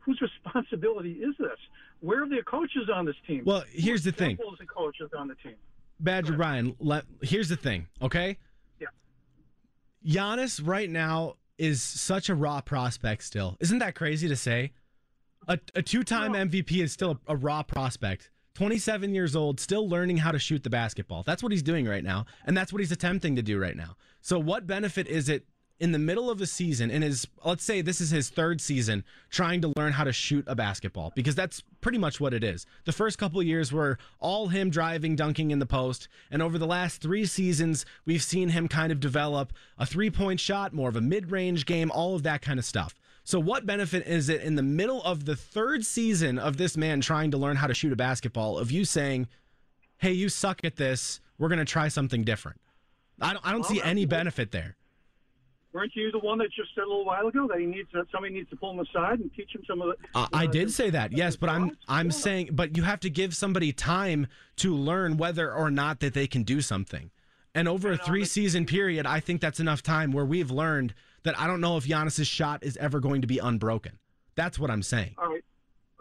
Whose 0.01 0.21
responsibility 0.21 1.13
is 1.13 1.35
this? 1.39 1.59
Where 2.01 2.25
are 2.25 2.29
the 2.29 2.43
coaches 2.45 2.89
on 2.93 3.05
this 3.05 3.17
team? 3.27 3.43
Well, 3.45 3.65
here's 3.71 4.03
the 4.03 4.13
thing. 4.13 4.37
Coaches 4.37 5.11
on 5.17 5.29
the 5.29 5.35
team? 5.37 5.57
Badger 5.99 6.35
Brian, 6.35 6.75
let, 6.79 7.05
here's 7.23 7.49
the 7.49 7.57
thing, 7.57 7.87
okay? 8.03 8.39
Yeah. 8.79 8.89
Giannis 10.07 10.61
right 10.65 10.91
now 10.91 11.37
is 11.59 11.83
such 11.83 12.29
a 12.29 12.35
raw 12.35 12.61
prospect 12.61 13.23
still. 13.23 13.57
Isn't 13.61 13.79
that 13.79 13.95
crazy 13.95 14.29
to 14.29 14.37
say? 14.37 14.73
A, 15.49 15.59
a 15.75 15.83
two 15.83 16.03
time 16.03 16.33
MVP 16.33 16.83
is 16.83 16.93
still 16.93 17.19
a, 17.29 17.33
a 17.33 17.37
raw 17.37 17.63
prospect. 17.63 18.31
27 18.55 19.15
years 19.15 19.37
old, 19.37 19.61
still 19.61 19.89
learning 19.89 20.17
how 20.17 20.33
to 20.33 20.39
shoot 20.39 20.63
the 20.63 20.71
basketball. 20.71 21.23
That's 21.23 21.43
what 21.43 21.53
he's 21.53 21.63
doing 21.63 21.87
right 21.87 22.03
now. 22.03 22.25
And 22.47 22.57
that's 22.57 22.73
what 22.73 22.81
he's 22.81 22.91
attempting 22.91 23.37
to 23.37 23.43
do 23.43 23.59
right 23.59 23.77
now. 23.77 23.97
So, 24.23 24.39
what 24.39 24.67
benefit 24.67 25.07
is 25.07 25.29
it 25.29 25.45
in 25.79 25.93
the 25.93 25.99
middle 25.99 26.31
of 26.31 26.41
a 26.41 26.47
season, 26.47 26.91
in 26.91 27.03
his, 27.03 27.27
let's 27.45 27.65
say 27.65 27.83
this 27.83 28.01
is 28.01 28.11
his 28.11 28.31
third 28.31 28.61
season, 28.61 29.05
trying 29.31 29.61
to 29.61 29.73
learn 29.77 29.93
how 29.93 30.05
to 30.05 30.13
shoot 30.13 30.45
a 30.47 30.55
basketball? 30.55 31.13
Because 31.15 31.35
that's 31.35 31.63
pretty 31.81 31.99
much 31.99 32.19
what 32.19 32.33
it 32.33 32.43
is. 32.43 32.67
The 32.85 32.93
first 32.93 33.19
couple 33.19 33.41
of 33.41 33.47
years 33.47 33.73
were 33.73 33.99
all 34.19 34.49
him 34.49 34.71
driving, 34.71 35.17
dunking 35.17 35.51
in 35.51 35.59
the 35.59 35.67
post. 35.67 36.09
And 36.31 36.41
over 36.41 36.57
the 36.57 36.67
last 36.67 37.03
three 37.03 37.27
seasons, 37.27 37.85
we've 38.07 38.23
seen 38.23 38.51
him 38.51 38.69
kind 38.69 38.91
of 38.91 39.01
develop 39.01 39.53
a 39.79 39.85
three 39.85 40.11
point 40.11 40.41
shot, 40.41 40.73
more 40.73 40.89
of 40.89 40.97
a 40.97 41.01
mid 41.01 41.31
range 41.31 41.67
game, 41.67 41.91
all 41.91 42.15
of 42.15 42.23
that 42.23 42.43
kind 42.43 42.59
of 42.59 42.65
stuff. 42.65 42.95
So, 43.23 43.41
what 43.41 43.67
benefit 43.67 44.07
is 44.07 44.29
it 44.29 44.43
in 44.43 44.55
the 44.55 44.63
middle 44.63 45.03
of 45.03 45.25
the 45.25 45.37
third 45.37 45.85
season 45.85 46.39
of 46.39 46.57
this 46.57 46.77
man 46.77 47.01
trying 47.01 47.33
to 47.33 47.37
learn 47.37 47.57
how 47.57 47.67
to 47.67 47.75
shoot 47.75 47.93
a 47.93 47.97
basketball 47.97 48.57
of 48.57 48.71
you 48.71 48.85
saying, 48.85 49.27
hey, 49.99 50.13
you 50.13 50.29
suck 50.29 50.65
at 50.65 50.77
this. 50.77 51.21
We're 51.39 51.49
going 51.49 51.59
to 51.59 51.65
try 51.65 51.89
something 51.89 52.25
different? 52.25 52.61
I 53.21 53.33
don't, 53.33 53.47
I 53.47 53.53
don't 53.53 53.65
see 53.65 53.83
any 53.83 54.05
benefit 54.05 54.53
there. 54.53 54.77
Weren't 55.77 55.95
you 55.95 56.11
the 56.11 56.19
one 56.19 56.39
that 56.39 56.51
just 56.57 56.75
said 56.75 56.85
a 56.85 56.89
little 56.89 57.05
while 57.05 57.27
ago 57.27 57.47
that 57.49 57.61
he 57.61 57.67
needs 57.67 57.91
that 57.93 58.07
somebody 58.11 58.33
needs 58.33 58.49
to 58.49 58.57
pull 58.57 58.71
him 58.71 58.79
aside 58.79 59.21
and 59.21 59.31
teach 59.35 59.55
him 59.55 59.63
some 59.69 59.83
of 59.83 59.89
the? 59.89 60.19
Uh, 60.19 60.27
I 60.33 60.47
did 60.47 60.73
say 60.73 60.89
that, 60.89 61.13
yes, 61.13 61.37
but 61.37 61.51
I'm 61.51 61.77
I'm 61.87 62.11
saying, 62.11 62.49
but 62.53 62.79
you 62.79 62.83
have 62.85 62.99
to 63.01 63.11
give 63.11 63.37
somebody 63.37 63.75
time 63.75 64.27
to 64.57 64.75
learn 64.75 65.19
whether 65.19 65.53
or 65.53 65.71
not 65.71 66.01
that 66.01 66.15
they 66.15 66.27
can 66.27 66.45
do 66.45 66.63
something. 66.63 67.11
And 67.55 67.69
over 67.69 67.93
a 67.93 67.99
three 67.99 68.25
season 68.25 68.65
period, 68.65 69.05
I 69.05 69.21
think 69.21 69.43
that's 69.43 69.61
enough 69.61 69.83
time 69.83 70.13
where 70.13 70.25
we've 70.25 70.51
learned 70.51 70.95
that 71.25 71.39
I 71.39 71.47
don't 71.47 71.61
know 71.61 71.77
if 71.77 71.85
Giannis's 71.85 72.27
shot 72.27 72.65
is 72.65 72.79
ever 72.79 72.99
going 72.99 73.21
to 73.21 73.27
be 73.27 73.37
unbroken. 73.37 73.99
That's 74.35 74.59
what 74.59 74.71
I'm 74.71 74.83
saying. 74.83 75.17
All 75.19 75.29
right. 75.29 75.45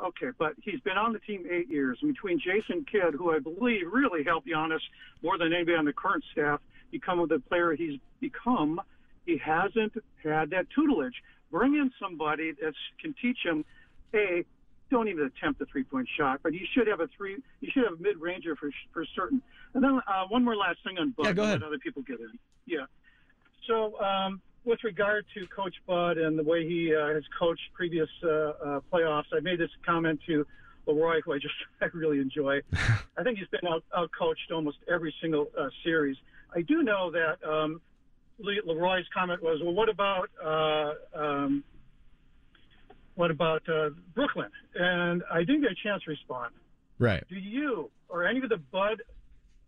Okay, 0.01 0.29
but 0.39 0.53
he's 0.61 0.79
been 0.81 0.97
on 0.97 1.11
the 1.11 1.19
team 1.19 1.45
eight 1.51 1.69
years. 1.69 1.99
And 2.01 2.13
between 2.13 2.39
Jason 2.39 2.85
Kidd, 2.89 3.13
who 3.17 3.35
I 3.35 3.39
believe 3.39 3.91
really 3.91 4.23
helped 4.23 4.47
Giannis 4.47 4.79
more 5.21 5.37
than 5.37 5.51
anybody 5.51 5.75
on 5.75 5.83
the 5.83 5.91
current 5.91 6.23
staff 6.31 6.61
become 6.91 7.25
the 7.27 7.39
player 7.49 7.75
he's 7.75 7.99
become, 8.21 8.79
he 9.25 9.37
hasn't 9.37 9.93
had 10.23 10.49
that 10.51 10.67
tutelage. 10.73 11.15
Bring 11.51 11.75
in 11.75 11.91
somebody 11.99 12.51
that 12.61 12.73
can 13.01 13.15
teach 13.21 13.37
him, 13.43 13.65
hey, 14.11 14.45
don't 14.91 15.07
even 15.07 15.25
attempt 15.25 15.61
a 15.61 15.65
three-point 15.65 16.07
shot, 16.17 16.41
but 16.43 16.53
you 16.53 16.65
should 16.73 16.87
have 16.87 16.99
a 16.99 17.07
three. 17.17 17.37
You 17.61 17.69
should 17.71 17.83
have 17.85 17.99
a 17.99 18.01
mid-ranger 18.01 18.55
for 18.55 18.71
for 18.93 19.05
certain. 19.15 19.41
And 19.73 19.83
then 19.83 19.99
uh, 20.07 20.25
one 20.29 20.43
more 20.43 20.55
last 20.55 20.79
thing 20.83 20.97
on 20.97 21.11
Bud. 21.11 21.25
Yeah, 21.25 21.33
go 21.33 21.43
ahead. 21.43 21.61
Let 21.61 21.67
other 21.67 21.79
people 21.79 22.03
get 22.03 22.19
in. 22.19 22.37
Yeah. 22.65 22.85
So 23.67 23.99
um, 23.99 24.41
with 24.63 24.83
regard 24.83 25.25
to 25.33 25.47
Coach 25.47 25.75
Bud 25.87 26.17
and 26.17 26.37
the 26.37 26.43
way 26.43 26.67
he 26.67 26.93
uh, 26.93 27.07
has 27.13 27.23
coached 27.37 27.63
previous 27.73 28.09
uh, 28.23 28.29
uh, 28.29 28.79
playoffs, 28.91 29.25
I 29.33 29.39
made 29.39 29.59
this 29.59 29.71
comment 29.85 30.19
to 30.27 30.45
Leroy, 30.85 31.21
who 31.21 31.33
I 31.33 31.39
just 31.39 31.53
I 31.81 31.85
really 31.93 32.19
enjoy. 32.19 32.61
I 33.17 33.23
think 33.23 33.39
he's 33.39 33.47
been 33.47 33.67
out, 33.67 33.83
out 33.95 34.11
coached 34.17 34.51
almost 34.51 34.77
every 34.91 35.13
single 35.21 35.47
uh, 35.59 35.69
series. 35.83 36.17
I 36.55 36.61
do 36.61 36.83
know 36.83 37.11
that 37.11 37.43
um, 37.47 37.81
Leroy's 38.39 39.05
comment 39.13 39.41
was, 39.41 39.61
"Well, 39.63 39.73
what 39.73 39.89
about 39.89 40.29
uh, 40.43 40.93
um, 41.17 41.63
what 43.15 43.31
about 43.31 43.67
uh, 43.69 43.91
Brooklyn?" 44.13 44.49
And 44.75 45.23
I 45.31 45.39
didn't 45.39 45.61
get 45.61 45.71
a 45.71 45.75
chance 45.83 46.03
to 46.03 46.11
respond. 46.11 46.53
Right. 46.99 47.23
Do 47.29 47.35
you 47.35 47.89
or 48.09 48.25
any 48.25 48.41
of 48.41 48.49
the 48.49 48.57
Bud 48.57 49.01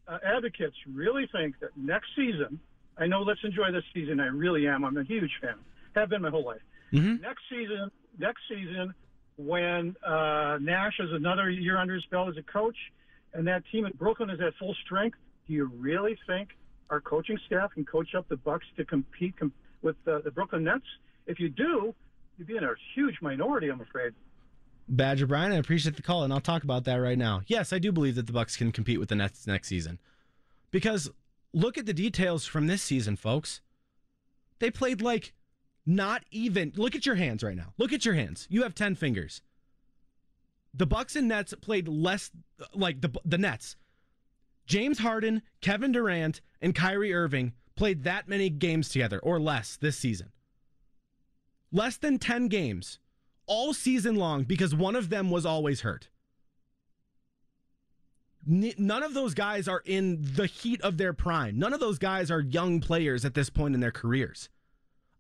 uh, 0.08 0.18
advocates 0.24 0.76
really 0.92 1.28
think 1.32 1.60
that 1.60 1.70
next 1.78 2.08
season? 2.16 2.60
I 2.98 3.08
know 3.08 3.22
let's 3.22 3.40
enjoy 3.44 3.72
this 3.72 3.84
season. 3.94 4.20
I 4.20 4.26
really 4.26 4.68
am. 4.68 4.84
I'm 4.84 4.98
a 4.98 5.04
huge 5.04 5.32
fan. 5.42 5.56
Have 5.96 6.10
been 6.10 6.22
my 6.22 6.30
whole 6.30 6.46
life. 6.46 6.62
Mm-hmm. 6.94 7.22
Next 7.22 7.42
season, 7.50 7.92
next 8.18 8.42
season, 8.50 8.94
when 9.38 9.96
uh, 10.06 10.58
Nash 10.62 10.94
is 11.00 11.10
another 11.12 11.50
year 11.50 11.78
under 11.78 11.94
his 11.96 12.06
belt 12.06 12.30
as 12.30 12.38
a 12.38 12.44
coach, 12.44 12.78
and 13.34 13.48
that 13.48 13.64
team 13.72 13.86
at 13.86 13.98
Brooklyn 13.98 14.30
is 14.30 14.40
at 14.40 14.54
full 14.56 14.76
strength, 14.86 15.18
do 15.48 15.54
you 15.54 15.72
really 15.78 16.18
think 16.28 16.50
our 16.90 17.02
coaching 17.02 17.38
staff 17.46 17.74
can 17.74 17.86
coach 17.86 18.16
up 18.16 18.28
the 18.30 18.38
Bucks 18.38 18.66
to 18.78 18.86
compete 18.86 19.38
com- 19.38 19.54
with 19.82 19.96
uh, 20.08 20.20
the 20.24 20.32
Brooklyn 20.32 20.64
Nets? 20.64 20.86
If 21.26 21.40
you 21.40 21.50
do, 21.50 21.94
you'd 22.38 22.48
be 22.48 22.58
in 22.58 22.64
a 22.64 22.74
huge 22.96 23.16
minority, 23.22 23.70
I'm 23.70 23.82
afraid. 23.82 24.14
Badger 24.90 25.28
Brian, 25.28 25.52
I 25.52 25.56
appreciate 25.56 25.98
the 25.98 26.02
call, 26.02 26.24
and 26.24 26.32
I'll 26.32 26.40
talk 26.40 26.64
about 26.64 26.86
that 26.86 26.96
right 26.96 27.18
now. 27.18 27.42
Yes, 27.48 27.74
I 27.74 27.80
do 27.80 27.92
believe 27.92 28.16
that 28.16 28.26
the 28.26 28.34
Bucks 28.34 28.56
can 28.56 28.72
compete 28.72 29.00
with 29.00 29.10
the 29.10 29.16
Nets 29.16 29.46
next 29.46 29.68
season, 29.68 30.00
because 30.72 31.10
look 31.54 31.78
at 31.78 31.86
the 31.86 31.94
details 31.94 32.46
from 32.46 32.68
this 32.68 32.82
season, 32.82 33.18
folks. 33.18 33.62
They 34.60 34.72
played 34.72 35.02
like 35.02 35.34
not 35.86 36.24
even. 36.32 36.72
Look 36.76 36.96
at 36.96 37.06
your 37.06 37.16
hands 37.16 37.44
right 37.44 37.56
now. 37.56 37.74
Look 37.78 37.92
at 37.92 38.06
your 38.06 38.14
hands. 38.14 38.48
You 38.50 38.64
have 38.64 38.74
ten 38.74 38.96
fingers. 38.96 39.42
The 40.74 40.86
Bucks 40.86 41.16
and 41.16 41.28
Nets 41.28 41.54
played 41.62 41.88
less 41.88 42.32
like 42.74 43.02
the 43.02 43.12
the 43.26 43.38
Nets. 43.38 43.76
James 44.68 45.00
Harden, 45.00 45.42
Kevin 45.62 45.94
Durant, 45.94 46.42
and 46.62 46.76
Kyrie 46.76 47.14
Irving 47.14 47.54
played 47.76 48.04
that 48.04 48.28
many 48.28 48.50
games 48.50 48.90
together 48.90 49.20
or 49.20 49.40
less 49.40 49.78
this 49.78 49.98
season. 49.98 50.32
Less 51.72 51.98
than 51.98 52.20
10 52.20 52.50
games 52.50 53.00
all 53.46 53.74
season 53.74 54.16
long 54.16 54.44
because 54.44 54.76
one 54.76 54.96
of 54.96 55.10
them 55.10 55.32
was 55.32 55.46
always 55.46 55.82
hurt. 55.82 56.10
None 58.46 59.04
of 59.04 59.14
those 59.14 59.34
guys 59.34 59.68
are 59.68 59.82
in 59.86 60.20
the 60.22 60.46
heat 60.46 60.80
of 60.82 60.98
their 60.98 61.12
prime. 61.12 61.60
None 61.60 61.74
of 61.74 61.82
those 61.82 61.98
guys 61.98 62.32
are 62.32 62.40
young 62.40 62.80
players 62.80 63.26
at 63.26 63.34
this 63.34 63.50
point 63.50 63.76
in 63.76 63.82
their 63.82 63.92
careers. 63.92 64.48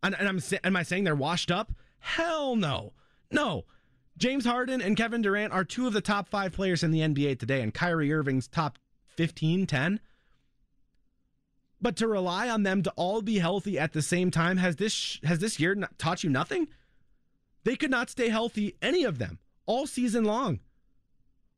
And, 0.01 0.15
and 0.17 0.27
I'm 0.29 0.39
am 0.63 0.75
I 0.77 0.83
saying 0.83 1.03
they're 1.03 1.15
washed 1.15 1.51
up? 1.51 1.73
Hell 1.99 2.55
no. 2.55 2.93
No. 3.29 3.65
James 4.17 4.45
Harden 4.45 4.81
and 4.81 4.95
Kevin 4.95 5.21
Durant 5.21 5.51
are 5.51 5.65
two 5.65 5.87
of 5.87 5.93
the 5.93 6.01
top 6.01 6.29
5 6.29 6.53
players 6.53 6.83
in 6.83 6.91
the 6.91 7.01
NBA 7.01 7.37
today 7.37 7.61
and 7.61 7.73
Kyrie 7.73 8.13
Irving's 8.13 8.47
top 8.47 8.79
15, 9.17 9.67
10. 9.67 9.99
But 11.81 11.95
to 11.97 12.07
rely 12.07 12.49
on 12.49 12.63
them 12.63 12.81
to 12.83 12.93
all 12.95 13.21
be 13.21 13.39
healthy 13.39 13.77
at 13.77 13.93
the 13.93 14.01
same 14.01 14.31
time 14.31 14.57
has 14.57 14.77
this 14.77 15.19
has 15.23 15.39
this 15.39 15.59
year 15.59 15.75
taught 15.97 16.23
you 16.23 16.29
nothing? 16.29 16.67
They 17.63 17.75
could 17.75 17.91
not 17.91 18.09
stay 18.09 18.29
healthy 18.29 18.75
any 18.81 19.03
of 19.03 19.19
them 19.19 19.39
all 19.65 19.85
season 19.85 20.23
long. 20.23 20.59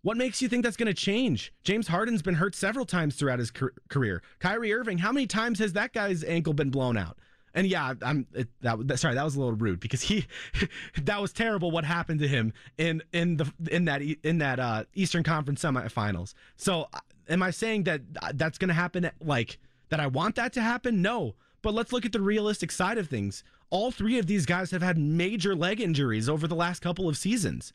What 0.01 0.17
makes 0.17 0.41
you 0.41 0.47
think 0.47 0.63
that's 0.63 0.77
going 0.77 0.87
to 0.87 0.93
change? 0.93 1.53
James 1.63 1.87
Harden's 1.87 2.21
been 2.21 2.35
hurt 2.35 2.55
several 2.55 2.85
times 2.85 3.15
throughout 3.15 3.39
his 3.39 3.51
career. 3.89 4.23
Kyrie 4.39 4.73
Irving, 4.73 4.97
how 4.97 5.11
many 5.11 5.27
times 5.27 5.59
has 5.59 5.73
that 5.73 5.93
guy's 5.93 6.23
ankle 6.23 6.53
been 6.53 6.69
blown 6.69 6.97
out? 6.97 7.17
And 7.53 7.67
yeah, 7.67 7.93
I'm 8.01 8.27
it, 8.33 8.47
that, 8.61 8.99
sorry, 8.99 9.15
that 9.15 9.23
was 9.23 9.35
a 9.35 9.39
little 9.39 9.55
rude 9.55 9.79
because 9.79 10.01
he 10.01 10.25
that 11.01 11.21
was 11.21 11.33
terrible 11.33 11.71
what 11.71 11.83
happened 11.83 12.19
to 12.21 12.27
him 12.27 12.53
in 12.77 13.01
in 13.11 13.37
the 13.37 13.51
in 13.69 13.85
that 13.85 14.01
in 14.01 14.37
that 14.37 14.59
uh, 14.59 14.83
Eastern 14.93 15.23
Conference 15.23 15.63
semifinals. 15.63 16.33
So 16.55 16.87
am 17.29 17.43
I 17.43 17.51
saying 17.51 17.83
that 17.83 18.01
uh, 18.21 18.31
that's 18.35 18.57
going 18.57 18.69
to 18.69 18.73
happen 18.73 19.09
like 19.21 19.59
that 19.89 19.99
I 19.99 20.07
want 20.07 20.35
that 20.35 20.53
to 20.53 20.61
happen? 20.61 21.01
No. 21.01 21.35
But 21.61 21.73
let's 21.73 21.91
look 21.91 22.05
at 22.05 22.11
the 22.11 22.21
realistic 22.21 22.71
side 22.71 22.97
of 22.97 23.07
things. 23.07 23.43
All 23.69 23.91
three 23.91 24.17
of 24.17 24.27
these 24.27 24.45
guys 24.45 24.71
have 24.71 24.81
had 24.81 24.97
major 24.97 25.55
leg 25.55 25.79
injuries 25.79 26.29
over 26.29 26.47
the 26.47 26.55
last 26.55 26.81
couple 26.81 27.07
of 27.07 27.17
seasons. 27.17 27.73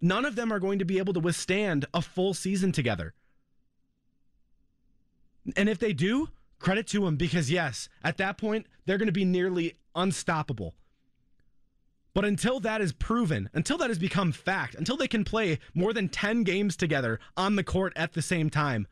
None 0.00 0.24
of 0.24 0.34
them 0.34 0.52
are 0.52 0.60
going 0.60 0.78
to 0.78 0.84
be 0.84 0.98
able 0.98 1.12
to 1.12 1.20
withstand 1.20 1.86
a 1.92 2.00
full 2.00 2.32
season 2.32 2.72
together. 2.72 3.14
And 5.56 5.68
if 5.68 5.78
they 5.78 5.92
do, 5.92 6.28
credit 6.58 6.86
to 6.88 7.04
them 7.04 7.16
because, 7.16 7.50
yes, 7.50 7.88
at 8.02 8.16
that 8.18 8.38
point, 8.38 8.66
they're 8.86 8.98
going 8.98 9.06
to 9.06 9.12
be 9.12 9.24
nearly 9.24 9.74
unstoppable. 9.94 10.74
But 12.12 12.24
until 12.24 12.60
that 12.60 12.80
is 12.80 12.92
proven, 12.92 13.48
until 13.54 13.78
that 13.78 13.90
has 13.90 13.98
become 13.98 14.32
fact, 14.32 14.74
until 14.74 14.96
they 14.96 15.08
can 15.08 15.24
play 15.24 15.58
more 15.74 15.92
than 15.92 16.08
10 16.08 16.42
games 16.42 16.76
together 16.76 17.20
on 17.36 17.56
the 17.56 17.64
court 17.64 17.92
at 17.94 18.14
the 18.14 18.22
same 18.22 18.50
time, 18.50 18.88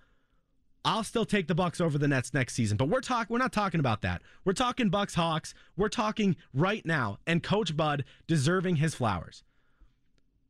I'll 0.84 1.04
still 1.04 1.24
take 1.24 1.48
the 1.48 1.54
Bucks 1.54 1.80
over 1.80 1.98
the 1.98 2.08
Nets 2.08 2.32
next 2.32 2.54
season. 2.54 2.76
But 2.76 2.88
we're 2.88 3.00
talking 3.00 3.32
we're 3.32 3.38
not 3.38 3.52
talking 3.52 3.80
about 3.80 4.02
that. 4.02 4.22
We're 4.44 4.52
talking 4.52 4.88
Bucks 4.88 5.14
Hawks. 5.14 5.52
We're 5.76 5.88
talking 5.88 6.36
right 6.54 6.84
now 6.86 7.18
and 7.26 7.42
coach 7.42 7.76
Bud 7.76 8.04
deserving 8.26 8.76
his 8.76 8.94
flowers. 8.94 9.42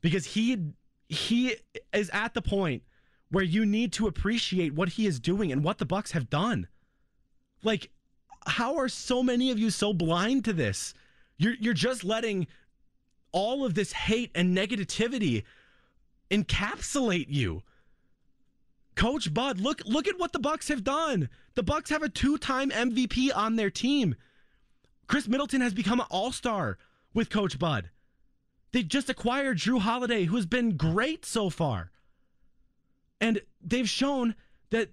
Because 0.01 0.27
he 0.27 0.75
he 1.09 1.57
is 1.93 2.11
at 2.11 2.35
the 2.35 2.43
point 2.43 2.83
where 3.31 3.45
you 3.45 3.65
need 3.65 3.93
to 3.95 4.07
appreciate 4.07 4.75
what 4.75 4.91
he 4.91 5.07
is 5.07 5.19
doing 5.19 5.51
and 5.51 5.65
what 5.65 5.79
the 5.79 5.87
Bucks 5.87 6.13
have 6.13 6.29
done. 6.29 6.69
Like 7.65 7.91
how 8.47 8.77
are 8.77 8.89
so 8.89 9.23
many 9.23 9.51
of 9.51 9.59
you 9.59 9.71
so 9.71 9.93
blind 9.93 10.45
to 10.45 10.53
this? 10.53 10.95
You're 11.39 11.55
you're 11.55 11.75
just 11.75 12.05
letting 12.05 12.47
all 13.33 13.65
of 13.65 13.75
this 13.75 13.93
hate 13.93 14.31
and 14.35 14.57
negativity 14.57 15.45
encapsulate 16.31 17.27
you. 17.29 17.63
Coach 18.97 19.33
Bud, 19.33 19.61
look 19.61 19.83
look 19.87 20.09
at 20.09 20.19
what 20.19 20.33
the 20.33 20.39
Bucks 20.41 20.69
have 20.69 20.83
done. 20.83 21.29
The 21.55 21.63
Bucks 21.63 21.91
have 21.91 22.03
a 22.03 22.09
two-time 22.09 22.71
MVP 22.71 23.31
on 23.35 23.57
their 23.57 23.71
team. 23.71 24.17
Khris 25.07 25.29
Middleton 25.29 25.61
has 25.61 25.73
become 25.73 26.01
an 26.01 26.07
all-star 26.11 26.79
with 27.15 27.31
Coach 27.31 27.59
Bud. 27.59 27.91
They 28.73 28.83
just 28.83 29.09
acquired 29.09 29.59
Jrue 29.59 29.81
Holiday, 29.81 30.25
who 30.25 30.37
has 30.37 30.47
been 30.47 30.77
great 30.77 31.25
so 31.25 31.49
far. 31.49 31.91
And 33.21 33.41
they've 33.63 33.89
shown 33.89 34.35
that 34.71 34.91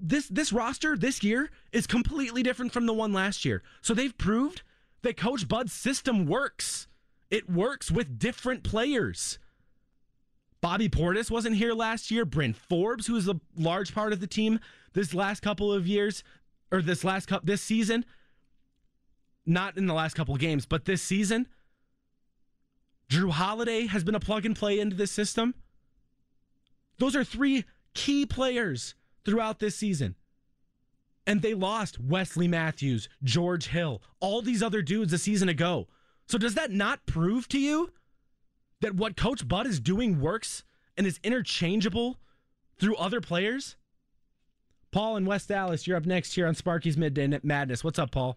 this 0.00 0.28
this 0.28 0.52
roster 0.52 0.96
this 0.96 1.22
year 1.22 1.50
is 1.72 1.86
completely 1.86 2.42
different 2.42 2.72
from 2.72 2.86
the 2.86 2.92
one 2.92 3.12
last 3.12 3.44
year. 3.44 3.62
So 3.80 3.94
they've 3.94 4.16
proved 4.16 4.62
that 5.02 5.16
Coach 5.16 5.48
Bud's 5.48 5.72
system 5.72 6.26
works. 6.26 6.86
It 7.30 7.50
works 7.50 7.90
with 7.90 8.18
different 8.18 8.62
players. 8.62 9.38
Bobby 10.60 10.88
Portis 10.88 11.30
wasn't 11.30 11.56
here 11.56 11.74
last 11.74 12.10
year. 12.10 12.24
Bryn 12.24 12.52
Forbes, 12.54 13.06
who 13.06 13.16
is 13.16 13.28
a 13.28 13.40
large 13.56 13.94
part 13.94 14.12
of 14.12 14.20
the 14.20 14.26
team 14.26 14.60
this 14.92 15.12
last 15.12 15.40
couple 15.40 15.72
of 15.72 15.86
years, 15.86 16.22
or 16.70 16.80
this 16.80 17.04
last 17.04 17.26
cup 17.26 17.44
this 17.44 17.60
season, 17.60 18.04
not 19.44 19.76
in 19.76 19.86
the 19.86 19.94
last 19.94 20.14
couple 20.14 20.34
of 20.34 20.40
games, 20.40 20.66
but 20.66 20.84
this 20.84 21.02
season. 21.02 21.48
Jrue 23.08 23.30
Holiday 23.30 23.86
has 23.86 24.04
been 24.04 24.14
a 24.14 24.20
plug 24.20 24.46
and 24.46 24.56
play 24.56 24.78
into 24.78 24.96
this 24.96 25.10
system. 25.10 25.54
Those 26.98 27.16
are 27.16 27.24
three 27.24 27.64
key 27.94 28.24
players 28.24 28.94
throughout 29.24 29.58
this 29.58 29.76
season. 29.76 30.14
And 31.26 31.40
they 31.40 31.54
lost 31.54 32.00
Wesley 32.00 32.48
Matthews, 32.48 33.08
George 33.22 33.68
Hill, 33.68 34.02
all 34.20 34.42
these 34.42 34.62
other 34.62 34.82
dudes 34.82 35.12
a 35.12 35.18
season 35.18 35.48
ago. 35.48 35.86
So 36.26 36.38
does 36.38 36.54
that 36.54 36.70
not 36.70 37.06
prove 37.06 37.48
to 37.48 37.58
you 37.58 37.90
that 38.80 38.96
what 38.96 39.16
Coach 39.16 39.46
Bud 39.46 39.66
is 39.66 39.78
doing 39.80 40.20
works 40.20 40.64
and 40.96 41.06
is 41.06 41.20
interchangeable 41.22 42.18
through 42.78 42.96
other 42.96 43.20
players? 43.20 43.76
Paul 44.90 45.16
in 45.16 45.24
West 45.24 45.50
Allis, 45.50 45.86
you're 45.86 45.96
up 45.96 46.06
next 46.06 46.34
here 46.34 46.46
on 46.46 46.54
Sparky's 46.54 46.96
Midday 46.96 47.38
Madness. 47.42 47.82
What's 47.82 47.98
up, 47.98 48.10
Paul? 48.10 48.36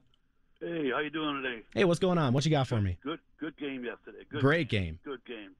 Hey, 0.61 0.89
how 0.91 0.99
you 0.99 1.09
doing 1.09 1.41
today? 1.43 1.61
Hey, 1.73 1.83
what's 1.83 1.99
going 1.99 2.17
on? 2.17 2.33
What 2.33 2.45
you 2.45 2.51
got 2.51 2.67
for 2.67 2.79
me? 2.79 2.97
Good, 3.03 3.19
good 3.39 3.57
game 3.57 3.83
yesterday. 3.83 4.19
Good 4.29 4.39
Great 4.39 4.69
game. 4.69 4.99
Good 5.03 5.23
game. 5.25 5.51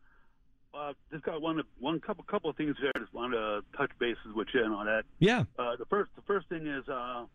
Uh, 0.78 0.94
just 1.12 1.24
got 1.24 1.42
one, 1.42 1.62
one 1.80 2.00
couple, 2.02 2.24
couple 2.26 2.50
of 2.50 2.58
things 2.58 2.76
here. 2.82 2.92
I 2.96 3.00
just 3.00 3.14
wanted 3.14 3.38
to 3.38 3.62
touch 3.78 3.92
bases 3.98 4.34
with 4.36 4.48
you 4.54 4.64
and 4.64 4.74
on 4.74 4.86
that. 4.88 5.04
Yeah. 5.20 5.44
Uh, 5.58 5.76
the 5.78 5.86
first, 5.86 6.12
the 6.16 6.22
first 6.24 6.50
thing 6.50 6.68
is 6.68 6.88
uh, 6.90 7.26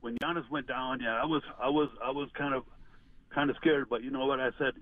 when 0.00 0.16
Giannis 0.18 0.48
went 0.50 0.66
down. 0.66 1.00
Yeah, 1.00 1.14
I 1.14 1.24
was, 1.24 1.42
I 1.62 1.68
was, 1.68 1.88
I 2.04 2.10
was 2.10 2.28
kind 2.36 2.54
of, 2.54 2.64
kind 3.32 3.50
of 3.50 3.56
scared. 3.56 3.88
But 3.88 4.02
you 4.02 4.10
know 4.10 4.26
what? 4.26 4.40
I 4.40 4.50
said, 4.58 4.72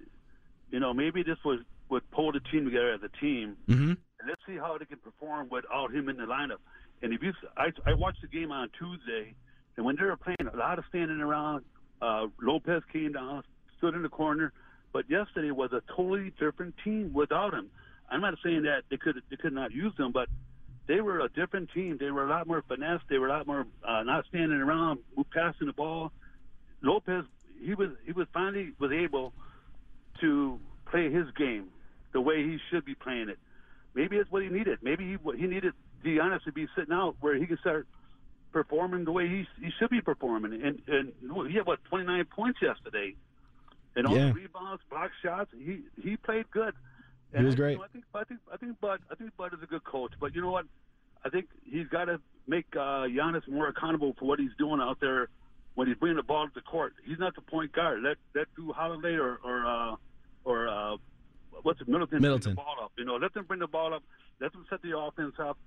you 0.70 0.80
know, 0.80 0.94
maybe 0.94 1.22
this 1.22 1.38
was 1.44 1.60
would 1.88 2.10
pull 2.10 2.32
the 2.32 2.40
team 2.40 2.64
together 2.64 2.92
as 2.94 3.00
a 3.02 3.20
team. 3.20 3.56
Mm-hmm. 3.68 3.90
And 3.90 4.28
let's 4.28 4.40
see 4.46 4.56
how 4.56 4.76
they 4.78 4.86
can 4.86 4.98
perform 4.98 5.48
without 5.50 5.94
him 5.94 6.08
in 6.08 6.16
the 6.16 6.24
lineup. 6.24 6.58
And 7.02 7.12
if 7.12 7.22
you, 7.22 7.32
I, 7.56 7.70
I 7.86 7.94
watched 7.94 8.22
the 8.22 8.28
game 8.28 8.50
on 8.50 8.70
Tuesday, 8.78 9.34
and 9.76 9.84
when 9.84 9.94
they 9.96 10.04
were 10.04 10.16
playing, 10.16 10.36
a 10.52 10.56
lot 10.56 10.78
of 10.78 10.84
standing 10.88 11.20
around. 11.20 11.64
Uh, 12.02 12.26
Lopez 12.42 12.82
came 12.92 13.12
down, 13.12 13.42
stood 13.78 13.94
in 13.94 14.02
the 14.02 14.08
corner, 14.08 14.52
but 14.92 15.08
yesterday 15.08 15.50
was 15.50 15.72
a 15.72 15.82
totally 15.96 16.30
different 16.38 16.74
team 16.84 17.10
without 17.14 17.54
him. 17.54 17.70
I'm 18.10 18.20
not 18.20 18.34
saying 18.42 18.62
that 18.62 18.82
they 18.90 18.96
could 18.96 19.20
they 19.30 19.36
could 19.36 19.52
not 19.52 19.72
use 19.72 19.94
them, 19.96 20.12
but 20.12 20.28
they 20.86 21.00
were 21.00 21.20
a 21.20 21.28
different 21.28 21.70
team. 21.72 21.96
They 21.98 22.10
were 22.10 22.24
a 22.24 22.28
lot 22.28 22.46
more 22.46 22.62
finesse. 22.68 23.00
They 23.08 23.18
were 23.18 23.26
a 23.26 23.30
lot 23.30 23.46
more 23.46 23.66
uh, 23.86 24.02
not 24.04 24.26
standing 24.28 24.60
around, 24.60 25.00
passing 25.32 25.66
the 25.66 25.72
ball. 25.72 26.12
Lopez, 26.82 27.24
he 27.60 27.74
was 27.74 27.90
he 28.04 28.12
was 28.12 28.26
finally 28.32 28.72
was 28.78 28.92
able 28.92 29.32
to 30.20 30.58
play 30.86 31.10
his 31.10 31.26
game 31.36 31.68
the 32.12 32.20
way 32.20 32.42
he 32.44 32.58
should 32.70 32.84
be 32.84 32.94
playing 32.94 33.28
it. 33.28 33.38
Maybe 33.94 34.16
it's 34.16 34.30
what 34.30 34.42
he 34.42 34.48
needed. 34.48 34.78
Maybe 34.82 35.04
he 35.04 35.36
he 35.36 35.46
needed 35.46 35.72
Giannis 36.04 36.44
to 36.44 36.52
be 36.52 36.68
sitting 36.76 36.92
out 36.94 37.16
where 37.20 37.34
he 37.34 37.46
can 37.46 37.58
start 37.58 37.86
performing 38.52 39.04
the 39.04 39.12
way 39.12 39.28
he 39.28 39.46
he 39.60 39.70
should 39.78 39.90
be 39.90 40.00
performing. 40.00 40.62
And 40.62 40.80
and 40.86 41.12
he 41.50 41.56
had 41.56 41.66
what 41.66 41.82
29 41.84 42.24
points 42.26 42.60
yesterday, 42.62 43.14
and 43.96 44.06
all 44.06 44.16
Yeah. 44.16 44.28
the 44.28 44.34
rebounds, 44.34 44.82
block 44.88 45.10
shots. 45.22 45.50
He 45.52 45.80
he 46.02 46.16
played 46.16 46.50
good. 46.50 46.74
He 47.36 47.44
was 47.44 47.54
I- 47.54 47.56
great. 47.56 47.78
I 47.78 47.86
think 47.88 48.04
I 48.14 48.24
think 48.24 48.40
I 48.52 48.56
think 48.56 48.80
Bud 48.80 49.00
I 49.10 49.14
think 49.14 49.36
Bud 49.36 49.52
is 49.54 49.62
a 49.62 49.66
good 49.66 49.84
coach, 49.84 50.12
but 50.20 50.34
you 50.34 50.40
know 50.40 50.50
what? 50.50 50.66
I 51.24 51.28
think 51.28 51.46
he's 51.64 51.88
got 51.88 52.04
to 52.04 52.20
make 52.46 52.66
uh, 52.74 53.06
Giannis 53.08 53.46
more 53.48 53.68
accountable 53.68 54.14
for 54.18 54.26
what 54.26 54.38
he's 54.38 54.54
doing 54.58 54.80
out 54.80 54.98
there 55.00 55.28
when 55.74 55.88
he's 55.88 55.96
bringing 55.96 56.16
the 56.16 56.22
ball 56.22 56.46
to 56.46 56.52
the 56.54 56.60
court. 56.60 56.94
He's 57.04 57.18
not 57.18 57.34
the 57.34 57.40
point 57.40 57.72
guard. 57.72 58.02
Let 58.02 58.16
let 58.34 58.46
Jrue 58.56 58.72
Holiday 58.74 59.14
or 59.14 59.38
or 59.44 59.66
uh, 59.66 59.96
or 60.44 60.68
uh, 60.68 60.96
what's 61.62 61.80
it, 61.80 61.88
Middleton, 61.88 62.20
Middleton. 62.22 62.54
bring 62.54 62.56
the 62.56 62.62
ball 62.62 62.84
up. 62.84 62.92
You 62.96 63.04
know, 63.04 63.16
let 63.16 63.34
them 63.34 63.44
bring 63.44 63.60
the 63.60 63.66
ball 63.66 63.92
up. 63.94 64.02
Let 64.40 64.52
them 64.52 64.64
set 64.70 64.82
the 64.82 64.96
offense 64.96 65.34
up, 65.38 65.58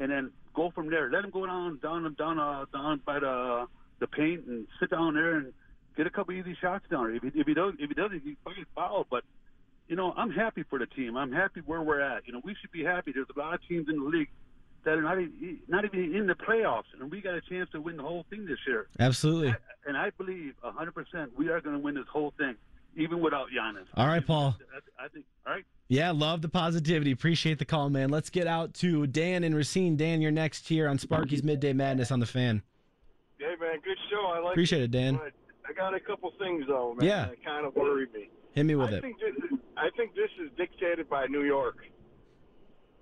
and 0.00 0.10
then 0.10 0.30
go 0.54 0.70
from 0.70 0.90
there. 0.90 1.10
Let 1.10 1.24
him 1.24 1.30
go 1.30 1.46
down 1.46 1.78
down 1.82 2.14
down 2.18 2.38
uh, 2.38 2.64
down 2.72 3.00
by 3.04 3.18
the 3.20 3.66
the 4.00 4.06
paint 4.06 4.46
and 4.46 4.66
sit 4.80 4.90
down 4.90 5.14
there 5.14 5.36
and 5.36 5.52
get 5.96 6.06
a 6.06 6.10
couple 6.10 6.34
easy 6.34 6.56
shots 6.60 6.84
down. 6.90 7.08
there. 7.08 7.16
If 7.16 7.22
he, 7.22 7.40
if 7.40 7.46
he 7.46 7.54
does 7.54 7.74
if 7.78 7.88
he 7.88 7.94
doesn't, 7.94 8.22
he 8.24 8.36
fucking 8.44 8.64
foul. 8.74 9.06
But 9.10 9.24
you 9.92 9.96
know, 9.96 10.14
I'm 10.16 10.30
happy 10.30 10.64
for 10.70 10.78
the 10.78 10.86
team. 10.86 11.18
I'm 11.18 11.30
happy 11.30 11.60
where 11.66 11.82
we're 11.82 12.00
at. 12.00 12.26
You 12.26 12.32
know, 12.32 12.40
we 12.42 12.56
should 12.58 12.72
be 12.72 12.82
happy. 12.82 13.12
There's 13.12 13.26
a 13.36 13.38
lot 13.38 13.52
of 13.52 13.60
teams 13.68 13.90
in 13.90 14.02
the 14.02 14.08
league 14.08 14.30
that 14.86 14.92
are 14.92 15.02
not 15.02 15.20
even, 15.20 15.58
not 15.68 15.84
even 15.84 16.14
in 16.14 16.26
the 16.26 16.32
playoffs, 16.32 16.84
and 16.98 17.10
we 17.10 17.20
got 17.20 17.34
a 17.34 17.42
chance 17.42 17.68
to 17.72 17.80
win 17.82 17.98
the 17.98 18.02
whole 18.02 18.24
thing 18.30 18.46
this 18.46 18.56
year. 18.66 18.86
Absolutely. 18.98 19.54
And 19.86 19.98
I 19.98 20.08
believe 20.16 20.54
100% 20.64 21.28
we 21.36 21.50
are 21.50 21.60
going 21.60 21.76
to 21.76 21.78
win 21.78 21.94
this 21.94 22.06
whole 22.10 22.32
thing, 22.38 22.54
even 22.96 23.20
without 23.20 23.48
Giannis. 23.48 23.84
All 23.94 24.06
right, 24.06 24.26
Paul. 24.26 24.56
I, 24.98 25.04
I 25.04 25.08
think. 25.08 25.26
All 25.46 25.52
right. 25.52 25.64
Yeah, 25.88 26.10
love 26.12 26.40
the 26.40 26.48
positivity. 26.48 27.12
Appreciate 27.12 27.58
the 27.58 27.66
call, 27.66 27.90
man. 27.90 28.08
Let's 28.08 28.30
get 28.30 28.46
out 28.46 28.72
to 28.76 29.06
Dan 29.06 29.44
and 29.44 29.54
Racine. 29.54 29.98
Dan, 29.98 30.22
you're 30.22 30.30
next 30.30 30.68
here 30.68 30.88
on 30.88 30.96
Sparky's 30.96 31.42
Midday 31.42 31.74
Madness 31.74 32.10
on 32.10 32.18
the 32.18 32.24
fan. 32.24 32.62
Hey 33.36 33.56
man, 33.60 33.78
good 33.84 33.98
show. 34.10 34.24
I 34.24 34.38
like 34.38 34.52
Appreciate 34.52 34.84
it, 34.84 34.90
Dan. 34.90 35.20
I 35.68 35.74
got 35.74 35.92
a 35.92 36.00
couple 36.00 36.32
things 36.38 36.64
though, 36.66 36.94
man. 36.94 37.06
Yeah. 37.06 37.26
that 37.26 37.44
kind 37.44 37.66
of 37.66 37.76
worry 37.76 38.06
me. 38.14 38.30
Hit 38.52 38.64
me 38.64 38.74
with 38.74 38.90
I 38.90 38.96
it. 38.96 39.02
think 39.02 39.18
this 39.18 39.58
I 39.76 39.88
think 39.96 40.14
this 40.14 40.30
is 40.44 40.50
dictated 40.56 41.08
by 41.08 41.26
New 41.26 41.42
York. 41.42 41.76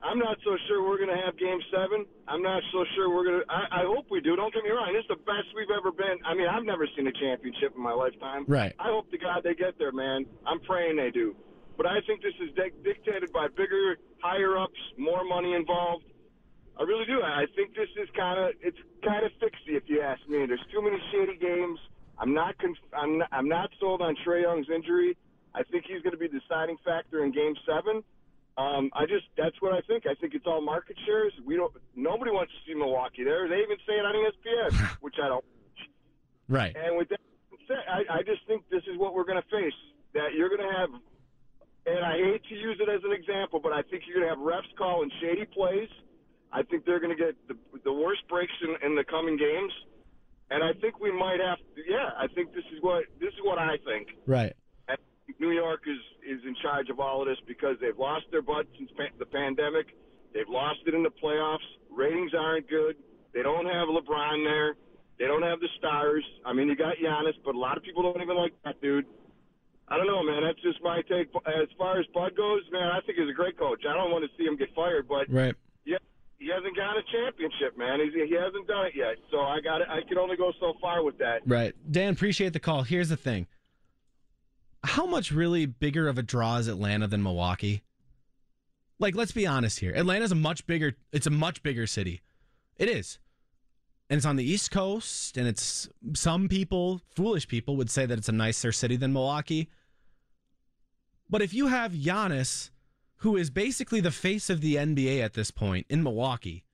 I'm 0.02 0.18
not 0.18 0.38
so 0.44 0.56
sure 0.66 0.88
we're 0.88 0.96
going 0.96 1.12
to 1.12 1.22
have 1.26 1.36
Game 1.36 1.60
Seven. 1.70 2.06
I'm 2.26 2.40
not 2.40 2.62
so 2.72 2.84
sure 2.94 3.14
we're 3.14 3.24
going 3.24 3.40
to. 3.44 3.52
I, 3.52 3.84
hope 3.84 4.06
we 4.10 4.20
do. 4.22 4.34
Don't 4.34 4.52
get 4.54 4.64
me 4.64 4.70
wrong. 4.70 4.94
This 4.94 5.02
is 5.04 5.12
the 5.12 5.22
best 5.28 5.52
we've 5.54 5.68
ever 5.68 5.92
been. 5.92 6.16
I 6.24 6.32
mean, 6.32 6.48
I've 6.48 6.64
never 6.64 6.88
seen 6.96 7.06
a 7.06 7.12
championship 7.12 7.76
in 7.76 7.82
my 7.82 7.92
lifetime. 7.92 8.46
Right. 8.48 8.72
I 8.80 8.88
hope 8.88 9.10
to 9.10 9.18
God 9.18 9.44
they 9.44 9.52
get 9.54 9.76
there, 9.78 9.92
man. 9.92 10.24
I'm 10.46 10.58
praying 10.60 10.96
they 10.96 11.10
do. 11.10 11.36
But 11.76 11.84
I 11.84 12.00
think 12.06 12.22
this 12.22 12.32
is 12.40 12.48
dic- 12.56 12.82
dictated 12.82 13.30
by 13.32 13.48
bigger, 13.48 13.98
higher 14.22 14.56
ups, 14.56 14.80
more 14.96 15.22
money 15.24 15.52
involved. 15.52 16.04
I 16.78 16.84
really 16.84 17.04
do. 17.04 17.20
I 17.20 17.44
think 17.54 17.74
this 17.76 17.88
is 18.00 18.08
kind 18.16 18.40
of 18.40 18.56
it's 18.62 18.78
kind 19.04 19.26
of 19.26 19.32
fixy, 19.36 19.76
if 19.76 19.82
you 19.86 20.00
ask 20.00 20.20
me. 20.28 20.46
There's 20.46 20.64
too 20.72 20.80
many 20.80 20.96
shady 21.12 21.36
games. 21.36 21.78
I'm 22.18 22.32
not 22.32 22.56
conf- 22.58 22.92
I'm 22.96 23.18
not, 23.18 23.28
I'm 23.32 23.48
not 23.48 23.68
sold 23.78 24.00
on 24.00 24.16
Trae 24.24 24.42
Young's 24.42 24.68
injury. 24.74 25.16
I 25.54 25.62
think 25.64 25.84
he's 25.86 26.02
going 26.02 26.12
to 26.12 26.18
be 26.18 26.28
the 26.28 26.40
deciding 26.40 26.76
factor 26.84 27.24
in 27.24 27.32
Game 27.32 27.54
Seven. 27.66 28.02
Um, 28.58 28.90
I 28.92 29.06
just 29.06 29.26
that's 29.36 29.56
what 29.60 29.72
I 29.72 29.80
think. 29.82 30.04
I 30.06 30.14
think 30.14 30.34
it's 30.34 30.46
all 30.46 30.60
market 30.60 30.96
shares. 31.06 31.32
We 31.44 31.56
don't. 31.56 31.72
Nobody 31.96 32.30
wants 32.30 32.52
to 32.52 32.58
see 32.66 32.76
Milwaukee 32.76 33.24
there. 33.24 33.48
They 33.48 33.62
even 33.62 33.76
say 33.86 33.94
it 33.94 34.04
on 34.04 34.14
ESPN, 34.14 34.96
which 35.00 35.16
I 35.22 35.28
don't. 35.28 35.44
Right. 36.48 36.74
And 36.76 36.98
with 36.98 37.08
that 37.10 37.20
said, 37.70 37.86
I, 37.86 38.18
I 38.18 38.22
just 38.22 38.42
think 38.46 38.66
this 38.68 38.82
is 38.90 38.98
what 38.98 39.14
we're 39.14 39.24
going 39.24 39.40
to 39.40 39.48
face. 39.48 39.78
That 40.14 40.34
you're 40.34 40.50
going 40.50 40.66
to 40.66 40.74
have, 40.74 40.90
and 41.86 42.04
I 42.04 42.18
hate 42.18 42.42
to 42.50 42.54
use 42.54 42.82
it 42.82 42.90
as 42.90 43.00
an 43.04 43.12
example, 43.12 43.60
but 43.62 43.72
I 43.72 43.82
think 43.82 44.02
you're 44.06 44.18
going 44.18 44.26
to 44.26 44.34
have 44.34 44.42
refs 44.42 44.74
calling 44.76 45.10
shady 45.22 45.46
plays. 45.46 45.88
I 46.52 46.64
think 46.64 46.84
they're 46.84 46.98
going 46.98 47.16
to 47.16 47.22
get 47.24 47.38
the, 47.46 47.54
the 47.84 47.92
worst 47.92 48.26
breaks 48.28 48.52
in, 48.62 48.74
in 48.84 48.96
the 48.96 49.04
coming 49.04 49.38
games, 49.38 49.72
and 50.50 50.64
I 50.64 50.72
think 50.80 50.98
we 50.98 51.12
might 51.12 51.38
have. 51.38 51.58
To, 51.58 51.80
yeah, 51.86 52.10
I 52.18 52.26
think 52.34 52.52
this 52.52 52.66
is 52.74 52.82
what 52.82 53.04
this 53.20 53.30
is 53.30 53.40
what 53.44 53.58
I 53.58 53.78
think. 53.86 54.08
Right. 54.26 54.52
New 55.38 55.50
York 55.52 55.82
is 55.86 55.98
is 56.26 56.44
in 56.46 56.54
charge 56.62 56.88
of 56.90 57.00
all 57.00 57.22
of 57.22 57.28
this 57.28 57.38
because 57.46 57.76
they've 57.80 57.98
lost 57.98 58.26
their 58.30 58.42
butt 58.42 58.66
since 58.78 58.90
pa- 58.96 59.14
the 59.18 59.26
pandemic. 59.26 59.86
They've 60.34 60.48
lost 60.48 60.80
it 60.86 60.94
in 60.94 61.02
the 61.02 61.10
playoffs. 61.22 61.66
Ratings 61.90 62.32
aren't 62.38 62.68
good. 62.68 62.96
They 63.34 63.42
don't 63.42 63.66
have 63.66 63.88
LeBron 63.88 64.44
there. 64.44 64.74
They 65.18 65.26
don't 65.26 65.42
have 65.42 65.60
the 65.60 65.68
stars. 65.78 66.24
I 66.46 66.52
mean, 66.52 66.68
you 66.68 66.76
got 66.76 66.96
Giannis, 66.96 67.34
but 67.44 67.54
a 67.54 67.58
lot 67.58 67.76
of 67.76 67.82
people 67.82 68.02
don't 68.02 68.22
even 68.22 68.36
like 68.36 68.52
that 68.64 68.80
dude. 68.80 69.04
I 69.88 69.96
don't 69.96 70.06
know, 70.06 70.22
man. 70.22 70.42
That's 70.44 70.60
just 70.62 70.80
my 70.82 71.02
take. 71.02 71.28
As 71.46 71.68
far 71.76 71.98
as 71.98 72.06
Bud 72.14 72.36
goes, 72.36 72.62
man, 72.72 72.88
I 72.88 73.00
think 73.04 73.18
he's 73.18 73.28
a 73.28 73.32
great 73.34 73.58
coach. 73.58 73.82
I 73.88 73.94
don't 73.94 74.10
want 74.12 74.24
to 74.24 74.30
see 74.38 74.44
him 74.44 74.56
get 74.56 74.68
fired, 74.74 75.08
but 75.08 75.26
Right. 75.28 75.54
yeah, 75.84 75.98
he 76.38 76.48
hasn't 76.48 76.76
got 76.76 76.96
a 76.96 77.02
championship, 77.12 77.76
man. 77.76 77.98
He's, 78.00 78.14
he 78.14 78.34
hasn't 78.36 78.68
done 78.68 78.86
it 78.86 78.92
yet. 78.94 79.16
So 79.32 79.40
I 79.40 79.60
got 79.60 79.80
it. 79.80 79.88
I 79.90 80.00
can 80.08 80.16
only 80.16 80.36
go 80.36 80.52
so 80.60 80.74
far 80.80 81.02
with 81.02 81.18
that. 81.18 81.42
Right. 81.44 81.74
Dan, 81.90 82.12
appreciate 82.12 82.52
the 82.52 82.60
call. 82.60 82.84
Here's 82.84 83.08
the 83.08 83.16
thing. 83.16 83.48
How 84.82 85.06
much 85.06 85.30
really 85.30 85.66
bigger 85.66 86.08
of 86.08 86.18
a 86.18 86.22
draw 86.22 86.56
is 86.56 86.68
Atlanta 86.68 87.06
than 87.06 87.22
Milwaukee? 87.22 87.82
Like, 88.98 89.14
let's 89.14 89.32
be 89.32 89.46
honest 89.46 89.80
here. 89.80 89.92
Atlanta's 89.94 90.32
a 90.32 90.36
much 90.36 90.66
bigger 90.66 90.96
it's 91.12 91.26
a 91.26 91.30
much 91.30 91.62
bigger 91.62 91.86
city. 91.86 92.20
It 92.76 92.88
is. 92.88 93.18
and 94.08 94.16
it's 94.16 94.26
on 94.26 94.36
the 94.36 94.44
East 94.44 94.70
Coast, 94.70 95.36
and 95.36 95.46
it's 95.46 95.88
some 96.14 96.48
people, 96.48 97.00
foolish 97.14 97.46
people, 97.46 97.76
would 97.76 97.90
say 97.90 98.06
that 98.06 98.18
it's 98.18 98.28
a 98.28 98.32
nicer 98.32 98.72
city 98.72 98.96
than 98.96 99.12
Milwaukee. 99.12 99.68
But 101.28 101.42
if 101.42 101.54
you 101.54 101.68
have 101.68 101.92
Giannis, 101.92 102.70
who 103.18 103.36
is 103.36 103.50
basically 103.50 104.00
the 104.00 104.10
face 104.10 104.50
of 104.50 104.60
the 104.62 104.74
NBA 104.74 105.22
at 105.22 105.34
this 105.34 105.50
point 105.52 105.86
in 105.88 106.02
Milwaukee, 106.02 106.64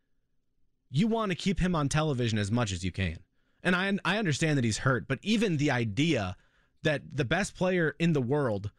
you 0.90 1.06
want 1.08 1.30
to 1.30 1.36
keep 1.36 1.60
him 1.60 1.74
on 1.74 1.88
television 1.88 2.38
as 2.38 2.50
much 2.50 2.72
as 2.72 2.84
you 2.84 2.90
can. 2.92 3.18
And 3.62 3.76
I 3.76 3.92
I 4.04 4.18
understand 4.18 4.56
that 4.56 4.64
he's 4.64 4.78
hurt, 4.78 5.06
but 5.08 5.18
even 5.22 5.56
the 5.58 5.70
idea 5.70 6.36
that 6.82 7.02
the 7.12 7.24
best 7.24 7.56
player 7.56 7.94
in 7.98 8.12
the 8.12 8.20
world 8.20 8.70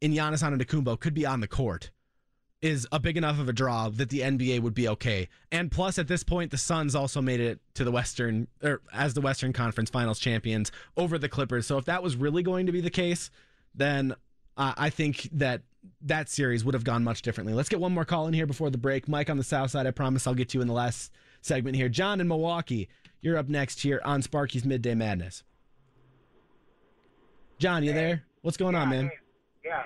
in 0.00 0.12
Giannis 0.12 0.42
Antetokounmpo 0.42 1.00
could 1.00 1.14
be 1.14 1.26
on 1.26 1.40
the 1.40 1.48
court 1.48 1.90
is 2.60 2.88
a 2.90 2.98
big 2.98 3.16
enough 3.16 3.38
of 3.38 3.48
a 3.48 3.52
draw 3.52 3.88
that 3.88 4.08
the 4.08 4.20
NBA 4.20 4.60
would 4.60 4.74
be 4.74 4.88
okay. 4.88 5.28
And 5.52 5.70
plus, 5.70 5.98
at 5.98 6.08
this 6.08 6.24
point, 6.24 6.50
the 6.50 6.58
Suns 6.58 6.94
also 6.94 7.22
made 7.22 7.40
it 7.40 7.60
to 7.74 7.84
the 7.84 7.92
Western 7.92 8.48
or 8.62 8.80
as 8.92 9.14
the 9.14 9.20
Western 9.20 9.52
Conference 9.52 9.90
Finals 9.90 10.18
champions 10.18 10.72
over 10.96 11.18
the 11.18 11.28
Clippers. 11.28 11.66
So 11.66 11.78
if 11.78 11.84
that 11.84 12.02
was 12.02 12.16
really 12.16 12.42
going 12.42 12.66
to 12.66 12.72
be 12.72 12.80
the 12.80 12.90
case, 12.90 13.30
then 13.74 14.14
uh, 14.56 14.74
I 14.76 14.90
think 14.90 15.28
that 15.32 15.62
that 16.02 16.28
series 16.28 16.64
would 16.64 16.74
have 16.74 16.84
gone 16.84 17.04
much 17.04 17.22
differently. 17.22 17.54
Let's 17.54 17.68
get 17.68 17.80
one 17.80 17.92
more 17.92 18.04
call 18.04 18.26
in 18.26 18.34
here 18.34 18.46
before 18.46 18.70
the 18.70 18.78
break. 18.78 19.08
Mike 19.08 19.30
on 19.30 19.36
the 19.36 19.44
South 19.44 19.70
Side. 19.70 19.86
I 19.86 19.92
promise 19.92 20.26
I'll 20.26 20.34
get 20.34 20.52
you 20.52 20.60
in 20.60 20.66
the 20.66 20.74
last 20.74 21.12
segment 21.40 21.76
here. 21.76 21.88
John 21.88 22.20
in 22.20 22.26
Milwaukee, 22.26 22.88
you're 23.20 23.38
up 23.38 23.48
next 23.48 23.80
here 23.80 24.00
on 24.04 24.20
Sparky's 24.20 24.64
Midday 24.64 24.94
Madness. 24.94 25.44
John, 27.58 27.82
you 27.82 27.92
there? 27.92 28.22
What's 28.42 28.56
going 28.56 28.74
on, 28.74 28.88
man? 28.90 29.10
Yeah. 29.64 29.82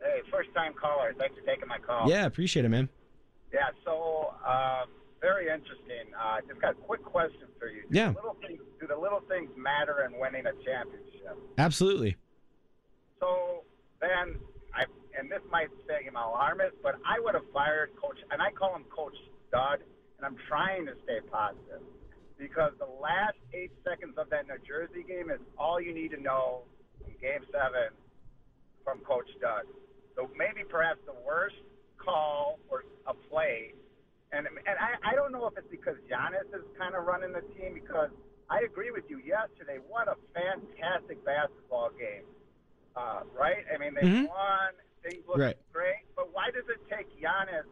Hey, 0.00 0.20
first 0.32 0.48
time 0.54 0.72
caller. 0.80 1.12
Thanks 1.18 1.34
for 1.38 1.42
taking 1.46 1.68
my 1.68 1.78
call. 1.78 2.08
Yeah, 2.08 2.24
appreciate 2.26 2.64
it, 2.64 2.70
man. 2.70 2.88
Yeah, 3.52 3.68
so 3.84 4.34
uh, 4.46 4.84
very 5.20 5.44
interesting. 5.48 6.10
Uh, 6.18 6.38
just 6.48 6.60
got 6.60 6.72
a 6.72 6.74
quick 6.74 7.04
question 7.04 7.48
for 7.58 7.68
you. 7.68 7.82
Do 7.90 7.98
Yeah. 7.98 8.08
Little 8.08 8.36
things, 8.46 8.60
do 8.80 8.86
the 8.86 8.96
little 8.96 9.20
things 9.28 9.50
matter 9.56 10.08
in 10.10 10.18
winning 10.18 10.46
a 10.46 10.52
championship? 10.64 11.36
Absolutely. 11.58 12.16
So 13.20 13.64
then, 14.00 14.36
I 14.74 14.84
and 15.18 15.30
this 15.30 15.40
might 15.52 15.68
seem 15.86 16.16
alarmist, 16.16 16.76
but 16.82 16.96
I 17.06 17.20
would 17.20 17.34
have 17.34 17.44
fired 17.52 17.90
Coach, 18.00 18.18
and 18.32 18.42
I 18.42 18.50
call 18.50 18.74
him 18.74 18.84
Coach 18.94 19.14
Stud, 19.48 19.80
and 20.18 20.26
I'm 20.26 20.36
trying 20.48 20.86
to 20.86 20.92
stay 21.04 21.20
positive 21.30 21.82
because 22.38 22.72
the 22.78 22.86
last 23.00 23.36
eight 23.52 23.72
seconds 23.84 24.14
of 24.18 24.30
that 24.30 24.46
New 24.46 24.58
Jersey 24.66 25.04
game 25.06 25.30
is 25.30 25.40
all 25.58 25.80
you 25.80 25.94
need 25.94 26.10
to 26.12 26.20
know 26.20 26.62
in 27.06 27.12
Game 27.20 27.44
Seven 27.52 27.94
from 28.84 29.00
Coach 29.00 29.28
Stud. 29.38 29.64
So 30.16 30.30
maybe 30.36 30.66
perhaps 30.68 31.00
the 31.06 31.14
worst 31.26 31.56
call 31.98 32.58
or 32.68 32.84
a 33.06 33.14
play, 33.30 33.74
and 34.32 34.46
and 34.46 34.76
I, 34.78 35.12
I 35.12 35.14
don't 35.14 35.32
know 35.32 35.46
if 35.46 35.56
it's 35.58 35.70
because 35.70 35.96
Giannis 36.10 36.46
is 36.54 36.64
kind 36.78 36.94
of 36.94 37.04
running 37.04 37.32
the 37.32 37.42
team 37.54 37.74
because 37.74 38.10
I 38.50 38.60
agree 38.60 38.90
with 38.90 39.04
you 39.08 39.18
yesterday. 39.18 39.78
What 39.88 40.06
a 40.08 40.14
fantastic 40.34 41.24
basketball 41.24 41.90
game, 41.98 42.24
uh, 42.94 43.22
right? 43.34 43.64
I 43.72 43.78
mean, 43.78 43.94
they 43.94 44.02
Mhm. 44.02 44.28
won. 44.28 44.74
Things 45.02 45.26
look 45.28 45.38
Right. 45.38 45.56
great, 45.72 46.06
but 46.16 46.32
why 46.32 46.50
does 46.50 46.64
it 46.68 46.80
take 46.88 47.08
Giannis 47.20 47.66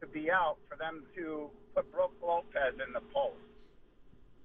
to 0.00 0.06
be 0.06 0.30
out 0.30 0.58
for 0.68 0.76
them 0.76 1.06
to 1.14 1.50
put 1.74 1.90
Brook 1.92 2.12
Lopez 2.20 2.74
in 2.78 2.92
the 2.92 3.00
post? 3.12 3.40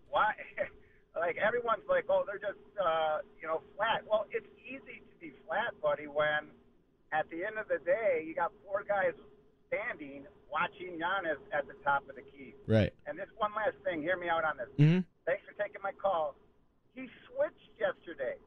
Why? 0.09 0.33
like 1.17 1.37
everyone's 1.37 1.85
like, 1.89 2.05
oh, 2.09 2.23
they're 2.25 2.41
just 2.41 2.61
uh, 2.79 3.19
you 3.41 3.47
know 3.47 3.61
flat. 3.75 4.03
Well, 4.09 4.25
it's 4.31 4.47
easy 4.65 5.01
to 5.05 5.15
be 5.19 5.33
flat, 5.47 5.73
buddy, 5.81 6.07
when 6.07 6.49
at 7.11 7.29
the 7.29 7.43
end 7.43 7.57
of 7.57 7.67
the 7.67 7.79
day 7.83 8.23
you 8.25 8.35
got 8.35 8.51
four 8.65 8.83
guys 8.87 9.13
standing 9.67 10.25
watching 10.49 10.97
Giannis 10.97 11.37
at 11.53 11.67
the 11.69 11.77
top 11.85 12.07
of 12.09 12.15
the 12.15 12.25
key. 12.25 12.55
Right. 12.65 12.93
And 13.05 13.17
this 13.17 13.29
one 13.37 13.53
last 13.53 13.77
thing, 13.85 14.01
hear 14.01 14.17
me 14.17 14.29
out 14.29 14.43
on 14.43 14.57
this. 14.57 14.69
Mhm. 14.77 15.05
Thanks 15.25 15.43
for 15.45 15.53
taking 15.61 15.81
my 15.81 15.91
call. 15.93 16.35
He 16.95 17.05
switched 17.29 17.69
yesterday. 17.77 18.37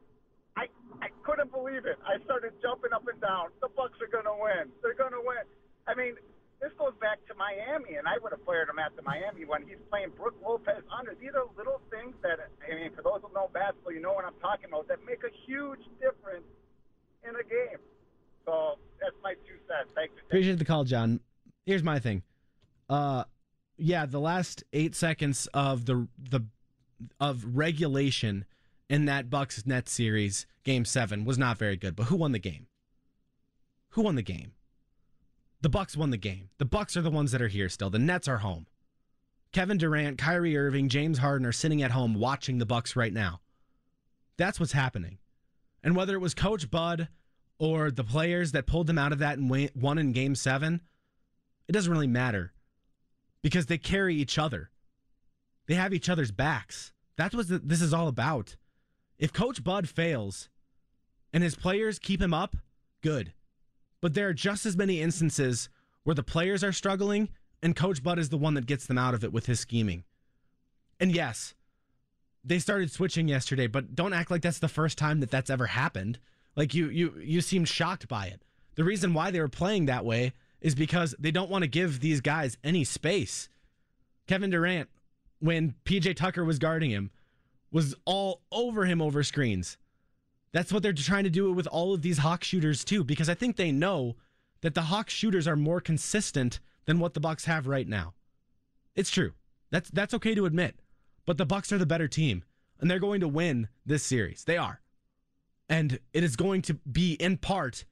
I 0.55 0.67
I 1.01 1.09
couldn't 1.23 1.51
believe 1.51 1.85
it. 1.85 1.97
I 2.05 2.19
started 2.25 2.53
jumping 2.61 2.91
up 2.93 3.07
and 3.07 3.19
down. 3.21 3.49
The 3.61 3.69
Bucks 3.69 3.99
are 4.01 4.07
going 4.11 4.25
to 4.29 4.35
win. 4.37 4.71
They're 4.81 4.93
going 4.93 5.13
to 5.15 5.21
win. 5.23 5.43
I 5.87 5.95
mean, 5.95 6.15
this 6.63 6.71
goes 6.79 6.95
back 7.03 7.19
to 7.27 7.35
Miami, 7.35 7.99
and 7.99 8.07
I 8.07 8.15
would 8.23 8.31
have 8.31 8.39
fired 8.47 8.71
him 8.71 8.79
after 8.79 9.03
Miami 9.03 9.43
when 9.43 9.67
he's 9.67 9.83
playing 9.91 10.15
Brook 10.15 10.39
Lopez 10.39 10.79
under. 10.87 11.11
These 11.19 11.35
are 11.35 11.43
little 11.59 11.83
things 11.91 12.15
that 12.23 12.39
I 12.39 12.71
mean, 12.71 12.95
for 12.95 13.03
those 13.03 13.19
who 13.19 13.27
know 13.35 13.51
basketball, 13.51 13.91
you 13.91 13.99
know 13.99 14.15
what 14.15 14.23
I'm 14.23 14.39
talking 14.39 14.71
about. 14.71 14.87
That 14.87 15.03
make 15.05 15.27
a 15.27 15.33
huge 15.43 15.83
difference 15.99 16.47
in 17.27 17.35
a 17.35 17.43
game. 17.43 17.83
So 18.47 18.79
that's 19.03 19.15
my 19.21 19.35
two 19.43 19.59
cents. 19.67 19.91
Thanks 19.93 20.15
Appreciate 20.23 20.57
the 20.57 20.65
call, 20.65 20.85
John. 20.85 21.19
Here's 21.65 21.83
my 21.83 21.99
thing. 21.99 22.23
Uh 22.87 23.25
yeah, 23.75 24.05
the 24.05 24.19
last 24.19 24.63
8 24.71 24.95
seconds 24.95 25.47
of 25.53 25.85
the 25.85 26.07
the 26.17 26.45
of 27.19 27.43
regulation 27.43 28.45
in 28.89 29.05
that 29.05 29.29
Bucks 29.29 29.65
Nets 29.65 29.91
series, 29.91 30.45
game 30.63 30.85
7 30.85 31.25
was 31.25 31.37
not 31.37 31.57
very 31.57 31.75
good, 31.75 31.95
but 31.95 32.05
who 32.05 32.15
won 32.15 32.31
the 32.31 32.39
game? 32.39 32.67
Who 33.89 34.03
won 34.03 34.15
the 34.15 34.21
game? 34.21 34.53
The 35.63 35.69
Bucks 35.69 35.95
won 35.95 36.09
the 36.09 36.17
game. 36.17 36.49
The 36.57 36.65
Bucks 36.65 36.97
are 36.97 37.01
the 37.01 37.09
ones 37.09 37.31
that 37.31 37.41
are 37.41 37.47
here 37.47 37.69
still. 37.69 37.89
The 37.89 37.97
Nets 37.97 38.27
are 38.27 38.39
home. 38.39 38.67
Kevin 39.53 39.77
Durant, 39.77 40.17
Kyrie 40.17 40.57
Irving, 40.57 40.89
James 40.89 41.19
Harden 41.19 41.47
are 41.47 41.53
sitting 41.53 41.81
at 41.81 41.91
home 41.91 42.15
watching 42.15 42.57
the 42.57 42.65
Bucks 42.65 42.97
right 42.97 43.13
now. 43.13 43.39
That's 44.35 44.59
what's 44.59 44.73
happening. 44.73 45.19
And 45.81 45.95
whether 45.95 46.15
it 46.15 46.19
was 46.19 46.33
Coach 46.33 46.69
Bud 46.69 47.07
or 47.59 47.91
the 47.91 48.03
players 48.03 48.51
that 48.51 48.67
pulled 48.67 48.87
them 48.87 48.97
out 48.97 49.13
of 49.13 49.19
that 49.19 49.37
and 49.37 49.69
won 49.73 49.97
in 49.97 50.11
game 50.11 50.35
seven, 50.35 50.81
it 51.69 51.71
doesn't 51.71 51.91
really 51.91 52.07
matter 52.07 52.51
because 53.41 53.67
they 53.67 53.77
carry 53.77 54.15
each 54.15 54.37
other. 54.37 54.69
They 55.67 55.75
have 55.75 55.93
each 55.93 56.09
other's 56.09 56.31
backs. 56.33 56.91
That's 57.15 57.33
what 57.33 57.47
this 57.47 57.81
is 57.81 57.93
all 57.93 58.09
about. 58.09 58.57
If 59.17 59.31
Coach 59.31 59.63
Bud 59.63 59.87
fails 59.87 60.49
and 61.31 61.41
his 61.41 61.55
players 61.55 61.99
keep 61.99 62.21
him 62.21 62.33
up, 62.33 62.57
good. 63.01 63.31
But 64.03 64.15
there 64.15 64.27
are 64.27 64.33
just 64.33 64.65
as 64.65 64.75
many 64.75 64.99
instances 64.99 65.69
where 66.03 66.13
the 66.13 66.23
players 66.23 66.61
are 66.61 66.73
struggling 66.73 67.29
and 67.61 67.73
Coach 67.73 68.03
Bud 68.03 68.19
is 68.19 68.27
the 68.27 68.37
one 68.37 68.53
that 68.55 68.65
gets 68.65 68.85
them 68.85 68.97
out 68.97 69.13
of 69.13 69.23
it 69.23 69.31
with 69.31 69.45
his 69.45 69.61
scheming. 69.61 70.03
And 70.99 71.15
yes, 71.15 71.53
they 72.43 72.59
started 72.59 72.91
switching 72.91 73.29
yesterday, 73.29 73.65
but 73.65 73.95
don't 73.95 74.11
act 74.11 74.29
like 74.29 74.41
that's 74.41 74.59
the 74.59 74.67
first 74.67 74.97
time 74.97 75.21
that 75.21 75.31
that's 75.31 75.49
ever 75.49 75.67
happened. 75.67 76.19
Like 76.57 76.73
you 76.73 76.89
you 76.89 77.13
you 77.17 77.39
seemed 77.39 77.69
shocked 77.69 78.09
by 78.09 78.25
it. 78.25 78.41
The 78.75 78.83
reason 78.83 79.13
why 79.13 79.31
they 79.31 79.39
were 79.39 79.47
playing 79.47 79.85
that 79.85 80.03
way 80.03 80.33
is 80.59 80.75
because 80.75 81.15
they 81.17 81.31
don't 81.31 81.49
want 81.49 81.61
to 81.61 81.69
give 81.69 82.01
these 82.01 82.19
guys 82.19 82.57
any 82.61 82.83
space. 82.83 83.47
Kevin 84.27 84.49
Durant 84.49 84.89
when 85.39 85.75
PJ 85.85 86.17
Tucker 86.17 86.43
was 86.43 86.59
guarding 86.59 86.91
him 86.91 87.09
was 87.71 87.95
all 88.03 88.41
over 88.51 88.83
him 88.83 89.01
over 89.01 89.23
screens. 89.23 89.77
That's 90.53 90.71
what 90.71 90.83
they're 90.83 90.93
trying 90.93 91.23
to 91.25 91.29
do 91.29 91.51
with 91.51 91.67
all 91.67 91.93
of 91.93 92.03
these 92.03 92.19
Hawk 92.19 92.43
shooters 92.43 92.85
too 92.85 93.03
because 93.03 93.27
I 93.27 93.33
think 93.33 93.57
they 93.57 93.71
know 93.71 94.15
that 94.61 94.75
the 94.75 94.83
Hawk 94.83 95.09
shooters 95.09 95.47
are 95.47 95.55
more 95.55 95.81
consistent 95.81 96.59
than 96.85 96.99
what 96.99 97.15
the 97.15 97.19
Bucks 97.19 97.45
have 97.45 97.67
right 97.67 97.87
now. 97.87 98.13
It's 98.95 99.09
true. 99.09 99.33
That's 99.71 99.89
that's 99.89 100.13
okay 100.13 100.35
to 100.35 100.45
admit. 100.45 100.75
But 101.25 101.37
the 101.37 101.45
Bucks 101.45 101.71
are 101.71 101.77
the 101.77 101.85
better 101.85 102.07
team 102.07 102.43
and 102.79 102.89
they're 102.89 102.99
going 102.99 103.21
to 103.21 103.27
win 103.27 103.67
this 103.85 104.03
series. 104.03 104.43
They 104.43 104.57
are. 104.57 104.81
And 105.69 105.99
it 106.13 106.23
is 106.23 106.35
going 106.35 106.61
to 106.63 106.75
be 106.75 107.13
in 107.13 107.37
part 107.37 107.85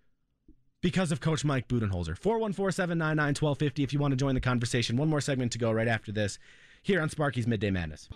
because 0.81 1.11
of 1.11 1.19
Coach 1.19 1.43
Mike 1.43 1.67
Budenholzer. 1.67 2.19
414-799-1250 2.19 3.83
if 3.83 3.93
you 3.93 3.99
want 3.99 4.11
to 4.11 4.17
join 4.17 4.35
the 4.35 4.41
conversation. 4.41 4.97
One 4.97 5.09
more 5.09 5.21
segment 5.21 5.51
to 5.53 5.57
go 5.57 5.71
right 5.71 5.87
after 5.87 6.11
this 6.11 6.37
here 6.83 7.01
on 7.01 7.09
Sparky's 7.09 7.47
Midday 7.47 7.71
Madness. 7.71 8.09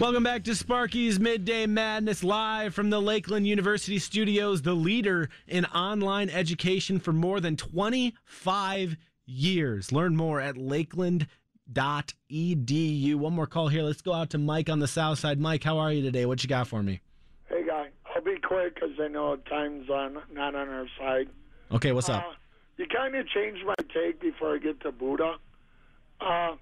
Welcome 0.00 0.22
back 0.22 0.44
to 0.44 0.54
Sparky's 0.54 1.20
Midday 1.20 1.66
Madness 1.66 2.24
live 2.24 2.74
from 2.74 2.88
the 2.88 2.98
Lakeland 2.98 3.46
University 3.46 3.98
studios, 3.98 4.62
the 4.62 4.72
leader 4.72 5.28
in 5.46 5.66
online 5.66 6.30
education 6.30 6.98
for 6.98 7.12
more 7.12 7.38
than 7.38 7.54
25 7.54 8.96
years. 9.26 9.92
Learn 9.92 10.16
more 10.16 10.40
at 10.40 10.56
lakeland.edu. 10.56 13.14
One 13.16 13.34
more 13.34 13.46
call 13.46 13.68
here. 13.68 13.82
Let's 13.82 14.00
go 14.00 14.14
out 14.14 14.30
to 14.30 14.38
Mike 14.38 14.70
on 14.70 14.78
the 14.78 14.88
south 14.88 15.18
side. 15.18 15.38
Mike, 15.38 15.62
how 15.62 15.76
are 15.76 15.92
you 15.92 16.00
today? 16.00 16.24
What 16.24 16.42
you 16.42 16.48
got 16.48 16.66
for 16.66 16.82
me? 16.82 17.02
Hey, 17.50 17.66
guy. 17.66 17.90
I'll 18.16 18.22
be 18.22 18.36
quick 18.42 18.76
because 18.76 18.98
I 18.98 19.08
know 19.08 19.36
time's 19.36 19.90
on 19.90 20.16
not 20.32 20.54
on 20.54 20.70
our 20.70 20.86
side. 20.98 21.28
Okay, 21.72 21.92
what's 21.92 22.08
up? 22.08 22.24
Uh, 22.24 22.32
you 22.78 22.86
kind 22.86 23.14
of 23.16 23.28
changed 23.28 23.66
my 23.66 23.74
take 23.92 24.18
before 24.18 24.54
I 24.54 24.58
get 24.60 24.80
to 24.80 24.92
Buddha. 24.92 25.34
Uh, 26.22 26.56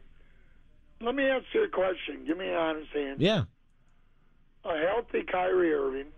let 1.00 1.14
me 1.14 1.24
ask 1.24 1.44
you 1.54 1.64
a 1.64 1.68
question. 1.68 2.24
Give 2.26 2.36
me 2.38 2.48
an 2.48 2.54
honest 2.54 2.88
answer. 2.96 3.22
Yeah. 3.22 3.42
A 4.64 4.76
healthy 4.86 5.22
Kyrie 5.30 5.72
Irving, 5.72 6.08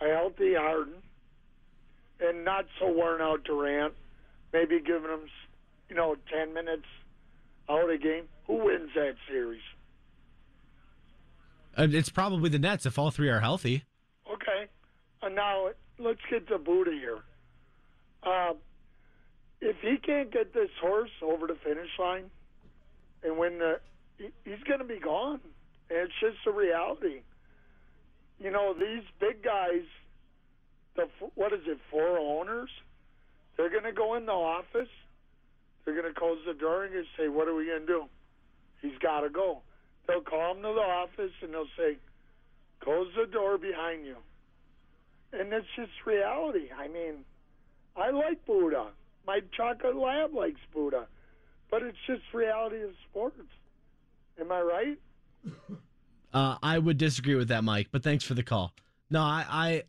a 0.00 0.08
healthy 0.08 0.54
Harden, 0.54 0.94
and 2.20 2.44
not 2.44 2.66
so 2.78 2.92
worn 2.92 3.20
out 3.20 3.44
Durant, 3.44 3.94
maybe 4.52 4.78
giving 4.80 5.10
him, 5.10 5.28
you 5.88 5.96
know, 5.96 6.16
10 6.32 6.52
minutes 6.54 6.84
out 7.68 7.90
a 7.90 7.98
game. 7.98 8.24
Who 8.46 8.64
wins 8.64 8.90
that 8.94 9.14
series? 9.28 9.62
Uh, 11.76 11.88
It's 11.90 12.10
probably 12.10 12.50
the 12.50 12.58
Nets 12.58 12.86
if 12.86 12.98
all 12.98 13.10
three 13.10 13.28
are 13.30 13.40
healthy. 13.40 13.84
Okay. 14.30 14.66
And 15.22 15.34
now 15.34 15.70
let's 15.98 16.20
get 16.30 16.46
to 16.48 16.58
Buddha 16.58 16.90
here. 16.92 17.18
Uh, 18.22 18.52
if 19.60 19.76
he 19.80 19.96
can't 19.96 20.30
get 20.30 20.52
this 20.54 20.70
horse 20.80 21.10
over 21.22 21.46
the 21.46 21.56
finish 21.64 21.88
line 21.98 22.30
and 23.24 23.38
win 23.38 23.58
the, 23.58 23.80
he, 24.18 24.28
he's 24.44 24.62
going 24.68 24.78
to 24.78 24.84
be 24.84 25.00
gone. 25.00 25.40
And 25.90 25.98
it's 25.98 26.12
just 26.20 26.46
a 26.46 26.52
reality. 26.52 27.22
You 28.38 28.50
know, 28.50 28.74
these 28.74 29.02
big 29.20 29.42
guys, 29.42 29.84
the 30.96 31.08
what 31.34 31.52
is 31.52 31.60
it, 31.66 31.78
four 31.90 32.18
owners? 32.18 32.70
They're 33.56 33.70
going 33.70 33.84
to 33.84 33.92
go 33.92 34.14
in 34.14 34.26
the 34.26 34.32
office. 34.32 34.88
They're 35.84 35.94
going 36.00 36.12
to 36.12 36.18
close 36.18 36.38
the 36.46 36.54
door 36.54 36.84
and 36.84 36.94
say, 37.16 37.28
"What 37.28 37.48
are 37.48 37.54
we 37.54 37.66
going 37.66 37.80
to 37.80 37.86
do?" 37.86 38.04
He's 38.82 38.98
got 39.00 39.20
to 39.20 39.28
go. 39.28 39.62
They'll 40.06 40.22
call 40.22 40.52
him 40.52 40.62
to 40.62 40.68
the 40.74 40.80
office 40.80 41.32
and 41.42 41.52
they'll 41.52 41.70
say, 41.76 41.98
"Close 42.80 43.08
the 43.16 43.26
door 43.30 43.58
behind 43.58 44.04
you." 44.04 44.16
And 45.32 45.52
it's 45.52 45.66
just 45.76 45.92
reality. 46.06 46.68
I 46.76 46.88
mean, 46.88 47.24
I 47.96 48.10
like 48.10 48.44
Buddha. 48.46 48.88
My 49.26 49.40
chocolate 49.56 49.96
lab 49.96 50.34
likes 50.34 50.60
Buddha, 50.72 51.06
but 51.70 51.82
it's 51.82 51.98
just 52.06 52.22
reality 52.32 52.82
of 52.82 52.90
sports. 53.10 53.40
Am 54.40 54.50
I 54.52 54.60
right? 54.60 54.98
Uh, 56.34 56.58
I 56.64 56.80
would 56.80 56.98
disagree 56.98 57.36
with 57.36 57.46
that, 57.46 57.62
Mike. 57.62 57.90
But 57.92 58.02
thanks 58.02 58.24
for 58.24 58.34
the 58.34 58.42
call. 58.42 58.74
No, 59.08 59.20
I, 59.20 59.44
I, 59.48 59.82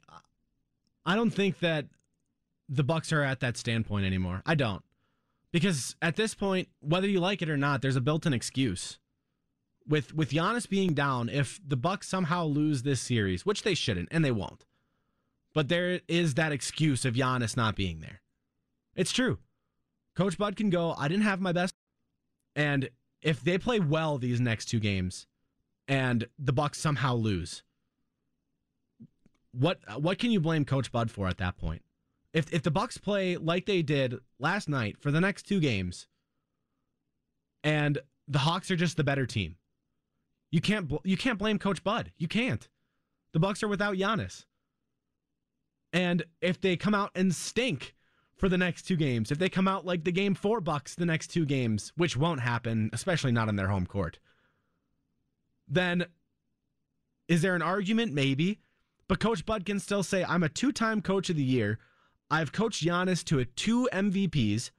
I 1.03 1.15
don't 1.15 1.31
think 1.31 1.57
that 1.61 1.87
the 2.69 2.83
Bucks 2.83 3.11
are 3.11 3.23
at 3.23 3.39
that 3.39 3.57
standpoint 3.57 4.05
anymore. 4.05 4.43
I 4.45 4.53
don't, 4.53 4.83
because 5.51 5.95
at 6.03 6.15
this 6.15 6.35
point, 6.35 6.69
whether 6.81 7.07
you 7.07 7.19
like 7.19 7.41
it 7.41 7.49
or 7.49 7.57
not, 7.57 7.81
there's 7.81 7.95
a 7.95 8.01
built-in 8.01 8.31
excuse. 8.31 8.99
With 9.87 10.13
with 10.15 10.29
Giannis 10.31 10.69
being 10.69 10.93
down, 10.93 11.29
if 11.29 11.59
the 11.67 11.77
Bucks 11.77 12.07
somehow 12.07 12.45
lose 12.45 12.83
this 12.83 13.01
series, 13.01 13.45
which 13.45 13.63
they 13.63 13.73
shouldn't, 13.73 14.09
and 14.11 14.23
they 14.23 14.31
won't, 14.31 14.65
but 15.53 15.67
there 15.67 16.01
is 16.07 16.35
that 16.35 16.51
excuse 16.51 17.05
of 17.05 17.15
Giannis 17.15 17.57
not 17.57 17.75
being 17.75 18.01
there. 18.01 18.21
It's 18.95 19.11
true. 19.11 19.39
Coach 20.15 20.37
Bud 20.37 20.55
can 20.55 20.69
go. 20.69 20.93
I 20.97 21.07
didn't 21.07 21.23
have 21.23 21.41
my 21.41 21.51
best, 21.51 21.75
and 22.55 22.89
if 23.21 23.41
they 23.41 23.57
play 23.57 23.79
well 23.79 24.17
these 24.17 24.39
next 24.39 24.65
two 24.65 24.79
games 24.79 25.27
and 25.87 26.27
the 26.39 26.53
Bucks 26.53 26.79
somehow 26.79 27.15
lose, 27.15 27.63
what 29.51 29.79
what 29.99 30.17
can 30.17 30.31
you 30.31 30.39
blame 30.39 30.65
Coach 30.65 30.91
Bud 30.91 31.11
for 31.11 31.27
at 31.27 31.37
that 31.37 31.57
point? 31.57 31.83
If 32.33 32.51
if 32.53 32.63
the 32.63 32.71
Bucks 32.71 32.97
play 32.97 33.37
like 33.37 33.65
they 33.65 33.81
did 33.81 34.19
last 34.39 34.69
night 34.69 34.97
for 34.99 35.11
the 35.11 35.21
next 35.21 35.43
two 35.43 35.59
games, 35.59 36.07
and 37.63 37.99
the 38.27 38.39
Hawks 38.39 38.71
are 38.71 38.75
just 38.75 38.97
the 38.97 39.03
better 39.03 39.25
team, 39.25 39.55
you 40.51 40.61
can't 40.61 40.91
you 41.03 41.17
can't 41.17 41.39
blame 41.39 41.59
Coach 41.59 41.83
Bud. 41.83 42.11
You 42.17 42.27
can't. 42.27 42.67
The 43.33 43.39
Bucks 43.39 43.63
are 43.63 43.67
without 43.67 43.95
Giannis, 43.95 44.45
and 45.91 46.23
if 46.41 46.61
they 46.61 46.77
come 46.77 46.95
out 46.95 47.11
and 47.15 47.35
stink 47.35 47.95
for 48.35 48.49
the 48.49 48.57
next 48.57 48.83
two 48.83 48.95
games, 48.95 49.31
if 49.31 49.39
they 49.39 49.49
come 49.49 49.67
out 49.67 49.85
like 49.85 50.03
the 50.03 50.11
game 50.11 50.35
four 50.35 50.59
Bucks 50.59 50.95
the 50.95 51.05
next 51.05 51.27
two 51.27 51.45
games, 51.45 51.91
which 51.95 52.17
won't 52.17 52.41
happen, 52.41 52.89
especially 52.93 53.31
not 53.31 53.49
in 53.49 53.55
their 53.55 53.67
home 53.67 53.85
court, 53.85 54.19
then 55.67 56.05
is 57.27 57.41
there 57.41 57.55
an 57.55 57.61
argument? 57.61 58.13
Maybe. 58.13 58.59
But 59.07 59.19
Coach 59.19 59.45
Bud 59.45 59.65
can 59.65 59.79
still 59.79 60.03
say, 60.03 60.23
I'm 60.23 60.43
a 60.43 60.49
two 60.49 60.71
time 60.71 61.01
coach 61.01 61.29
of 61.29 61.35
the 61.35 61.43
year. 61.43 61.79
I've 62.29 62.51
coached 62.51 62.83
Giannis 62.83 63.23
to 63.25 63.39
a 63.39 63.45
two 63.45 63.87
MVPs. 63.93 64.71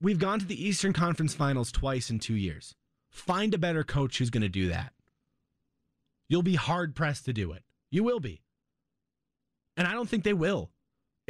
We've 0.00 0.18
gone 0.18 0.40
to 0.40 0.46
the 0.46 0.60
Eastern 0.60 0.92
Conference 0.92 1.32
Finals 1.32 1.70
twice 1.70 2.10
in 2.10 2.18
two 2.18 2.34
years. 2.34 2.74
Find 3.08 3.54
a 3.54 3.58
better 3.58 3.84
coach 3.84 4.18
who's 4.18 4.30
going 4.30 4.42
to 4.42 4.48
do 4.48 4.68
that. 4.68 4.92
You'll 6.28 6.42
be 6.42 6.56
hard 6.56 6.96
pressed 6.96 7.26
to 7.26 7.32
do 7.32 7.52
it. 7.52 7.62
You 7.90 8.02
will 8.02 8.18
be. 8.18 8.42
And 9.76 9.86
I 9.86 9.92
don't 9.92 10.08
think 10.08 10.24
they 10.24 10.32
will 10.32 10.71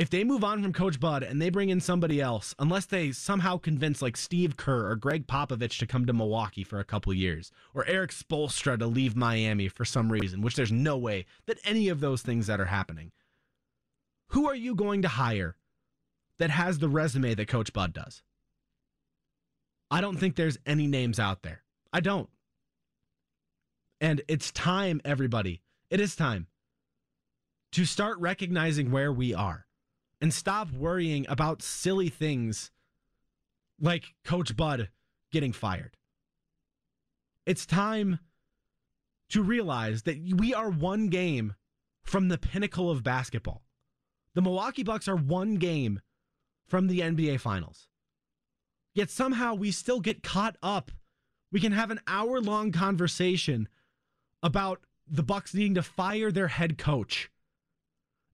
if 0.03 0.11
they 0.11 0.25
move 0.25 0.43
on 0.43 0.61
from 0.61 0.73
Coach 0.73 0.99
Bud 0.99 1.23
and 1.23 1.41
they 1.41 1.49
bring 1.49 1.69
in 1.69 1.81
somebody 1.81 2.21
else, 2.21 2.57
unless 2.59 2.87
they 2.87 3.13
somehow 3.13 3.57
convince 3.57 4.03
like 4.03 4.17
Steve 4.17 4.57
Kerr 4.57 4.91
or 4.91 4.97
Gregg 4.97 5.29
Popovich 5.29 5.79
to 5.79 5.87
come 5.87 6.07
to 6.07 6.13
Milwaukee 6.13 6.65
for 6.65 6.81
a 6.81 6.85
couple 6.85 7.15
years, 7.15 7.53
or 7.73 7.87
Erik 7.87 8.11
Spoelstra 8.11 8.77
to 8.81 8.87
leave 8.89 9.15
Miami 9.15 9.69
for 9.69 9.85
some 9.85 10.11
reason, 10.11 10.43
which 10.43 10.57
there's 10.57 10.73
no 10.73 10.99
way 10.99 11.25
that 11.47 11.61
any 11.65 11.89
of 11.89 12.01
those 12.01 12.21
things 12.21 12.49
that 12.49 12.59
are 12.61 12.65
happening. 12.65 13.13
Who 14.31 14.49
are 14.49 14.57
you 14.57 14.75
going 14.75 15.03
to 15.03 15.09
hire 15.09 15.55
that 16.41 16.51
has 16.51 16.81
the 16.81 16.89
resume 16.89 17.37
that 17.37 17.47
Coach 17.47 17.73
Bud 17.73 17.93
does? 17.93 18.25
I 19.89 20.01
don't 20.01 20.17
think 20.17 20.35
there's 20.35 20.59
any 20.67 20.89
names 20.89 21.21
out 21.21 21.43
there. 21.43 21.63
I 21.93 22.01
don't. 22.01 22.29
And 24.01 24.21
it's 24.27 24.51
time, 24.51 25.01
everybody. 25.05 25.63
It 25.91 26.01
is 26.01 26.17
time 26.17 26.49
to 27.71 27.85
start 27.85 28.19
recognizing 28.19 28.91
where 28.91 29.13
we 29.13 29.33
are 29.33 29.65
and 30.23 30.33
stop 30.33 30.71
worrying 30.71 31.27
about 31.29 31.63
silly 31.63 32.09
things 32.09 32.71
like 33.81 34.15
Coach 34.25 34.57
Bud 34.57 34.89
getting 35.33 35.53
fired. 35.53 35.97
It's 37.45 37.67
time 37.67 38.21
to 39.31 39.43
realize 39.43 40.03
that 40.03 40.19
we 40.37 40.55
are 40.55 40.71
one 40.71 41.09
game 41.09 41.55
from 42.05 42.29
the 42.29 42.39
pinnacle 42.39 42.89
of 42.89 43.03
basketball. 43.03 43.63
The 44.35 44.43
Milwaukee 44.43 44.85
Bucks 44.85 45.09
are 45.09 45.17
one 45.17 45.57
game 45.57 46.01
from 46.69 46.87
the 46.87 47.01
NBA 47.01 47.41
Finals. 47.41 47.89
Yet 48.95 49.11
somehow 49.11 49.55
we 49.55 49.73
still 49.73 50.01
get 50.01 50.23
caught 50.23 50.57
up. 50.63 50.93
We 51.51 51.59
can 51.59 51.73
have 51.73 51.91
an 51.91 52.01
hour 52.07 52.41
long 52.41 52.71
conversation 52.71 53.69
about 54.41 54.83
the 55.09 55.25
Bucks 55.25 55.53
needing 55.53 55.75
to 55.75 55.83
fire 55.83 56.31
their 56.31 56.49
head 56.49 56.79
coach 56.79 57.29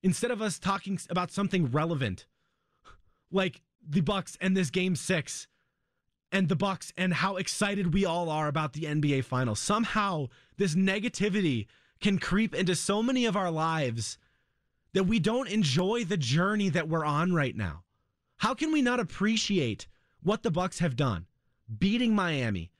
instead 0.03 0.31
of 0.31 0.43
us 0.43 0.59
talking 0.59 0.99
about 1.11 1.31
something 1.31 1.71
relevant 1.71 2.27
like 3.31 3.63
the 3.87 4.01
Bucks 4.01 4.37
and 4.41 4.57
this 4.57 4.71
game 4.71 4.97
6 4.97 5.49
and 6.33 6.49
the 6.49 6.57
Bucks 6.57 6.93
and 6.97 7.15
how 7.15 7.37
excited 7.37 7.95
we 7.95 8.05
all 8.05 8.31
are 8.31 8.49
about 8.49 8.73
the 8.73 8.83
NBA 8.83 9.25
finals. 9.25 9.61
Somehow 9.61 10.29
this 10.57 10.75
negativity 10.75 11.67
can 12.01 12.19
creep 12.19 12.55
into 12.55 12.75
so 12.75 13.03
many 13.03 13.25
of 13.25 13.37
our 13.37 13.51
lives 13.51 14.19
that 14.93 15.05
we 15.05 15.19
don't 15.19 15.49
enjoy 15.49 16.05
the 16.05 16.17
journey 16.17 16.69
that 16.71 16.89
we're 16.89 17.05
on 17.05 17.33
right 17.33 17.57
now. 17.57 17.83
How 18.39 18.55
can 18.55 18.73
we 18.73 18.83
not 18.83 19.01
appreciate 19.01 19.89
what 20.23 20.43
the 20.43 20.51
Bucks 20.51 20.79
have 20.79 20.97
done? 20.97 21.27
Beating 21.79 22.15
Miami, 22.15 22.71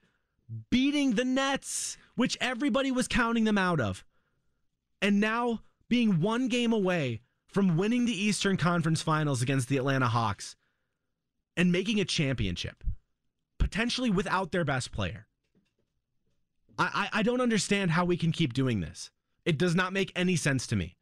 beating 0.71 1.15
the 1.15 1.25
Nets, 1.25 1.97
which 2.15 2.39
everybody 2.41 2.91
was 2.91 3.09
counting 3.09 3.45
them 3.45 3.59
out 3.59 3.81
of. 3.81 4.05
And 5.03 5.21
now 5.21 5.61
being 5.89 6.21
one 6.21 6.49
game 6.49 6.73
away 6.73 7.21
from 7.47 7.77
winning 7.77 8.05
the 8.05 8.25
Eastern 8.25 8.57
Conference 8.57 9.03
Finals 9.03 9.43
against 9.43 9.69
the 9.69 9.77
Atlanta 9.77 10.09
Hawks 10.09 10.55
and 11.57 11.73
making 11.73 11.99
a 11.99 12.05
championship, 12.05 12.85
potentially 13.59 14.11
without 14.11 14.53
their 14.53 14.65
best 14.65 14.93
player. 14.93 15.27
I, 16.79 17.09
I, 17.13 17.21
I 17.21 17.23
don't 17.23 17.41
understand 17.41 17.91
how 17.91 18.05
we 18.05 18.17
can 18.17 18.33
keep 18.33 18.53
doing 18.53 18.81
this. 18.81 19.11
It 19.45 19.59
does 19.59 19.75
not 19.75 19.93
make 19.93 20.13
any 20.15 20.37
sense 20.37 20.67
to 20.69 20.77
me. 20.77 20.97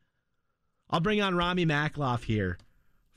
I'll 0.89 1.01
bring 1.01 1.21
on 1.21 1.35
Rami 1.35 1.67
Makloff 1.67 2.25
here 2.25 2.59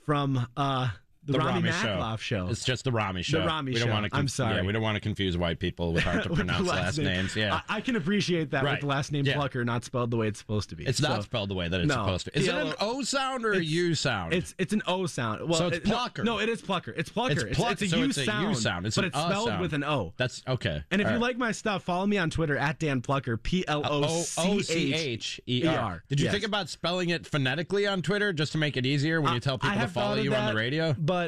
from 0.05 0.47
uh, 0.57 0.89
the, 1.31 1.39
the 1.39 1.45
Rami, 1.45 1.69
Rami 1.69 1.71
Makloff 1.71 2.19
show. 2.19 2.47
It's 2.47 2.63
just 2.63 2.83
the 2.83 2.91
Rami 2.91 3.21
show. 3.21 3.41
The 3.41 3.47
Rami 3.47 3.71
we 3.73 3.77
show. 3.79 3.85
don't 3.85 3.93
want 3.93 4.11
to 4.11 4.17
I'm 4.17 4.27
sorry. 4.27 4.55
Yeah, 4.57 4.63
we 4.63 4.71
don't 4.73 4.81
want 4.81 4.95
to 4.95 4.99
confuse 5.01 5.37
white 5.37 5.59
people 5.59 5.93
with 5.93 6.03
hard 6.03 6.23
to 6.23 6.29
pronounce 6.29 6.67
last, 6.67 6.97
name. 6.97 7.07
names. 7.07 7.35
Yeah. 7.35 7.61
I, 7.69 7.77
I 7.77 7.81
can 7.81 7.95
appreciate 7.95 8.51
that 8.51 8.63
Right. 8.63 8.71
with 8.73 8.81
the 8.81 8.87
last 8.87 9.11
name 9.11 9.25
Yeah. 9.25 9.35
Plocher 9.35 9.65
not 9.65 9.83
spelled 9.83 10.11
the 10.11 10.17
way 10.17 10.27
it's 10.27 10.39
supposed 10.39 10.69
to 10.69 10.75
be. 10.75 10.85
It's 10.85 10.99
So- 10.99 11.07
not 11.09 11.23
spelled 11.23 11.49
the 11.49 11.55
way 11.55 11.67
that 11.67 11.79
it's 11.79 11.87
No. 11.87 11.95
supposed 11.95 12.25
to. 12.25 12.37
Is 12.37 12.47
it 12.47 12.55
an 12.55 12.73
O 12.79 13.01
sound 13.03 13.45
or 13.45 13.53
a 13.53 13.63
U 13.63 13.95
sound? 13.95 14.33
It's 14.33 14.53
it's 14.57 14.73
an 14.73 14.81
O 14.87 15.05
sound. 15.05 15.47
Well, 15.47 15.57
So 15.59 15.67
it's 15.67 15.77
it- 15.77 15.87
no- 15.87 15.95
Plocher. 15.97 16.23
No, 16.23 16.39
it 16.39 16.49
is 16.49 16.61
Plocher. 16.61 16.93
It's 16.97 17.09
Plocher. 17.09 17.31
It's 17.31 17.43
It's, 17.43 17.57
pluck- 17.59 17.71
it's 17.73 17.81
a 17.83 17.87
so 17.89 17.97
U 17.97 18.03
it's 18.05 18.17
a 18.17 18.21
U 18.21 18.25
sound, 18.25 18.57
sound. 18.57 18.85
It's 18.87 18.95
but 18.95 19.05
it's 19.05 19.17
spelled 19.19 19.47
sound. 19.49 19.61
with 19.61 19.73
an 19.73 19.83
O. 19.83 20.13
That's 20.17 20.41
okay. 20.47 20.83
And 20.91 21.01
if 21.01 21.07
All 21.07 21.13
you 21.13 21.19
right. 21.19 21.27
like 21.27 21.37
my 21.37 21.51
stuff, 21.51 21.83
follow 21.83 22.05
me 22.05 22.17
on 22.17 22.29
Twitter 22.29 22.57
at 22.57 22.79
Dan 22.79 23.01
Plocher. 23.01 23.41
P 23.41 23.63
L 23.67 23.81
O 23.85 24.21
C 24.21 24.93
H 24.93 25.39
E 25.47 25.65
R. 25.67 26.03
Did 26.09 26.19
you 26.19 26.29
think 26.29 26.43
about 26.43 26.69
spelling 26.69 27.09
it 27.09 27.25
phonetically 27.25 27.85
on 27.87 28.01
Twitter 28.01 28.33
just 28.33 28.51
to 28.53 28.57
make 28.57 28.77
it 28.77 28.85
easier 28.85 29.21
when 29.21 29.33
you 29.33 29.39
tell 29.39 29.57
people 29.57 29.77
to 29.79 29.87
follow 29.87 30.15
you 30.15 30.33
on 30.33 30.47
the 30.53 30.55
radio? 30.59 30.95
But 30.97 31.18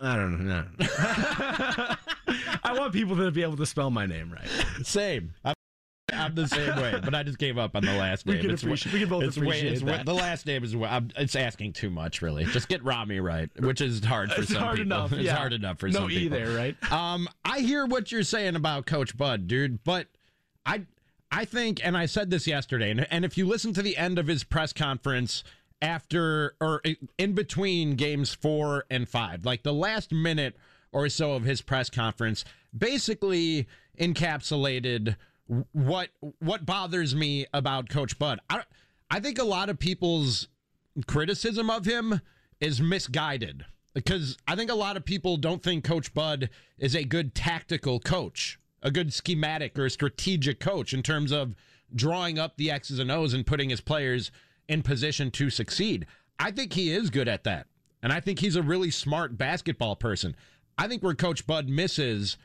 I 0.00 0.16
don't 0.16 0.46
know. 0.46 0.64
I 2.62 2.74
want 2.76 2.92
people 2.92 3.16
to 3.16 3.30
be 3.30 3.42
able 3.42 3.56
to 3.56 3.66
spell 3.66 3.90
my 3.90 4.06
name 4.06 4.32
right. 4.32 4.86
Same. 4.86 5.34
I'm, 5.44 5.54
I'm 6.12 6.34
the 6.34 6.46
same 6.48 6.76
way, 6.76 6.94
but 7.02 7.14
I 7.14 7.22
just 7.22 7.38
gave 7.38 7.58
up 7.58 7.74
on 7.76 7.84
the 7.84 7.92
last 7.94 8.24
We 8.26 8.34
name. 8.34 8.42
can 8.42 8.50
It's 8.52 8.62
appreciate- 8.62 8.92
we 8.92 9.00
can 9.00 9.08
both 9.08 9.24
it's 9.24 9.36
way- 9.36 9.46
appreciate 9.46 9.72
it's 9.74 9.82
wa- 9.82 9.92
that. 9.92 10.06
the 10.06 10.14
last 10.14 10.46
name 10.46 10.64
is. 10.64 10.74
wa- 10.76 10.88
I'm, 10.88 11.10
it's 11.16 11.36
asking 11.36 11.72
too 11.74 11.90
much, 11.90 12.22
really. 12.22 12.44
Just 12.46 12.68
get 12.68 12.82
Rami 12.84 13.20
right, 13.20 13.50
which 13.60 13.80
is 13.80 14.04
hard 14.04 14.32
for 14.32 14.42
It's 14.42 14.52
some 14.52 14.62
hard 14.62 14.76
people. 14.78 14.92
enough, 14.92 15.12
It's 15.12 15.22
yeah. 15.22 15.34
hard 15.36 15.52
enough 15.52 15.78
for 15.78 15.88
No 15.88 16.00
some 16.00 16.10
E 16.10 16.18
people. 16.20 16.38
there, 16.38 16.56
right? 16.56 16.76
Um, 16.92 17.28
I 17.44 17.60
hear 17.60 17.84
what 17.86 18.10
you're 18.12 18.22
saying 18.22 18.56
about 18.56 18.86
Coach 18.86 19.16
Bud, 19.16 19.46
dude, 19.48 19.82
but 19.84 20.06
I 20.64 20.82
I 21.30 21.44
think, 21.44 21.84
and 21.84 21.94
I 21.96 22.06
said 22.06 22.30
this 22.30 22.46
yesterday, 22.46 22.90
and, 22.90 23.06
and 23.10 23.24
if 23.24 23.36
you 23.36 23.46
listen 23.46 23.74
to 23.74 23.82
the 23.82 23.96
end 23.98 24.18
of 24.18 24.28
his 24.28 24.44
press 24.44 24.72
conference 24.72 25.44
after 25.80 26.54
or 26.60 26.82
in 27.18 27.32
between 27.34 27.94
games 27.96 28.34
four 28.34 28.84
and 28.90 29.08
five, 29.08 29.44
like 29.44 29.62
the 29.62 29.72
last 29.72 30.12
minute 30.12 30.56
or 30.92 31.08
so 31.08 31.32
of 31.32 31.44
his 31.44 31.60
press 31.60 31.88
conference, 31.90 32.44
basically 32.76 33.66
encapsulated 34.00 35.16
what 35.72 36.10
what 36.40 36.66
bothers 36.66 37.14
me 37.14 37.46
about 37.54 37.88
Coach 37.88 38.18
Bud. 38.18 38.40
I 38.50 38.62
I 39.10 39.20
think 39.20 39.38
a 39.38 39.44
lot 39.44 39.70
of 39.70 39.78
people's 39.78 40.48
criticism 41.06 41.70
of 41.70 41.84
him 41.86 42.20
is 42.60 42.80
misguided. 42.80 43.64
because 43.94 44.36
I 44.46 44.54
think 44.54 44.70
a 44.70 44.74
lot 44.76 44.96
of 44.96 45.04
people 45.04 45.36
don't 45.36 45.62
think 45.62 45.84
Coach 45.84 46.14
Bud 46.14 46.50
is 46.78 46.94
a 46.94 47.04
good 47.04 47.34
tactical 47.34 47.98
coach, 48.00 48.58
a 48.82 48.90
good 48.90 49.12
schematic 49.12 49.78
or 49.78 49.88
strategic 49.88 50.60
coach 50.60 50.92
in 50.92 51.02
terms 51.02 51.32
of 51.32 51.54
drawing 51.94 52.38
up 52.38 52.56
the 52.56 52.70
X's 52.70 52.98
and 52.98 53.10
O's 53.10 53.34
and 53.34 53.46
putting 53.46 53.70
his 53.70 53.80
players 53.80 54.30
in 54.68 54.82
position 54.82 55.30
to 55.32 55.50
succeed. 55.50 56.06
I 56.38 56.50
think 56.50 56.72
he 56.72 56.92
is 56.92 57.10
good 57.10 57.28
at 57.28 57.44
that. 57.44 57.66
And 58.02 58.12
I 58.12 58.20
think 58.20 58.38
he's 58.38 58.56
a 58.56 58.62
really 58.62 58.90
smart 58.90 59.36
basketball 59.36 59.96
person. 59.96 60.36
I 60.76 60.86
think 60.86 61.02
where 61.02 61.14
Coach 61.14 61.46
Bud 61.46 61.68
misses 61.68 62.36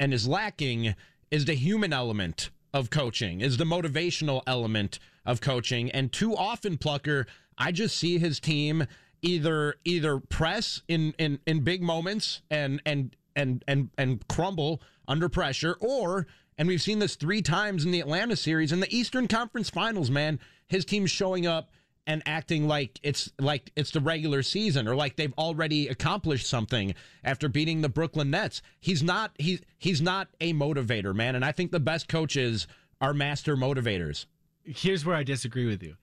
and 0.00 0.14
is 0.14 0.26
lacking 0.26 0.94
is 1.30 1.44
the 1.44 1.54
human 1.54 1.92
element 1.92 2.50
of 2.72 2.90
coaching, 2.90 3.40
is 3.40 3.56
the 3.56 3.64
motivational 3.64 4.42
element 4.46 4.98
of 5.26 5.40
coaching. 5.40 5.90
And 5.90 6.12
too 6.12 6.34
often, 6.34 6.78
Plocher, 6.78 7.26
I 7.58 7.72
just 7.72 7.96
see 7.96 8.18
his 8.18 8.40
team 8.40 8.86
either 9.22 9.74
either 9.84 10.18
press 10.18 10.82
in 10.88 11.14
in, 11.18 11.40
in 11.46 11.60
big 11.60 11.82
moments 11.82 12.42
and 12.50 12.80
and 12.86 13.16
and 13.34 13.64
and 13.66 13.90
and 13.98 14.26
crumble 14.28 14.80
under 15.08 15.28
pressure, 15.28 15.76
or 15.80 16.26
and 16.58 16.68
we've 16.68 16.82
seen 16.82 16.98
this 16.98 17.16
three 17.16 17.42
times 17.42 17.84
in 17.84 17.90
the 17.90 18.00
Atlanta 18.00 18.36
series 18.36 18.72
in 18.72 18.80
the 18.80 18.94
Eastern 18.94 19.28
Conference 19.28 19.68
Finals. 19.68 20.10
Man, 20.10 20.38
his 20.68 20.84
team's 20.84 21.10
showing 21.10 21.46
up 21.46 21.70
and 22.06 22.22
acting 22.26 22.68
like 22.68 23.00
it's 23.02 23.32
like 23.38 23.72
it's 23.74 23.90
the 23.90 24.00
regular 24.00 24.42
season 24.42 24.86
or 24.86 24.94
like 24.94 25.16
they've 25.16 25.34
already 25.36 25.88
accomplished 25.88 26.46
something 26.46 26.94
after 27.24 27.48
beating 27.48 27.80
the 27.80 27.88
Brooklyn 27.88 28.30
Nets. 28.30 28.62
He's 28.78 29.02
not 29.02 29.32
he's 29.38 29.60
he's 29.78 30.00
not 30.00 30.28
a 30.40 30.52
motivator, 30.52 31.14
man, 31.14 31.34
and 31.34 31.44
I 31.44 31.52
think 31.52 31.72
the 31.72 31.80
best 31.80 32.08
coaches 32.08 32.66
are 33.00 33.12
master 33.12 33.56
motivators. 33.56 34.26
Here's 34.64 35.04
where 35.04 35.16
I 35.16 35.22
disagree 35.22 35.66
with 35.66 35.82
you. 35.82 35.96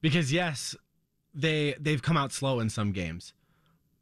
Because 0.00 0.32
yes, 0.32 0.76
they 1.34 1.74
they've 1.80 2.02
come 2.02 2.16
out 2.16 2.32
slow 2.32 2.60
in 2.60 2.68
some 2.68 2.92
games. 2.92 3.32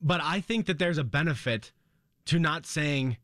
But 0.01 0.21
I 0.23 0.41
think 0.41 0.67
that 0.67 0.79
there's 0.79 0.99
a 0.99 1.05
benefit 1.05 1.73
to 2.27 2.39
not 2.39 2.67
saying 2.67 3.17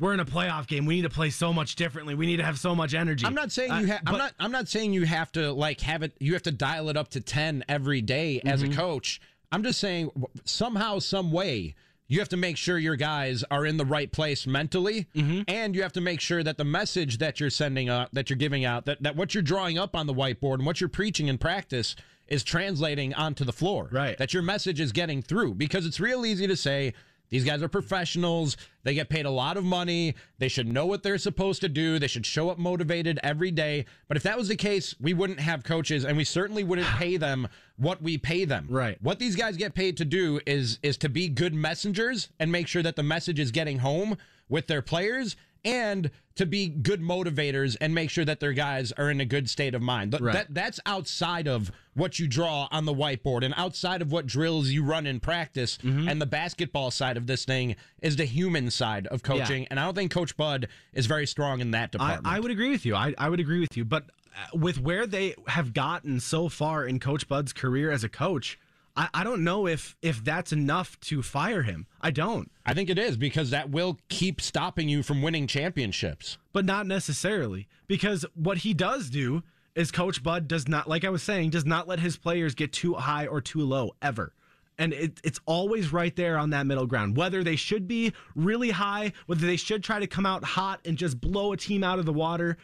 we're 0.00 0.14
in 0.14 0.20
a 0.20 0.24
playoff 0.24 0.66
game. 0.66 0.86
We 0.86 0.96
need 0.96 1.02
to 1.02 1.10
play 1.10 1.30
so 1.30 1.52
much 1.52 1.76
differently. 1.76 2.14
We 2.16 2.26
need 2.26 2.38
to 2.38 2.44
have 2.44 2.58
so 2.58 2.74
much 2.74 2.94
energy. 2.94 3.24
I'm 3.26 3.34
not 3.34 3.52
saying 3.52 3.72
you 3.80 3.86
have. 3.86 4.00
I'm 4.06 4.18
not. 4.18 4.32
I'm 4.40 4.50
not 4.50 4.66
saying 4.68 4.92
you 4.94 5.04
have 5.04 5.30
to 5.32 5.52
like 5.52 5.80
have 5.82 6.02
it. 6.02 6.12
You 6.18 6.32
have 6.32 6.42
to 6.44 6.50
dial 6.52 6.88
it 6.88 6.96
up 6.96 7.10
to 7.10 7.20
ten 7.20 7.62
every 7.68 8.00
day 8.00 8.40
as 8.44 8.62
Mm-hmm. 8.62 8.72
a 8.72 8.76
coach. 8.76 9.20
I'm 9.52 9.62
just 9.62 9.78
saying 9.80 10.10
somehow, 10.44 11.00
some 11.00 11.32
way, 11.32 11.74
you 12.08 12.18
have 12.20 12.28
to 12.30 12.36
make 12.36 12.56
sure 12.56 12.78
your 12.78 12.96
guys 12.96 13.44
are 13.50 13.66
in 13.66 13.76
the 13.76 13.84
right 13.84 14.10
place 14.10 14.46
mentally, 14.46 15.06
Mm-hmm. 15.14 15.42
and 15.48 15.74
you 15.74 15.82
have 15.82 15.92
to 15.94 16.00
make 16.00 16.20
sure 16.20 16.42
that 16.42 16.56
the 16.56 16.64
message 16.64 17.18
that 17.18 17.38
you're 17.40 17.50
sending 17.50 17.88
out, 17.88 18.08
that 18.14 18.30
you're 18.30 18.36
giving 18.36 18.64
out, 18.64 18.86
that 18.86 19.02
that 19.02 19.16
what 19.16 19.34
you're 19.34 19.42
drawing 19.42 19.78
up 19.78 19.94
on 19.94 20.06
the 20.06 20.14
whiteboard 20.14 20.54
and 20.54 20.66
what 20.66 20.80
you're 20.80 20.88
preaching 20.88 21.28
in 21.28 21.36
practice 21.38 21.94
is 22.28 22.44
translating 22.44 23.12
onto 23.14 23.44
the 23.44 23.52
floor. 23.52 23.88
Right. 23.90 24.16
That 24.16 24.32
your 24.32 24.42
message 24.44 24.78
is 24.80 24.92
getting 24.92 25.20
through 25.20 25.54
because 25.54 25.84
it's 25.84 25.98
real 26.00 26.24
easy 26.24 26.46
to 26.46 26.56
say. 26.56 26.94
These 27.30 27.44
guys 27.44 27.62
are 27.62 27.68
professionals. 27.68 28.56
They 28.82 28.94
get 28.94 29.08
paid 29.08 29.24
a 29.24 29.30
lot 29.30 29.56
of 29.56 29.64
money. 29.64 30.14
They 30.38 30.48
should 30.48 30.66
know 30.66 30.86
what 30.86 31.02
they're 31.02 31.18
supposed 31.18 31.60
to 31.60 31.68
do. 31.68 31.98
They 31.98 32.08
should 32.08 32.26
show 32.26 32.50
up 32.50 32.58
motivated 32.58 33.20
every 33.22 33.50
day. 33.50 33.86
But 34.08 34.16
if 34.16 34.24
that 34.24 34.36
was 34.36 34.48
the 34.48 34.56
case, 34.56 34.94
we 35.00 35.14
wouldn't 35.14 35.40
have 35.40 35.62
coaches 35.62 36.04
and 36.04 36.16
we 36.16 36.24
certainly 36.24 36.64
wouldn't 36.64 36.88
pay 36.88 37.16
them 37.16 37.48
what 37.76 38.02
we 38.02 38.18
pay 38.18 38.44
them. 38.44 38.66
Right. 38.68 38.98
What 39.00 39.18
these 39.18 39.36
guys 39.36 39.56
get 39.56 39.74
paid 39.74 39.96
to 39.98 40.04
do 40.04 40.40
is 40.46 40.78
is 40.82 40.96
to 40.98 41.08
be 41.08 41.28
good 41.28 41.54
messengers 41.54 42.28
and 42.38 42.50
make 42.50 42.66
sure 42.66 42.82
that 42.82 42.96
the 42.96 43.02
message 43.02 43.38
is 43.38 43.50
getting 43.50 43.78
home 43.78 44.16
with 44.48 44.66
their 44.66 44.82
players 44.82 45.36
and 45.64 46.10
to 46.36 46.46
be 46.46 46.68
good 46.68 47.02
motivators 47.02 47.76
and 47.80 47.94
make 47.94 48.08
sure 48.08 48.24
that 48.24 48.40
their 48.40 48.52
guys 48.52 48.92
are 48.92 49.10
in 49.10 49.20
a 49.20 49.24
good 49.24 49.50
state 49.50 49.74
of 49.74 49.82
mind. 49.82 50.12
Th- 50.12 50.22
Right. 50.22 50.32
That 50.34 50.54
that's 50.54 50.80
outside 50.86 51.46
of 51.48 51.70
what 51.94 52.18
you 52.18 52.26
draw 52.26 52.68
on 52.70 52.84
the 52.84 52.94
whiteboard 52.94 53.44
and 53.44 53.52
outside 53.56 54.00
of 54.00 54.10
what 54.12 54.26
drills 54.26 54.68
you 54.70 54.82
run 54.84 55.06
in 55.06 55.20
practice. 55.20 55.78
Mm-hmm. 55.78 56.08
And 56.08 56.20
the 56.20 56.26
basketball 56.26 56.90
side 56.90 57.16
of 57.16 57.26
this 57.26 57.44
thing 57.44 57.76
is 58.00 58.16
the 58.16 58.24
human 58.24 58.70
side 58.70 59.06
of 59.08 59.22
coaching. 59.22 59.62
Yeah. 59.62 59.68
And 59.70 59.80
I 59.80 59.84
don't 59.84 59.94
think 59.94 60.10
Coach 60.12 60.36
Bud 60.36 60.68
is 60.94 61.06
very 61.06 61.26
strong 61.26 61.60
in 61.60 61.72
that 61.72 61.92
department. 61.92 62.26
I 62.26 62.40
would 62.40 62.50
agree 62.50 62.70
with 62.70 62.86
you. 62.86 62.94
I, 62.94 63.14
I 63.18 63.28
would 63.28 63.40
agree 63.40 63.60
with 63.60 63.76
you. 63.76 63.84
But 63.84 64.04
uh, 64.34 64.56
with 64.56 64.80
where 64.80 65.06
they 65.06 65.34
have 65.48 65.74
gotten 65.74 66.20
so 66.20 66.48
far 66.48 66.84
in 66.86 67.00
Coach 67.00 67.28
Bud's 67.28 67.52
career 67.52 67.90
as 67.90 68.04
a 68.04 68.08
coach, 68.08 68.58
I, 68.96 69.08
I 69.14 69.24
don't 69.24 69.44
know 69.44 69.66
if 69.66 69.96
if 70.02 70.24
that's 70.24 70.52
enough 70.52 70.98
to 71.00 71.22
fire 71.22 71.62
him. 71.62 71.86
I 72.00 72.10
don't. 72.10 72.50
I 72.66 72.74
think 72.74 72.90
it 72.90 72.98
is 72.98 73.16
because 73.16 73.50
that 73.50 73.70
will 73.70 73.98
keep 74.08 74.40
stopping 74.40 74.88
you 74.88 75.02
from 75.02 75.22
winning 75.22 75.46
championships. 75.46 76.38
But 76.52 76.64
not 76.64 76.86
necessarily. 76.86 77.68
Because 77.86 78.24
what 78.34 78.58
he 78.58 78.74
does 78.74 79.10
do 79.10 79.42
is 79.74 79.90
Coach 79.90 80.22
Bud 80.22 80.48
does 80.48 80.68
not, 80.68 80.88
like 80.88 81.04
I 81.04 81.10
was 81.10 81.22
saying, 81.22 81.50
does 81.50 81.64
not 81.64 81.86
let 81.86 82.00
his 82.00 82.16
players 82.16 82.54
get 82.54 82.72
too 82.72 82.94
high 82.94 83.26
or 83.26 83.40
too 83.40 83.60
low 83.60 83.92
ever. 84.02 84.32
And 84.78 84.92
it, 84.92 85.20
it's 85.22 85.40
always 85.46 85.92
right 85.92 86.14
there 86.16 86.38
on 86.38 86.50
that 86.50 86.66
middle 86.66 86.86
ground. 86.86 87.16
Whether 87.16 87.44
they 87.44 87.56
should 87.56 87.86
be 87.86 88.12
really 88.34 88.70
high, 88.70 89.12
whether 89.26 89.46
they 89.46 89.56
should 89.56 89.84
try 89.84 90.00
to 90.00 90.06
come 90.06 90.26
out 90.26 90.42
hot 90.42 90.80
and 90.84 90.96
just 90.96 91.20
blow 91.20 91.52
a 91.52 91.56
team 91.56 91.84
out 91.84 91.98
of 91.98 92.06
the 92.06 92.12
water, 92.12 92.56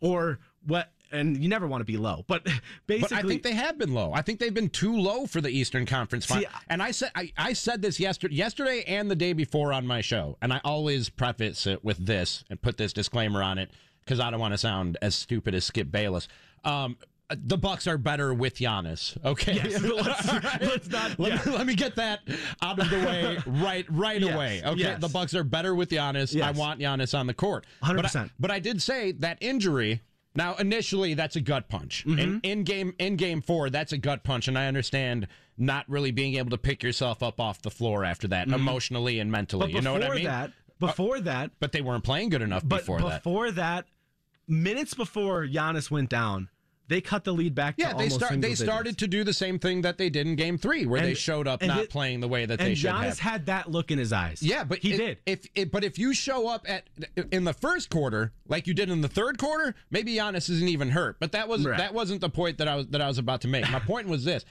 or 0.00 0.38
what. 0.66 0.90
And 1.12 1.40
you 1.42 1.48
never 1.48 1.66
want 1.66 1.80
to 1.80 1.84
be 1.84 1.96
low, 1.96 2.24
but 2.26 2.46
basically, 2.86 3.16
But 3.16 3.24
I 3.24 3.28
think 3.28 3.42
they 3.42 3.52
have 3.54 3.78
been 3.78 3.94
low. 3.94 4.12
I 4.12 4.22
think 4.22 4.40
they've 4.40 4.52
been 4.52 4.68
too 4.70 4.96
low 4.96 5.26
for 5.26 5.40
the 5.40 5.48
Eastern 5.50 5.86
Conference 5.86 6.26
Final. 6.26 6.46
and 6.68 6.82
I 6.82 6.90
said 6.90 7.10
I, 7.14 7.32
I 7.36 7.52
said 7.52 7.80
this 7.82 8.00
yesterday, 8.00 8.34
yesterday 8.34 8.84
and 8.86 9.10
the 9.10 9.16
day 9.16 9.32
before 9.32 9.72
on 9.72 9.86
my 9.86 10.00
show, 10.00 10.36
and 10.42 10.52
I 10.52 10.60
always 10.64 11.08
preface 11.08 11.66
it 11.66 11.84
with 11.84 12.04
this 12.04 12.44
and 12.50 12.60
put 12.60 12.76
this 12.76 12.92
disclaimer 12.92 13.42
on 13.42 13.58
it 13.58 13.70
because 14.04 14.18
I 14.20 14.30
don't 14.30 14.40
want 14.40 14.54
to 14.54 14.58
sound 14.58 14.98
as 15.02 15.14
stupid 15.14 15.54
as 15.54 15.64
Skip 15.64 15.90
Bayless. 15.90 16.26
Um, 16.64 16.96
the 17.28 17.58
Bucks 17.58 17.88
are 17.88 17.98
better 17.98 18.32
with 18.32 18.54
Giannis. 18.56 19.16
Okay, 19.24 19.54
Yes, 19.54 19.82
let's- 19.82 20.32
let's 20.60 20.88
not- 20.88 21.18
let, 21.18 21.32
yeah. 21.44 21.50
me, 21.50 21.56
let 21.58 21.66
me 21.66 21.74
get 21.74 21.96
that 21.96 22.20
out 22.62 22.78
of 22.78 22.88
the 22.88 22.98
way 22.98 23.38
right 23.46 23.84
right 23.88 24.20
Yes, 24.20 24.34
away. 24.34 24.62
Okay, 24.64 24.80
yes. 24.80 25.00
the 25.00 25.08
Bucks 25.08 25.34
are 25.34 25.42
better 25.44 25.74
with 25.74 25.88
Giannis. 25.90 26.40
I 26.40 26.52
want 26.52 26.78
Giannis 26.80 27.18
on 27.18 27.26
the 27.26 27.34
court. 27.34 27.66
100%. 27.82 28.30
but 28.38 28.50
I 28.52 28.58
did 28.60 28.80
say 28.82 29.12
that 29.12 29.38
injury. 29.40 30.02
Now, 30.36 30.54
initially, 30.56 31.14
that's 31.14 31.36
a 31.36 31.40
gut 31.40 31.68
punch. 31.68 32.04
Mm-hmm. 32.06 32.18
In, 32.18 32.40
in 32.42 32.64
game, 32.64 32.94
in 32.98 33.16
game 33.16 33.42
four, 33.42 33.70
that's 33.70 33.92
a 33.92 33.98
gut 33.98 34.22
punch, 34.22 34.48
and 34.48 34.58
I 34.58 34.66
understand 34.66 35.28
not 35.58 35.88
really 35.88 36.10
being 36.10 36.36
able 36.36 36.50
to 36.50 36.58
pick 36.58 36.82
yourself 36.82 37.22
up 37.22 37.40
off 37.40 37.62
the 37.62 37.70
floor 37.70 38.04
after 38.04 38.28
that, 38.28 38.48
emotionally 38.48 39.18
and 39.18 39.32
mentally. 39.32 39.68
Mm-hmm. 39.68 39.76
You 39.76 39.82
know 39.82 39.92
what 39.92 40.02
I 40.02 40.06
before 40.06 40.16
mean? 40.16 40.24
that, 40.24 40.50
before 40.78 41.20
that, 41.20 41.50
but 41.58 41.72
they 41.72 41.80
weren't 41.80 42.04
playing 42.04 42.28
good 42.28 42.42
enough 42.42 42.62
but 42.66 42.80
before 42.80 43.00
that. 43.00 43.22
before 43.22 43.50
that, 43.52 43.86
minutes 44.46 44.94
before 44.94 45.46
Giannis 45.46 45.90
went 45.90 46.10
down, 46.10 46.48
they 46.88 47.00
cut 47.00 47.24
the 47.24 47.32
lead 47.32 47.54
back. 47.54 47.74
Yeah, 47.78 47.90
to 47.90 47.96
they 47.96 48.04
almost 48.04 48.14
start. 48.16 48.32
They 48.34 48.48
digits. 48.50 48.60
started 48.62 48.98
to 48.98 49.06
do 49.06 49.24
the 49.24 49.32
same 49.32 49.58
thing 49.58 49.82
that 49.82 49.98
they 49.98 50.08
did 50.08 50.26
in 50.26 50.36
Game 50.36 50.56
Three, 50.58 50.86
where 50.86 51.00
they 51.00 51.14
showed 51.14 51.48
up 51.48 51.62
not 51.62 51.80
it- 51.80 51.90
playing 51.90 52.20
the 52.20 52.28
way 52.28 52.46
that 52.46 52.58
they 52.58 52.74
should 52.74 52.90
Giannis 52.90 53.02
have. 53.04 53.18
had 53.18 53.46
that 53.46 53.70
look 53.70 53.90
in 53.90 53.98
his 53.98 54.12
eyes. 54.12 54.42
Yeah, 54.42 54.64
but 54.64 54.78
he 54.78 54.94
it- 54.94 54.96
did. 54.98 55.18
If 55.26 55.46
it, 55.54 55.72
but 55.72 55.82
if 55.84 55.98
you 55.98 56.14
show 56.14 56.48
up 56.48 56.64
at 56.68 56.84
in 57.32 57.44
the 57.44 57.52
first 57.54 57.90
quarter 57.90 58.32
like 58.48 58.66
you 58.66 58.74
did 58.74 58.88
in 58.90 59.00
the 59.00 59.08
third 59.08 59.38
quarter, 59.38 59.74
maybe 59.90 60.14
Giannis 60.14 60.48
isn't 60.48 60.68
even 60.68 60.90
hurt. 60.90 61.18
But 61.20 61.32
that 61.32 61.48
was 61.48 61.64
Right. 61.64 61.78
that 61.78 61.92
wasn't 61.94 62.20
the 62.20 62.30
point 62.30 62.58
that 62.58 62.68
I 62.68 62.76
was 62.76 62.86
that 62.88 63.00
I 63.00 63.08
was 63.08 63.18
about 63.18 63.40
to 63.42 63.48
make. 63.48 63.68
My 63.70 63.78
point 63.86 64.06
was 64.08 64.24
this: 64.24 64.44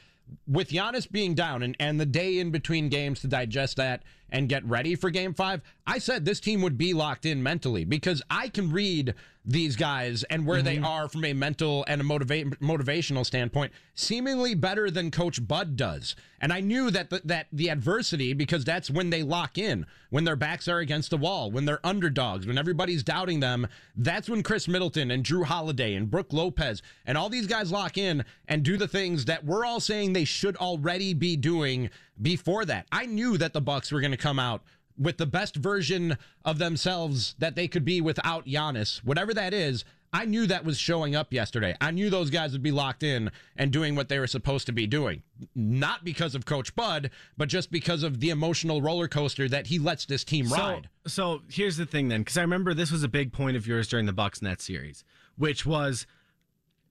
with 0.47 0.69
Giannis 0.69 1.09
being 1.09 1.36
down 1.36 1.63
and 1.63 1.75
and 1.79 1.99
the 1.99 2.05
day 2.05 2.39
in 2.39 2.51
between 2.51 2.89
games 2.89 3.21
to 3.21 3.27
digest 3.27 3.77
that 3.77 4.03
and 4.29 4.49
get 4.49 4.65
ready 4.65 4.95
for 4.95 5.09
Game 5.11 5.33
Five, 5.33 5.61
I 5.88 5.99
said 5.99 6.25
this 6.25 6.39
team 6.39 6.61
would 6.63 6.77
be 6.77 6.93
locked 6.93 7.25
in 7.25 7.41
mentally 7.43 7.86
because 7.86 8.21
I 8.29 8.49
can 8.49 8.71
read 8.71 9.13
these 9.46 9.76
guys 9.76 10.24
and 10.24 10.46
where 10.46 10.62
they 10.62 10.76
mm-hmm. 10.76 10.86
are 10.86 11.08
from 11.08 11.24
a 11.24 11.34
mental 11.34 11.86
and 11.88 12.02
a 12.02 12.04
motiva- 12.04 12.58
motivational 12.58 13.26
standpoint 13.26 13.72
seemingly 13.93 14.56
better 14.56 14.89
than 14.89 15.12
coach 15.12 15.46
Bud 15.46 15.76
does. 15.76 16.16
And 16.41 16.52
I 16.52 16.60
knew 16.60 16.91
that 16.91 17.10
the, 17.10 17.22
that 17.26 17.48
the 17.52 17.70
adversity 17.70 18.34
because 18.34 18.66
that's 18.66 18.89
when 18.89 19.10
they 19.10 19.24
lock 19.24 19.58
in, 19.58 19.86
when 20.10 20.24
their 20.24 20.36
backs 20.36 20.68
are 20.68 20.80
against 20.80 21.10
the 21.10 21.18
wall, 21.18 21.52
when 21.52 21.66
they're 21.66 21.86
underdogs, 21.86 22.46
when 22.46 22.58
everybody's 22.58 23.04
doubting 23.04 23.39
them, 23.39 23.68
that's 23.96 24.30
when 24.30 24.43
Khris 24.43 24.68
Middleton 24.68 25.12
and 25.12 25.24
Jrue 25.24 25.46
Holiday 25.46 25.93
and 25.96 26.10
Brook 26.10 26.34
Lopez 26.34 26.82
and 27.06 27.18
all 27.18 27.30
these 27.30 27.48
guys 27.48 27.72
lock 27.72 27.98
in 27.98 28.26
and 28.48 28.64
do 28.64 28.78
the 28.78 28.88
things 28.88 29.26
that 29.26 29.46
we're 29.46 29.66
all 29.66 29.80
saying 29.80 30.14
they 30.14 30.26
should 30.26 30.58
already 30.58 31.14
be 31.14 31.36
doing 31.36 31.89
before 32.22 32.66
that. 32.66 32.88
I 32.91 33.06
knew 33.06 33.38
that 33.38 33.54
the 33.54 33.62
Bucks 33.62 33.91
were 33.91 34.02
going 34.02 34.12
to 34.12 34.18
come 34.18 34.39
out 34.39 34.64
with 34.98 35.18
the 35.18 35.26
best 35.26 35.56
version 35.56 36.18
of 36.43 36.58
themselves 36.58 37.36
that 37.39 37.56
they 37.56 37.68
could 37.68 37.86
be 37.86 38.02
without 38.02 38.46
Giannis, 38.46 38.98
whatever 39.04 39.34
that 39.34 39.54
is. 39.54 39.84
I 40.14 40.24
knew 40.24 40.48
that 40.48 40.64
was 40.64 40.78
showing 40.78 41.14
up 41.14 41.34
yesterday. 41.34 41.76
I 41.82 41.91
knew 41.91 42.10
those 42.10 42.30
guys 42.30 42.54
would 42.54 42.64
be 42.64 42.72
locked 42.72 43.04
in 43.04 43.32
and 43.58 43.70
doing 43.70 43.96
what 43.96 44.08
they 44.08 44.18
were 44.18 44.28
supposed 44.28 44.66
to 44.68 44.72
be 44.72 44.88
doing. 44.88 45.24
Not 45.54 46.06
because 46.06 46.36
of 46.36 46.46
Coach 46.46 46.74
Bud, 46.74 47.10
but 47.36 47.50
just 47.50 47.70
because 47.70 48.02
of 48.02 48.22
the 48.22 48.30
emotional 48.30 48.82
roller 48.82 49.10
coaster 49.10 49.50
that 49.50 49.68
he 49.68 49.78
lets 49.78 50.06
this 50.06 50.24
team 50.24 50.46
So, 50.48 50.56
ride. 50.56 50.89
so 51.06 51.41
here's 51.50 51.76
the 51.76 51.86
thing 51.86 52.08
then, 52.08 52.22
because 52.22 52.38
I 52.38 52.41
remember 52.41 52.74
this 52.74 52.91
was 52.91 53.04
a 53.04 53.10
big 53.10 53.34
point 53.34 53.58
of 53.58 53.68
yours 53.68 53.89
during 53.89 54.06
the 54.06 54.14
Bucks 54.14 54.41
Net 54.41 54.62
series, 54.62 55.04
which 55.36 55.66
was 55.66 56.08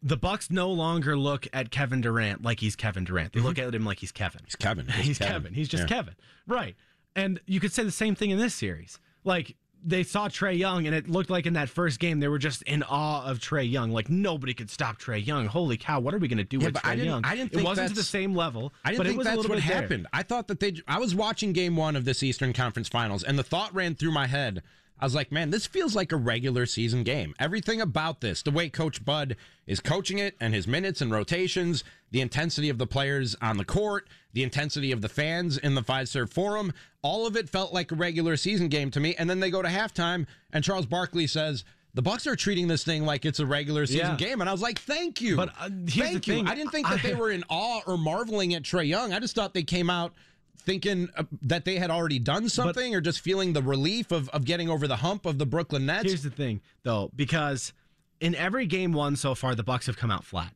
the 0.02 0.18
Bucks 0.18 0.50
no 0.50 0.70
longer 0.70 1.16
look 1.16 1.48
at 1.54 1.70
Kevin 1.70 2.02
Durant 2.02 2.42
like 2.42 2.60
he's 2.60 2.76
Kevin 2.76 3.04
Durant. 3.04 3.32
They 3.32 3.38
mm-hmm. 3.38 3.48
look 3.48 3.58
at 3.58 3.74
him 3.74 3.86
like 3.86 4.00
he's 4.00 4.12
Kevin. 4.12 4.42
He's 4.44 4.54
Kevin. 4.54 4.86
He's, 5.00 5.18
Kevin. 5.18 5.54
He's 5.54 5.68
just 5.68 5.84
Yeah. 5.84 5.96
Kevin. 5.96 6.14
Right. 6.46 6.76
And 7.16 7.40
you 7.46 7.60
could 7.60 7.72
say 7.72 7.82
the 7.84 7.90
same 7.90 8.14
thing 8.14 8.30
in 8.30 8.38
this 8.38 8.54
series. 8.54 8.98
Like 9.24 9.56
they 9.86 10.02
saw 10.02 10.28
Trae 10.28 10.56
Young, 10.56 10.86
and 10.86 10.96
it 10.96 11.08
looked 11.08 11.28
like 11.28 11.44
in 11.46 11.52
that 11.54 11.68
first 11.68 12.00
game 12.00 12.18
they 12.18 12.28
were 12.28 12.38
just 12.38 12.62
in 12.62 12.82
awe 12.84 13.24
of 13.26 13.38
Trae 13.38 13.70
Young. 13.70 13.90
Like 13.90 14.08
nobody 14.08 14.54
could 14.54 14.70
stop 14.70 14.98
Trae 14.98 15.24
Young. 15.24 15.46
Holy 15.46 15.76
cow! 15.76 16.00
What 16.00 16.14
are 16.14 16.18
we 16.18 16.26
going 16.28 16.38
to 16.38 16.44
do 16.44 16.58
Yeah, 16.58 16.66
with 16.66 16.74
Trae 16.76 16.90
I 16.90 16.94
Young? 16.94 17.24
I 17.24 17.36
didn't 17.36 17.54
it 17.54 17.62
wasn't 17.62 17.90
to 17.90 17.94
the 17.94 18.02
same 18.02 18.34
level. 18.34 18.72
I 18.84 18.90
didn't 18.90 18.98
but 18.98 19.06
think 19.06 19.14
it 19.14 19.18
was 19.18 19.26
that's 19.26 19.36
what 19.38 19.48
bit 19.48 19.66
there. 19.66 19.80
happened. 19.82 20.06
I 20.12 20.22
thought 20.22 20.48
that 20.48 20.60
they. 20.60 20.74
I 20.88 20.98
was 20.98 21.14
watching 21.14 21.52
game 21.52 21.76
one 21.76 21.96
of 21.96 22.04
this 22.04 22.22
Eastern 22.22 22.52
Conference 22.52 22.88
Finals, 22.88 23.22
and 23.22 23.38
the 23.38 23.42
thought 23.44 23.74
ran 23.74 23.94
through 23.94 24.12
my 24.12 24.26
head. 24.26 24.62
I 24.98 25.04
was 25.04 25.14
like, 25.14 25.32
man, 25.32 25.50
this 25.50 25.66
feels 25.66 25.94
like 25.96 26.12
a 26.12 26.16
regular 26.16 26.66
season 26.66 27.02
game. 27.02 27.34
Everything 27.38 27.80
about 27.80 28.20
this, 28.20 28.42
the 28.42 28.50
way 28.52 28.68
Coach 28.68 29.04
Bud 29.04 29.36
is 29.66 29.80
coaching 29.80 30.18
it, 30.18 30.36
and 30.40 30.54
his 30.54 30.68
minutes 30.68 31.00
and 31.00 31.10
rotations, 31.10 31.82
the 32.12 32.20
intensity 32.20 32.68
of 32.68 32.78
the 32.78 32.86
players 32.86 33.34
on 33.42 33.56
the 33.56 33.64
court, 33.64 34.08
the 34.32 34.42
intensity 34.44 34.92
of 34.92 35.00
the 35.02 35.08
fans 35.08 35.58
in 35.58 35.74
the 35.74 35.82
Fiserv 35.82 36.32
Forum, 36.32 36.72
all 37.02 37.26
of 37.26 37.36
it 37.36 37.50
felt 37.50 37.72
like 37.72 37.90
a 37.90 37.96
regular 37.96 38.36
season 38.36 38.68
game 38.68 38.90
to 38.92 39.00
me. 39.00 39.14
And 39.18 39.28
then 39.28 39.40
they 39.40 39.50
go 39.50 39.62
to 39.62 39.68
halftime, 39.68 40.26
and 40.52 40.62
Charles 40.64 40.86
Barkley 40.86 41.26
says. 41.26 41.64
The 41.96 42.02
Bucks 42.02 42.26
are 42.26 42.34
treating 42.34 42.66
this 42.66 42.82
thing 42.82 43.04
like 43.04 43.24
it's 43.24 43.38
a 43.38 43.46
regular 43.46 43.86
season 43.86 44.00
Yeah. 44.00 44.16
game, 44.16 44.40
and 44.40 44.50
I 44.50 44.52
was 44.52 44.60
like, 44.60 44.80
"Thank 44.80 45.20
you." 45.20 45.36
But, 45.36 45.50
uh, 45.60 45.68
Thank 45.86 46.26
you. 46.26 46.34
thing. 46.34 46.48
I 46.48 46.56
didn't 46.56 46.72
think 46.72 46.88
that 46.88 47.04
they 47.04 47.14
were 47.14 47.30
in 47.30 47.44
awe 47.48 47.82
or 47.86 47.96
marveling 47.96 48.52
at 48.54 48.64
Trae 48.64 48.88
Young. 48.88 49.12
I 49.12 49.20
just 49.20 49.36
thought 49.36 49.54
they 49.54 49.62
came 49.62 49.88
out 49.88 50.12
thinking 50.64 51.08
uh, 51.16 51.24
that 51.42 51.64
they 51.64 51.76
had 51.76 51.90
already 51.90 52.18
done 52.18 52.48
something 52.48 52.94
or 52.94 53.00
just 53.00 53.20
feeling 53.20 53.52
the 53.52 53.62
relief 53.62 54.10
of, 54.10 54.28
of 54.30 54.44
getting 54.44 54.68
over 54.68 54.86
the 54.88 54.96
hump 54.96 55.26
of 55.26 55.38
the 55.38 55.46
Brooklyn 55.46 55.86
Nets. 55.86 56.04
Here's 56.04 56.22
the 56.22 56.30
thing, 56.30 56.60
though, 56.82 57.10
because 57.14 57.72
in 58.20 58.34
every 58.34 58.66
game 58.66 58.92
won 58.92 59.16
so 59.16 59.34
far, 59.34 59.54
the 59.54 59.62
Bucks 59.62 59.86
have 59.86 59.96
come 59.96 60.10
out 60.10 60.24
flat. 60.24 60.52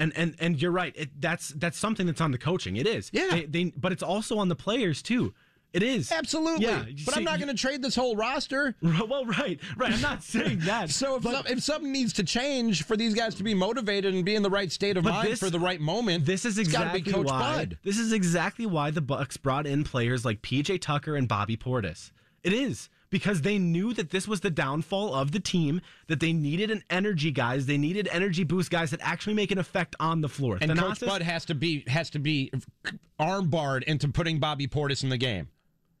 And 0.00 0.12
and 0.16 0.36
and 0.38 0.62
you're 0.62 0.70
right. 0.70 0.94
It, 0.96 1.20
that's 1.20 1.48
that's 1.48 1.76
something 1.76 2.06
that's 2.06 2.20
on 2.20 2.30
the 2.30 2.38
coaching. 2.38 2.76
It 2.76 2.86
is. 2.86 3.10
Yeah. 3.12 3.30
They, 3.30 3.44
they, 3.46 3.64
but 3.76 3.90
it's 3.90 4.02
also 4.02 4.38
on 4.38 4.48
the 4.48 4.54
players 4.54 5.02
too. 5.02 5.34
It 5.74 5.82
is 5.82 6.10
Absolutely. 6.10 6.64
Yeah. 6.64 6.82
but 7.04 7.16
I'm 7.16 7.24
not 7.24 7.38
going 7.38 7.54
to 7.54 7.60
trade 7.60 7.82
this 7.82 7.94
whole 7.94 8.16
roster. 8.16 8.74
Well, 8.82 9.26
right, 9.26 9.60
right. 9.76 9.92
I'm 9.92 10.00
not 10.00 10.22
saying 10.22 10.60
that. 10.60 10.90
So 10.98 11.16
if, 11.16 11.22
some, 11.22 11.46
if 11.46 11.62
something 11.62 11.92
needs 11.92 12.12
to 12.14 12.24
change 12.24 12.84
for 12.84 12.96
these 12.96 13.14
guys 13.14 13.34
to 13.36 13.42
be 13.42 13.54
motivated 13.54 14.14
and 14.14 14.24
be 14.24 14.34
in 14.34 14.42
the 14.42 14.50
right 14.50 14.70
state 14.72 14.96
of 14.96 15.04
mind 15.04 15.28
this- 15.28 15.38
for 15.38 15.50
the 15.50 15.60
right 15.60 15.80
moment, 15.80 16.24
This 16.24 16.44
is 16.44 16.58
exactly 16.58 17.12
why. 17.12 17.56
Bud. 17.56 17.78
This 17.84 17.98
is 17.98 18.12
exactly 18.12 18.66
why 18.66 18.90
the 18.90 19.00
Bucks 19.00 19.36
brought 19.36 19.66
in 19.66 19.84
players 19.84 20.24
like 20.24 20.40
PJ 20.42 20.80
Tucker 20.80 21.16
and 21.16 21.28
Bobby 21.28 21.56
Portis. 21.56 22.10
It 22.42 22.52
is 22.52 22.88
because 23.10 23.42
they 23.42 23.58
knew 23.58 23.92
that 23.94 24.10
this 24.10 24.28
was 24.28 24.40
the 24.40 24.50
downfall 24.50 25.14
of 25.14 25.32
the 25.32 25.40
team. 25.40 25.80
That 26.06 26.20
they 26.20 26.32
needed 26.32 26.70
an 26.70 26.82
energy 26.88 27.30
guys. 27.30 27.66
They 27.66 27.78
needed 27.78 28.08
energy 28.10 28.44
boost 28.44 28.70
guys 28.70 28.90
that 28.92 29.00
actually 29.02 29.34
make 29.34 29.50
an 29.50 29.58
effect 29.58 29.96
on 30.00 30.20
the 30.22 30.28
floor. 30.28 30.58
And 30.60 30.70
Thanasis- 30.70 31.00
Coach 31.00 31.08
Bud 31.08 31.22
has 31.22 31.44
to 31.46 31.54
be 31.54 31.84
has 31.88 32.10
to 32.10 32.18
be 32.18 32.50
armbarred 33.20 33.82
into 33.84 34.08
putting 34.08 34.38
Bobby 34.38 34.66
Portis 34.66 35.02
in 35.02 35.08
the 35.08 35.18
game. 35.18 35.48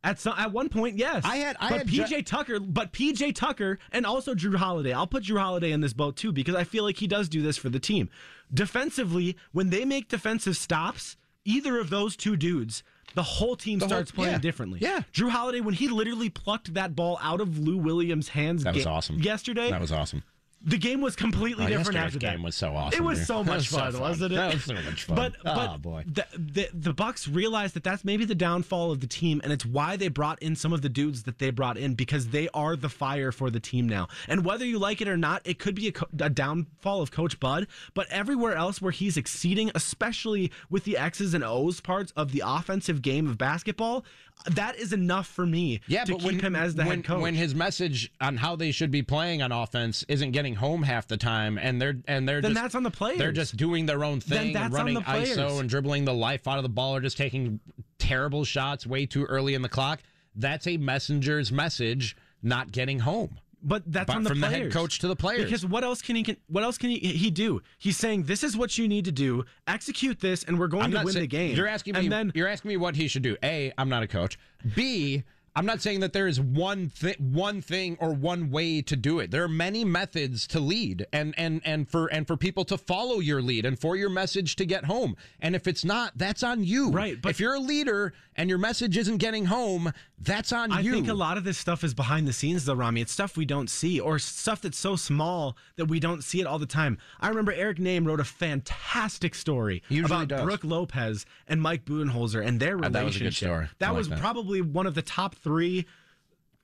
At 0.04 0.20
some, 0.20 0.34
at 0.38 0.52
one 0.52 0.68
point, 0.68 0.96
yes. 0.96 1.24
I 1.24 1.36
had- 1.38 1.56
I 1.58 1.70
but 1.70 1.78
had 1.78 1.88
PJ 1.88 2.08
ju- 2.08 2.22
Tucker, 2.22 2.60
but 2.60 2.92
PJ 2.92 3.32
Tucker 3.34 3.78
and 3.90 4.06
also 4.06 4.34
Jrue 4.34 4.54
Holiday. 4.56 4.92
I'll 4.92 5.08
put 5.08 5.24
Jrue 5.24 5.40
Holiday 5.40 5.72
in 5.72 5.80
this 5.80 5.92
boat 5.92 6.16
too 6.16 6.30
because 6.32 6.54
I 6.54 6.62
feel 6.64 6.84
like 6.84 6.98
he 6.98 7.06
does 7.08 7.28
do 7.28 7.42
this 7.42 7.56
for 7.56 7.68
the 7.68 7.80
team. 7.80 8.08
Defensively, 8.54 9.36
when 9.52 9.70
they 9.70 9.84
make 9.84 10.08
defensive 10.08 10.56
stops, 10.56 11.16
either 11.44 11.78
of 11.78 11.90
those 11.90 12.16
two 12.16 12.36
dudes, 12.36 12.82
the 13.14 13.22
whole 13.22 13.56
team 13.56 13.78
The 13.78 13.86
whole- 13.86 13.90
starts 13.90 14.10
playing 14.10 14.32
yeah, 14.34 14.38
differently. 14.38 14.78
yeah. 14.82 15.00
Jrue 15.12 15.30
Holiday 15.30 15.60
when 15.60 15.74
he 15.74 15.88
literally 15.88 16.28
plucked 16.28 16.74
that 16.74 16.94
ball 16.94 17.18
out 17.22 17.40
of 17.40 17.58
Lou 17.58 17.76
Williams' 17.76 18.28
hands. 18.28 18.64
That 18.64 18.74
was 18.74 18.84
ga- 18.84 18.90
awesome. 18.90 19.18
Yesterday, 19.20 19.70
That 19.70 19.80
was 19.80 19.92
awesome. 19.92 20.22
The 20.60 20.76
game 20.76 21.00
was 21.00 21.14
completely 21.14 21.66
Oh, 21.66 21.68
different 21.68 21.98
after 21.98 22.18
that. 22.18 22.32
game 22.32 22.42
was 22.42 22.56
so 22.56 22.74
awesome, 22.74 22.98
It 23.00 23.04
was 23.06 23.18
dude. 23.18 23.26
so 23.28 23.44
much 23.44 23.56
was 23.58 23.68
so 23.68 23.78
fun, 23.78 23.92
fun. 23.92 24.00
wasn't 24.00 24.32
it? 24.32 24.36
That 24.36 24.54
was 24.54 24.64
so 24.64 24.74
much 24.74 25.04
fun. 25.04 25.16
But 25.16 25.32
Oh, 25.44 25.54
but 25.54 25.76
boy. 25.82 26.04
The, 26.06 26.26
the 26.36 26.68
the 26.74 26.92
Bucks 26.92 27.28
realized 27.28 27.74
that 27.74 27.84
that's 27.84 28.04
maybe 28.04 28.24
the 28.24 28.34
downfall 28.34 28.90
of 28.90 29.00
the 29.00 29.06
team, 29.06 29.40
and 29.44 29.52
it's 29.52 29.64
why 29.64 29.96
they 29.96 30.08
brought 30.08 30.42
in 30.42 30.56
some 30.56 30.72
of 30.72 30.82
the 30.82 30.88
dudes 30.88 31.22
that 31.24 31.38
they 31.38 31.50
brought 31.50 31.76
in 31.78 31.94
because 31.94 32.28
they 32.28 32.48
are 32.54 32.74
the 32.76 32.88
fire 32.88 33.30
for 33.30 33.50
the 33.50 33.60
team 33.60 33.88
now. 33.88 34.08
And 34.26 34.44
whether 34.44 34.64
you 34.64 34.78
like 34.78 35.00
it 35.00 35.08
or 35.08 35.16
not, 35.16 35.42
it 35.44 35.58
could 35.60 35.74
be 35.76 35.88
a, 35.88 35.92
co- 35.92 36.08
a 36.20 36.28
downfall 36.30 37.02
of 37.02 37.10
Coach 37.12 37.38
Bud. 37.38 37.66
But 37.94 38.08
everywhere 38.10 38.54
else 38.56 38.82
where 38.82 38.92
he's 38.92 39.16
exceeding, 39.16 39.70
especially 39.74 40.50
with 40.70 40.84
the 40.84 40.96
X's 40.98 41.34
and 41.34 41.44
O's 41.44 41.80
parts 41.80 42.12
of 42.16 42.32
the 42.32 42.42
offensive 42.44 43.00
game 43.02 43.28
of 43.28 43.38
basketball, 43.38 44.04
that 44.46 44.76
is 44.76 44.92
enough 44.92 45.26
for 45.26 45.44
me 45.46 45.80
Yeah, 45.86 46.04
to 46.04 46.12
but 46.12 46.18
keep 46.20 46.26
when, 46.26 46.40
him 46.40 46.56
as 46.56 46.74
the 46.74 46.82
when, 46.84 46.98
head 46.98 47.04
coach. 47.04 47.20
when 47.20 47.34
his 47.34 47.54
message 47.54 48.10
on 48.20 48.36
how 48.36 48.56
they 48.56 48.70
should 48.70 48.90
be 48.90 49.02
playing 49.02 49.42
on 49.42 49.52
offense 49.52 50.04
isn't 50.08 50.30
getting 50.32 50.54
home 50.54 50.82
half 50.82 51.06
the 51.06 51.16
time, 51.16 51.58
and 51.58 51.80
they're 51.80 51.96
and 52.06 52.28
they're 52.28 52.40
Then 52.40 52.52
just, 52.52 52.62
that's 52.62 52.74
on 52.74 52.82
the 52.82 52.90
players. 52.90 53.18
They're 53.18 53.32
just 53.32 53.56
doing 53.56 53.86
their 53.86 54.04
own 54.04 54.20
thing 54.20 54.56
and 54.56 54.72
running. 54.72 54.96
ISO 54.96 55.60
and 55.60 55.68
dribbling 55.68 56.04
the 56.04 56.14
life 56.14 56.46
out 56.48 56.58
of 56.58 56.62
the 56.62 56.68
ball, 56.68 56.96
or 56.96 57.00
just 57.00 57.16
taking 57.16 57.60
terrible 57.98 58.44
shots 58.44 58.86
way 58.86 59.06
too 59.06 59.24
early 59.24 59.54
in 59.54 59.62
the 59.62 59.68
clock. 59.68 60.00
That's 60.34 60.66
a 60.66 60.76
messenger's 60.76 61.50
message 61.50 62.16
not 62.42 62.70
getting 62.70 63.00
home. 63.00 63.38
But 63.62 63.82
that's 63.86 64.06
But 64.06 64.16
on 64.16 64.22
the 64.22 64.28
from 64.30 64.40
the 64.40 64.48
head 64.48 64.72
coach 64.72 65.00
to 65.00 65.08
the 65.08 65.16
players. 65.16 65.44
Because 65.44 65.66
what 65.66 65.82
else 65.82 66.00
can 66.00 66.14
he 66.16 66.22
can, 66.22 66.36
what 66.46 66.62
else 66.62 66.78
can 66.78 66.90
he, 66.90 66.98
he 66.98 67.30
do? 67.30 67.60
He's 67.78 67.96
saying 67.96 68.24
this 68.24 68.44
is 68.44 68.56
what 68.56 68.78
you 68.78 68.86
need 68.86 69.04
to 69.06 69.12
do. 69.12 69.44
Execute 69.66 70.20
this, 70.20 70.44
and 70.44 70.58
we're 70.58 70.68
going 70.68 70.84
I'm 70.84 70.92
to 70.92 71.02
win 71.04 71.14
say- 71.14 71.20
the 71.20 71.26
game. 71.26 71.56
You're 71.56 71.66
asking 71.66 71.94
me. 71.94 72.00
and 72.00 72.12
then 72.12 72.32
you're 72.34 72.48
asking 72.48 72.68
me 72.68 72.76
what 72.76 72.94
he 72.94 73.08
should 73.08 73.22
do. 73.22 73.36
A, 73.42 73.72
I'm 73.76 73.88
not 73.88 74.02
a 74.02 74.06
coach. 74.06 74.38
B, 74.76 75.24
I'm 75.58 75.66
not 75.66 75.80
saying 75.82 76.00
that 76.00 76.12
there 76.12 76.26
is 76.28 76.40
one 76.40 76.88
thi- 76.88 77.16
one 77.18 77.60
thing 77.60 77.96
or 78.00 78.12
one 78.14 78.50
way 78.50 78.80
to 78.82 78.96
do 78.96 79.18
it. 79.18 79.30
There 79.30 79.42
are 79.44 79.48
many 79.48 79.84
methods 79.84 80.46
to 80.48 80.60
lead, 80.60 81.06
and 81.12 81.34
and 81.36 81.60
and 81.64 81.88
for 81.88 82.06
and 82.06 82.26
for 82.26 82.36
people 82.36 82.64
to 82.66 82.78
follow 82.78 83.18
your 83.20 83.42
lead, 83.42 83.66
and 83.66 83.78
for 83.78 83.96
your 83.96 84.08
message 84.10 84.56
to 84.56 84.64
get 84.64 84.84
home. 84.84 85.16
And 85.40 85.54
if 85.56 85.66
it's 85.66 85.84
not, 85.84 86.12
that's 86.16 86.42
on 86.42 86.64
you. 86.64 86.90
Right, 86.90 87.20
but- 87.20 87.30
if 87.30 87.40
you're 87.40 87.54
a 87.54 87.60
leader 87.60 88.12
and 88.36 88.48
your 88.48 88.58
message 88.58 88.96
isn't 88.96 89.16
getting 89.18 89.46
home, 89.46 89.92
that's 90.20 90.52
on 90.52 90.70
I 90.70 90.80
you. 90.80 90.92
I 90.92 90.94
think 90.94 91.08
a 91.08 91.14
lot 91.14 91.36
of 91.36 91.42
this 91.44 91.58
stuff 91.58 91.82
is 91.82 91.92
behind 91.92 92.28
the 92.28 92.32
scenes, 92.32 92.64
though, 92.64 92.74
Rami. 92.74 93.00
It's 93.00 93.10
stuff 93.12 93.36
we 93.36 93.44
don't 93.44 93.68
see, 93.68 93.98
or 93.98 94.18
stuff 94.20 94.60
that's 94.62 94.78
so 94.78 94.94
small 94.94 95.56
that 95.76 95.86
we 95.86 95.98
don't 95.98 96.22
see 96.22 96.40
it 96.40 96.46
all 96.46 96.58
the 96.60 96.66
time. 96.66 96.98
I 97.20 97.28
remember 97.30 97.52
Eric 97.52 97.78
Nehm 97.78 98.06
wrote 98.06 98.20
a 98.20 98.24
fantastic 98.24 99.34
story 99.34 99.82
about 100.04 100.28
does. 100.28 100.42
Brook 100.42 100.62
Lopez 100.64 101.26
and 101.48 101.60
Mike 101.60 101.84
Budenholzer 101.84 102.44
and 102.46 102.60
their 102.60 102.74
Uh, 102.76 102.88
relationship. 102.88 102.92
that 102.92 103.04
was 103.04 103.16
a 103.16 103.18
good 103.20 103.34
story. 103.34 103.66
That 103.78 103.88
like 103.88 103.96
was 103.96 104.08
that. 104.10 104.20
probably 104.20 104.60
one 104.60 104.86
of 104.86 104.94
the 104.94 105.02
top 105.02 105.34
three. 105.48 105.86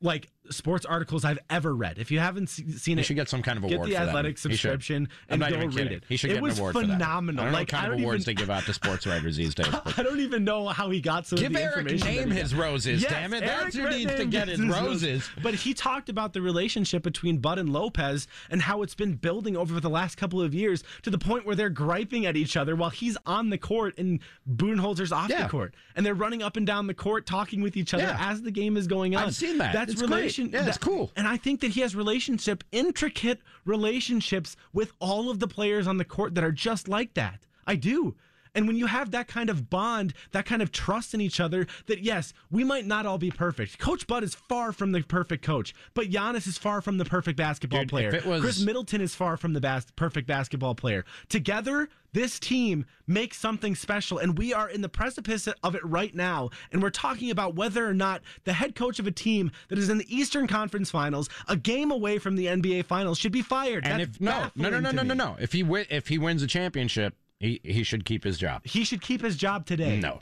Like 0.03 0.29
sports 0.51 0.85
articles 0.85 1.25
I've 1.25 1.39
ever 1.51 1.75
read. 1.75 1.99
If 1.99 2.11
you 2.11 2.19
haven't 2.19 2.49
seen 2.49 2.99
it, 2.99 3.01
you 3.01 3.05
should 3.05 3.17
get 3.17 3.29
some 3.29 3.43
kind 3.43 3.57
of 3.59 3.65
get 3.65 3.75
award 3.75 3.89
the 3.89 3.95
for 3.95 4.01
that 4.01 4.09
athletic 4.09 4.37
one. 4.45 4.51
He 4.53 4.57
should. 4.57 4.61
subscription 4.61 5.09
and 5.29 5.41
go 5.41 5.49
read 5.59 5.73
kidding. 5.73 5.93
it. 5.93 6.05
He 6.09 6.17
should 6.17 6.31
it 6.31 6.35
get 6.35 6.43
was 6.43 6.55
an 6.55 6.61
award 6.61 6.73
for 6.75 6.81
that. 6.83 6.93
phenomenal. 6.93 7.41
I 7.41 7.45
don't 7.45 7.53
know 7.53 7.59
like 7.59 7.73
what 7.73 7.81
kind 7.81 7.93
of 7.95 7.99
awards 8.01 8.25
even, 8.25 8.35
they 8.37 8.41
give 8.41 8.51
out 8.51 8.65
to 8.65 8.73
sports 8.75 9.07
writers 9.07 9.37
these 9.37 9.55
days. 9.55 9.67
I 9.97 10.03
don't 10.03 10.21
even 10.21 10.45
know 10.45 10.69
how 10.69 10.91
he 10.91 11.01
got 11.01 11.27
some 11.27 11.39
Give 11.39 11.47
of 11.47 11.53
the 11.55 11.63
Eric 11.63 11.87
information. 11.91 12.31
Nehm 12.31 12.33
his 12.33 12.55
roses, 12.55 13.03
Yes, 13.03 13.11
damn 13.11 13.33
it. 13.35 13.41
That's 13.41 13.75
Eric 13.77 13.93
who 13.93 13.99
needs 13.99 14.15
to 14.17 14.25
get 14.27 14.49
his 14.49 14.61
roses. 14.61 15.29
But 15.43 15.55
he 15.55 15.73
talked 15.75 16.09
about 16.09 16.33
the 16.35 16.43
relationship 16.43 17.03
between 17.03 17.39
Bud 17.39 17.59
and 17.59 17.73
Lopez 17.73 18.27
and 18.51 18.61
how 18.63 18.83
it's 18.83 18.95
been 18.95 19.15
building 19.15 19.57
over 19.57 19.81
the 19.81 19.91
last 19.91 20.17
couple 20.17 20.43
of 20.43 20.55
years 20.55 20.85
to 21.03 21.11
the 21.11 21.19
point 21.19 21.47
where 21.47 21.57
they're 21.57 21.71
griping 21.71 22.27
at 22.27 22.37
each 22.37 22.57
other 22.57 22.77
while 22.77 22.91
he's 22.91 23.17
on 23.27 23.51
the 23.51 23.59
court 23.59 23.99
and 23.99 24.21
Budenholzer's 24.57 25.13
off 25.13 25.31
Yeah. 25.31 25.45
the 25.45 25.49
court, 25.49 25.75
and 25.97 26.05
they're 26.05 26.15
running 26.15 26.43
up 26.43 26.57
and 26.57 26.67
down 26.67 26.87
the 26.87 26.95
court 26.95 27.27
talking 27.27 27.63
with 27.63 27.77
each 27.77 27.95
other 27.95 28.05
Yeah. 28.05 28.17
as 28.31 28.43
the 28.43 28.51
game 28.51 28.77
is 28.77 28.87
going 28.87 29.17
on. 29.17 29.25
I've 29.25 29.35
seen 29.35 29.59
that. 29.59 29.73
That's 29.73 29.93
It's 29.93 30.03
great. 30.03 30.11
Relation. 30.39 30.65
Yeah, 30.65 30.69
it's 30.69 30.79
cool. 30.79 31.11
And 31.17 31.27
I 31.27 31.37
think 31.37 31.61
that 31.61 31.73
he 31.73 31.81
has 31.81 31.95
relationship, 31.95 32.65
intricate 32.73 33.41
relationships 33.65 34.57
with 34.73 34.93
all 35.01 35.31
of 35.31 35.41
the 35.41 35.49
players 35.49 35.87
on 35.87 35.99
the 35.99 36.05
court 36.05 36.35
that 36.35 36.45
are 36.45 36.53
just 36.53 36.89
like 36.89 37.15
that. 37.15 37.47
I 37.67 37.77
do. 37.77 38.15
And 38.55 38.67
when 38.67 38.77
you 38.77 38.87
have 38.87 39.11
that 39.11 39.29
kind 39.29 39.51
of 39.51 39.69
bond, 39.69 40.15
that 40.33 40.47
kind 40.47 40.63
of 40.63 40.71
trust 40.73 41.15
in 41.15 41.21
each 41.21 41.41
other, 41.41 41.67
that 41.87 42.03
yes, 42.03 42.33
we 42.51 42.65
might 42.65 42.87
not 42.87 43.07
all 43.07 43.19
be 43.19 43.31
perfect. 43.31 43.79
Coach 43.79 44.07
Bud 44.07 44.23
is 44.23 44.35
far 44.35 44.73
from 44.73 44.93
the 44.93 45.03
perfect 45.03 45.45
coach, 45.45 45.75
but 45.95 46.11
Giannis 46.11 46.47
is 46.47 46.59
far 46.59 46.81
from 46.81 46.99
the 46.99 47.05
perfect 47.05 47.37
basketball 47.37 47.81
Dude, 47.81 47.89
player. 47.89 48.23
was- 48.25 48.41
Khris 48.41 48.65
Middleton 48.65 49.01
is 49.01 49.15
far 49.15 49.37
from 49.37 49.53
the 49.53 49.61
bas- 49.61 49.87
perfect 49.97 50.27
basketball 50.27 50.75
player. 50.75 51.05
Together, 51.29 51.89
this 52.13 52.39
team 52.39 52.87
makes 53.09 53.37
something 53.39 53.75
special, 53.75 54.19
and 54.19 54.39
we 54.39 54.53
are 54.53 54.69
in 54.69 54.83
the 54.83 54.89
precipice 54.89 55.49
of 55.65 55.75
it 55.75 55.85
right 55.85 56.15
now. 56.15 56.51
And 56.71 56.81
we're 56.81 56.91
talking 56.91 57.31
about 57.31 57.57
whether 57.57 57.85
or 57.89 57.95
not 57.95 58.23
the 58.45 58.53
head 58.53 58.77
coach 58.77 59.01
of 59.01 59.07
a 59.09 59.11
team 59.11 59.51
that 59.69 59.79
is 59.79 59.89
in 59.89 59.99
the 59.99 60.15
Eastern 60.17 60.47
Conference 60.47 60.91
Finals, 60.91 61.29
a 61.49 61.57
game 61.57 61.91
away 61.91 62.19
from 62.19 62.37
the 62.37 62.47
NBA 62.47 62.85
Finals, 62.85 63.19
should 63.19 63.33
be 63.33 63.43
fired. 63.43 63.85
And 63.85 64.01
That's 64.01 64.17
if 64.17 64.21
no, 64.21 64.51
no, 64.55 64.71
no, 64.71 64.79
no, 64.79 64.91
no, 64.93 65.03
no, 65.03 65.15
no. 65.15 65.37
If 65.41 65.53
he 65.53 65.63
wi- 65.63 65.87
if 65.91 66.07
he 66.07 66.19
wins 66.19 66.43
a 66.43 66.47
championship, 66.47 67.17
he 67.45 67.61
he 67.63 67.83
should 67.83 68.05
keep 68.05 68.25
his 68.25 68.39
job. 68.39 68.63
He 68.65 68.85
should 68.85 69.03
keep 69.03 69.21
his 69.21 69.37
job 69.37 69.67
today. 69.67 70.01
No. 70.01 70.21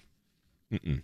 Mm-mm. 0.72 1.02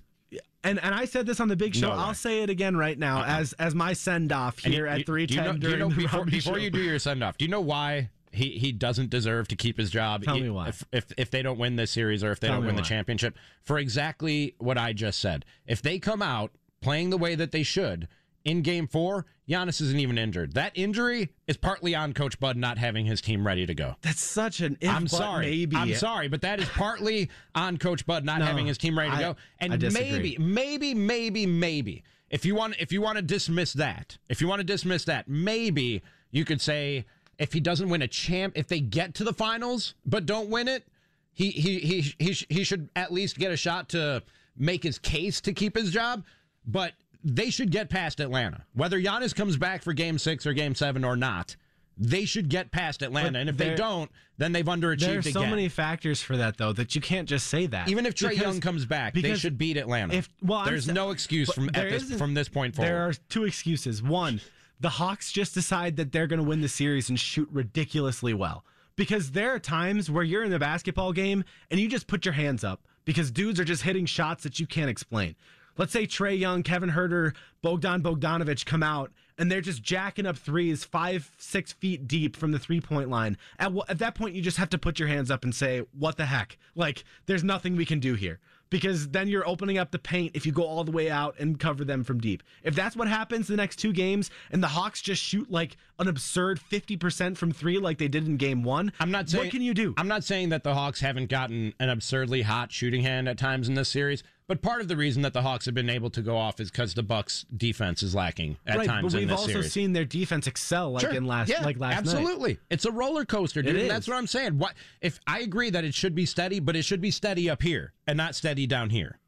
And 0.65 0.81
and 0.81 0.95
I 0.95 1.05
said 1.05 1.27
this 1.27 1.41
on 1.41 1.49
the 1.49 1.57
big 1.57 1.75
show. 1.75 1.89
No. 1.89 1.95
I'll 1.95 2.15
say 2.15 2.43
it 2.43 2.51
again 2.51 2.77
right 2.77 2.99
now 2.99 3.21
uh-uh. 3.21 3.27
as 3.41 3.53
as 3.55 3.75
my 3.75 3.93
send 3.93 4.33
off 4.33 4.59
here 4.59 4.87
you- 4.87 4.93
at 4.93 5.07
three 5.07 5.27
do 5.27 5.35
you 5.35 5.41
know, 5.41 5.53
ten 5.53 5.71
you 5.71 5.77
know 5.77 5.89
before, 5.89 6.25
before 6.25 6.59
you 6.59 6.71
do 6.71 6.81
your 6.81 6.99
send 6.99 7.23
off, 7.23 7.39
do 7.39 7.45
you 7.45 7.51
know 7.51 7.61
why 7.61 8.11
he, 8.31 8.51
he 8.51 8.73
doesn't 8.73 9.09
deserve 9.09 9.49
to 9.49 9.57
keep 9.57 9.79
his 9.79 9.91
job? 9.91 10.25
Tell 10.25 10.39
me 10.39 10.51
why. 10.51 10.69
If, 10.69 10.85
if 10.93 11.13
if 11.17 11.31
they 11.31 11.43
don't 11.43 11.59
win 11.59 11.77
this 11.77 11.91
series 11.91 12.25
or 12.25 12.33
if 12.33 12.41
they 12.41 12.49
Tell 12.49 12.57
don't 12.57 12.67
win 12.67 12.77
the 12.77 12.83
championship 12.83 13.37
for 13.63 13.79
exactly 13.79 14.55
what 14.59 14.77
I 14.77 14.93
just 14.93 15.21
said. 15.21 15.45
If 15.67 15.81
they 15.81 15.99
come 15.99 16.21
out 16.21 16.51
playing 16.81 17.11
the 17.11 17.19
way 17.19 17.35
that 17.37 17.53
they 17.53 17.63
should 17.63 18.09
in 18.49 18.63
game 18.63 18.87
four, 18.87 19.27
Giannis 19.49 19.81
isn't 19.81 19.99
even 20.01 20.19
injured. 20.19 20.55
That 20.55 20.73
injury 20.75 21.31
is 21.47 21.57
partly 21.57 21.95
on 21.95 22.13
Coach 22.13 22.39
Bud 22.41 22.57
not 22.57 22.79
having 22.79 23.07
his 23.07 23.21
team 23.21 23.47
ready 23.47 23.67
to 23.67 23.75
go. 23.75 23.95
That's 24.03 24.23
such 24.23 24.61
an 24.61 24.77
if, 24.81 24.91
I'm 24.91 25.09
sorry. 25.09 25.47
maybe. 25.47 25.77
I'm 25.77 25.95
sorry, 25.95 26.29
but 26.29 26.43
that 26.43 26.61
is 26.61 26.69
partly 26.69 27.31
on 27.55 27.79
Coach 27.79 28.05
Bud 28.07 28.25
not 28.25 28.41
No, 28.41 28.47
having 28.47 28.67
his 28.67 28.79
team 28.79 28.99
ready 28.99 29.11
to 29.11 29.17
I- 29.17 29.21
go. 29.21 29.37
And 29.59 29.81
maybe, 29.93 30.37
maybe, 30.39 30.95
maybe, 30.95 31.47
maybe 31.47 32.05
if 32.31 32.45
you 32.45 32.55
want 32.55 32.77
if 32.79 32.93
you 32.93 33.01
want 33.01 33.17
to 33.17 33.23
dismiss 33.23 33.73
that, 33.75 34.19
if 34.29 34.41
you 34.41 34.49
want 34.49 34.61
to 34.61 34.65
dismiss 34.65 35.05
that, 35.05 35.29
maybe 35.29 36.03
you 36.31 36.45
could 36.45 36.61
say 36.61 37.07
if 37.39 37.53
he 37.53 37.61
doesn't 37.61 37.89
win 37.89 38.03
a 38.03 38.09
champ, 38.09 38.53
if 38.57 38.69
they 38.69 38.81
get 38.81 39.15
to 39.15 39.25
the 39.25 39.33
finals 39.33 39.95
but 40.05 40.27
don't 40.27 40.51
win 40.51 40.69
it, 40.69 40.87
he 41.33 41.51
he 41.51 41.79
he 41.79 42.15
he, 42.19 42.33
he 42.49 42.65
should 42.65 42.91
at 42.97 43.13
least 43.13 43.39
get 43.39 43.51
a 43.53 43.57
shot 43.57 43.89
to 43.91 44.23
make 44.57 44.83
his 44.83 44.99
case 44.99 45.41
to 45.43 45.53
keep 45.53 45.77
his 45.77 45.91
job. 45.91 46.25
But 46.67 46.93
they 47.25 47.51
should 47.51 47.71
get 47.71 47.89
past 47.91 48.21
Atlanta, 48.21 48.65
whether 48.75 49.01
Giannis 49.01 49.35
comes 49.35 49.57
back 49.57 49.83
for 49.83 49.93
Game 49.93 50.19
Six 50.19 50.47
or 50.47 50.53
Game 50.53 50.75
Seven 50.75 51.05
or 51.05 51.17
not. 51.17 51.57
They 52.01 52.27
should 52.27 52.49
get 52.49 52.71
past 52.71 53.03
Atlanta, 53.03 53.33
But 53.33 53.39
and 53.41 53.51
if 53.51 53.57
they 53.57 53.75
don't, 53.75 54.09
then 54.37 54.53
they've 54.53 54.65
underachieved 54.65 55.01
There 55.01 55.19
are 55.19 55.23
so 55.23 55.41
again. 55.41 55.51
many 55.51 55.69
factors 55.69 56.23
for 56.23 56.37
that, 56.37 56.57
though, 56.57 56.73
that 56.75 56.95
you 56.95 57.01
can't 57.01 57.29
just 57.29 57.49
say 57.49 57.67
that. 57.67 57.89
Even 57.89 58.07
if 58.07 58.15
Trey 58.15 58.31
Because- 58.31 58.45
Young 58.45 58.61
comes 58.61 58.87
back, 58.87 59.15
they 59.15 59.35
should 59.35 59.59
beat 59.59 59.77
Atlanta. 59.77 60.15
If 60.15 60.29
well, 60.41 60.61
I'm 60.61 60.67
there's 60.67 60.87
no 60.87 61.11
excuse 61.11 61.53
from 61.53 61.67
this, 61.67 62.13
from 62.15 62.35
this 62.35 62.49
point 62.49 62.77
forward. 62.77 62.89
There 62.89 63.09
are 63.09 63.15
two 63.29 63.45
excuses. 63.47 64.01
One, 64.01 64.41
the 64.79 64.91
Hawks 64.91 65.33
just 65.33 65.55
decide 65.55 65.97
that 65.97 66.13
they're 66.13 66.29
going 66.29 66.41
to 66.41 66.49
win 66.49 66.61
the 66.61 66.69
series 66.69 67.09
and 67.09 67.19
shoot 67.19 67.49
ridiculously 67.51 68.33
well. 68.33 68.65
Because 68.95 69.33
there 69.33 69.53
are 69.53 69.59
times 69.59 70.09
where 70.09 70.23
you're 70.23 70.45
in 70.45 70.53
the 70.53 70.59
basketball 70.61 71.13
game 71.13 71.43
and 71.71 71.81
you 71.81 71.89
just 71.89 72.07
put 72.07 72.25
your 72.25 72.35
hands 72.35 72.63
up 72.63 72.81
because 73.07 73.33
dudes 73.33 73.59
are 73.59 73.65
just 73.65 73.83
hitting 73.83 74.07
shots 74.07 74.45
that 74.45 74.61
you 74.61 74.69
can't 74.69 74.89
explain. 74.91 75.35
Let's 75.79 75.93
say 75.93 76.07
Trae 76.07 76.39
Young, 76.39 76.63
Kevin 76.63 76.91
Huerter, 76.91 77.35
Bogdan 77.63 78.03
Bogdanovich 78.03 78.67
come 78.67 78.83
out 78.83 79.13
and 79.39 79.51
they're 79.51 79.61
just 79.61 79.83
jacking 79.83 80.27
up 80.27 80.37
threes 80.37 80.85
five, 80.85 81.31
six 81.39 81.73
feet 81.73 82.09
deep 82.09 82.37
from 82.37 82.51
the 82.51 82.59
three 82.59 82.81
point 82.81 83.09
line. 83.09 83.39
At, 83.59 83.73
wh- 83.73 83.89
at 83.89 83.99
that 84.01 84.17
point, 84.17 84.35
you 84.35 84.43
just 84.43 84.57
have 84.57 84.71
to 84.71 84.79
put 84.79 84.99
your 84.99 85.09
hands 85.09 85.31
up 85.31 85.45
and 85.45 85.55
say, 85.55 85.85
What 85.97 86.17
the 86.17 86.27
heck? 86.27 86.59
Like, 86.75 87.05
there's 87.27 87.45
nothing 87.45 87.77
we 87.77 87.87
can 87.87 88.01
do 88.01 88.15
here. 88.15 88.41
Because 88.71 89.09
then 89.09 89.29
you're 89.29 89.49
opening 89.49 89.79
up 89.79 89.93
the 89.93 89.99
paint 89.99 90.33
if 90.35 90.45
you 90.45 90.53
go 90.53 90.65
all 90.65 90.85
the 90.85 90.93
way 90.93 91.09
out 91.09 91.37
and 91.39 91.59
cover 91.59 91.85
them 91.87 92.05
from 92.05 92.21
deep. 92.21 92.43
If 92.63 92.75
that's 92.75 92.97
what 92.97 93.09
happens 93.09 93.47
the 93.47 93.57
next 93.57 93.77
two 93.77 93.95
games 93.95 94.31
and 94.51 94.63
the 94.63 94.69
Hawks 94.69 95.01
just 95.01 95.23
shoot 95.23 95.51
like 95.51 95.79
an 95.99 96.09
absurd 96.09 96.61
50% 96.61 97.37
from 97.37 97.53
three 97.53 97.79
like 97.79 97.99
they 97.99 98.09
did 98.09 98.27
in 98.27 98.37
game 98.37 98.63
one, 98.63 98.93
I'm 99.01 99.11
not 99.11 99.29
saying 99.29 99.45
what 99.45 99.51
can 99.51 99.63
you 99.63 99.75
do? 99.75 99.95
I'm 99.97 100.09
not 100.09 100.25
saying 100.25 100.51
that 100.51 100.63
the 100.65 100.75
Hawks 100.75 101.01
haven't 101.01 101.29
gotten 101.29 101.75
an 101.81 101.89
absurdly 101.89 102.43
hot 102.43 102.73
shooting 102.73 103.03
hand 103.03 103.29
at 103.29 103.37
times 103.39 103.69
in 103.69 103.75
this 103.75 103.89
series, 103.89 104.23
but 104.47 104.63
part 104.63 104.81
of 104.81 104.89
the 104.89 104.97
reason 104.97 105.23
that 105.23 105.33
the 105.33 105.43
Hawks 105.43 105.67
have 105.67 105.75
been 105.75 105.91
able 105.91 106.11
to 106.11 106.23
go 106.23 106.37
off 106.37 106.61
is 106.61 106.71
because 106.71 106.95
the 106.95 107.03
Bucks 107.03 107.45
defense 107.57 108.03
is 108.03 108.15
lacking 108.15 108.57
at 108.67 108.79
right, 108.79 108.87
times 108.87 109.13
but 109.13 109.21
we've 109.21 109.31
also 109.31 109.49
series. 109.49 109.73
seen 109.73 109.93
their 109.93 110.05
defense 110.05 110.47
excel 110.47 110.93
like 110.93 111.03
Sure. 111.03 111.13
in 111.13 111.27
last 111.27 111.49
Yeah, 111.51 111.65
like 111.65 111.79
last 111.79 112.05
night. 112.07 112.15
absolutely. 112.15 112.59
It's 112.71 112.85
a 112.85 112.93
roller 112.93 113.25
coaster, 113.25 113.61
dude. 113.61 113.77
It 113.77 113.83
and 113.83 113.91
That's 113.91 114.07
what 114.09 114.17
I'm 114.17 114.27
saying. 114.27 114.59
What 114.59 114.75
if 115.01 115.19
I 115.27 115.41
agree 115.41 115.71
that 115.71 115.85
it 115.85 115.95
should 115.95 116.15
be 116.15 116.27
steady, 116.27 116.61
but 116.61 116.77
it 116.77 116.85
should 116.85 117.01
be 117.01 117.11
steady 117.11 117.51
up 117.51 117.63
here 117.63 117.93
and 118.07 118.17
not 118.17 118.35
steady 118.35 118.67
down 118.67 118.91
here. 118.91 119.19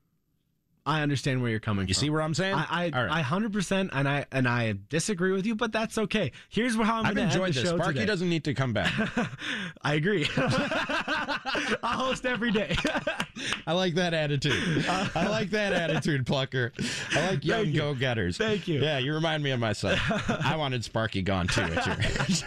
I 0.86 1.02
understand 1.02 1.42
where 1.42 1.50
you're 1.50 1.60
coming 1.60 1.86
You 1.88 1.94
from. 1.94 2.00
see 2.00 2.10
where 2.10 2.22
I'm 2.22 2.34
saying? 2.34 2.54
I 2.54 2.66
I, 2.70 2.90
All 2.98 3.04
right. 3.06 3.16
I 3.18 3.22
100% 3.22 3.90
and 3.92 4.08
I 4.08 4.26
and 4.32 4.48
I 4.48 4.74
disagree 4.88 5.32
with 5.32 5.46
you, 5.46 5.54
but 5.54 5.72
that's 5.72 5.98
okay. 5.98 6.32
Here's 6.48 6.74
how 6.76 6.98
I'm 7.00 7.06
I've 7.06 7.16
enjoyed 7.18 7.54
this. 7.54 7.64
show 7.64 7.76
Sparky 7.76 7.94
today. 7.94 8.06
doesn't 8.06 8.28
need 8.28 8.44
to 8.44 8.54
come 8.54 8.72
back. 8.72 8.92
I 9.82 9.94
agree. 9.94 10.26
I 10.36 11.94
host 11.96 12.26
every 12.26 12.50
day. 12.50 12.76
I 13.66 13.72
like 13.72 13.94
that 13.94 14.14
attitude. 14.14 14.84
I 14.88 15.26
like 15.28 15.50
that 15.50 15.72
attitude, 15.72 16.26
Plocher. 16.26 16.72
I 17.16 17.30
like 17.30 17.44
young 17.44 17.66
you. 17.66 17.76
go 17.80 17.94
getters. 17.94 18.36
Thank 18.36 18.68
you. 18.68 18.80
Yeah, 18.80 18.98
you 18.98 19.14
remind 19.14 19.42
me 19.42 19.50
of 19.50 19.60
myself. 19.60 19.98
I 20.44 20.56
wanted 20.56 20.84
Sparky 20.84 21.22
gone 21.22 21.46
too 21.46 21.62
at 21.62 21.86
your 21.86 21.96
age. 22.00 22.44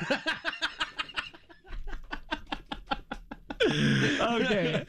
Okay. 3.70 4.86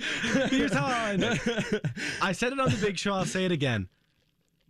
Here's 0.49 0.72
how 0.72 0.87
I'll 0.87 1.12
end 1.12 1.25
it. 1.25 1.85
I 2.20 2.33
said 2.33 2.53
it 2.53 2.61
on 2.61 2.70
the 2.70 2.79
big 2.81 2.99
show. 2.99 3.12
I'll 3.12 3.25
say 3.25 3.45
it 3.45 3.53
again. 3.53 3.89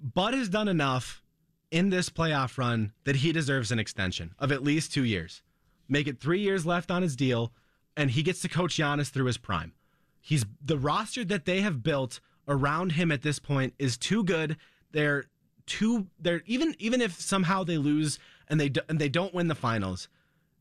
Bud 0.00 0.34
has 0.34 0.48
done 0.48 0.68
enough 0.68 1.22
in 1.70 1.90
this 1.90 2.11
playoff 2.11 2.59
run 2.59 2.92
that 3.05 3.16
he 3.16 3.32
deserves 3.32 3.72
an 3.72 3.78
extension 3.78 4.34
of 4.38 4.52
at 4.52 4.62
least 4.62 4.92
two 4.92 5.05
years. 5.05 5.42
Make 5.88 6.07
it 6.07 6.20
three 6.20 6.40
years 6.40 6.64
left 6.64 6.90
on 6.90 7.02
his 7.02 7.16
deal, 7.16 7.52
and 7.96 8.11
he 8.11 8.22
gets 8.22 8.40
to 8.42 8.48
coach 8.48 8.76
Giannis 8.76 9.11
through 9.11 9.26
his 9.26 9.38
prime. 9.38 9.72
He's 10.20 10.44
the 10.64 10.78
roster 10.78 11.24
that 11.24 11.44
they 11.44 11.61
have 11.61 11.82
built 11.82 12.20
around 12.48 12.92
him 12.92 13.11
at 13.11 13.22
this 13.22 13.38
point 13.38 13.74
is 13.78 13.96
too 13.96 14.24
good. 14.24 14.57
They're 14.92 15.26
too. 15.66 16.07
They're 16.18 16.42
even 16.46 16.74
even 16.78 17.00
if 17.00 17.20
somehow 17.20 17.64
they 17.64 17.78
lose 17.78 18.18
and 18.48 18.61
they 18.61 18.68
do, 18.68 18.80
and 18.88 18.98
they 18.98 19.09
don't 19.09 19.34
win 19.34 19.48
the 19.48 19.55
finals, 19.55 20.09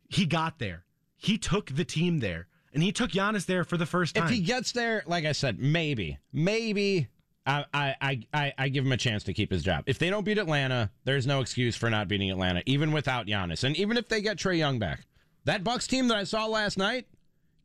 he 0.09 0.25
got 0.25 0.59
there. 0.59 0.85
He 1.15 1.37
took 1.37 1.67
the 1.67 1.85
team 1.85 2.19
there, 2.19 2.47
and 2.73 2.81
he 2.83 2.91
took 2.91 3.11
Giannis 3.11 3.45
there 3.45 3.63
for 3.63 3.77
the 3.77 3.85
first 3.85 4.15
time. 4.15 4.25
if 4.25 4.29
he 4.29 4.39
gets 4.39 4.71
there, 4.71 5.03
like 5.05 5.25
I 5.25 5.31
said, 5.31 5.59
maybe, 5.59 6.17
maybe 6.31 7.07
I, 7.45 7.65
I, 7.73 8.25
I, 8.33 8.53
I, 8.57 8.69
give 8.69 8.85
him 8.85 8.91
a 8.91 8.97
chance 8.97 9.23
to 9.25 9.33
keep 9.33 9.51
his 9.51 9.63
job. 9.63 9.83
If 9.85 9.99
they 9.99 10.09
don't 10.09 10.23
beat 10.23 10.37
Atlanta, 10.37 10.89
there's 11.03 11.27
no 11.27 11.41
excuse 11.41 11.75
for 11.75 11.89
not 11.89 12.07
beating 12.07 12.31
Atlanta, 12.31 12.63
even 12.65 12.91
without 12.91 13.27
Giannis, 13.27 13.63
and 13.63 13.75
even 13.75 13.97
if 13.97 14.07
they 14.07 14.21
get 14.21 14.37
Trae 14.37 14.57
Young 14.57 14.79
back. 14.79 15.05
That 15.45 15.63
Bucks 15.63 15.87
team 15.87 16.07
that 16.07 16.17
I 16.17 16.23
saw 16.23 16.45
last 16.45 16.77
night 16.77 17.05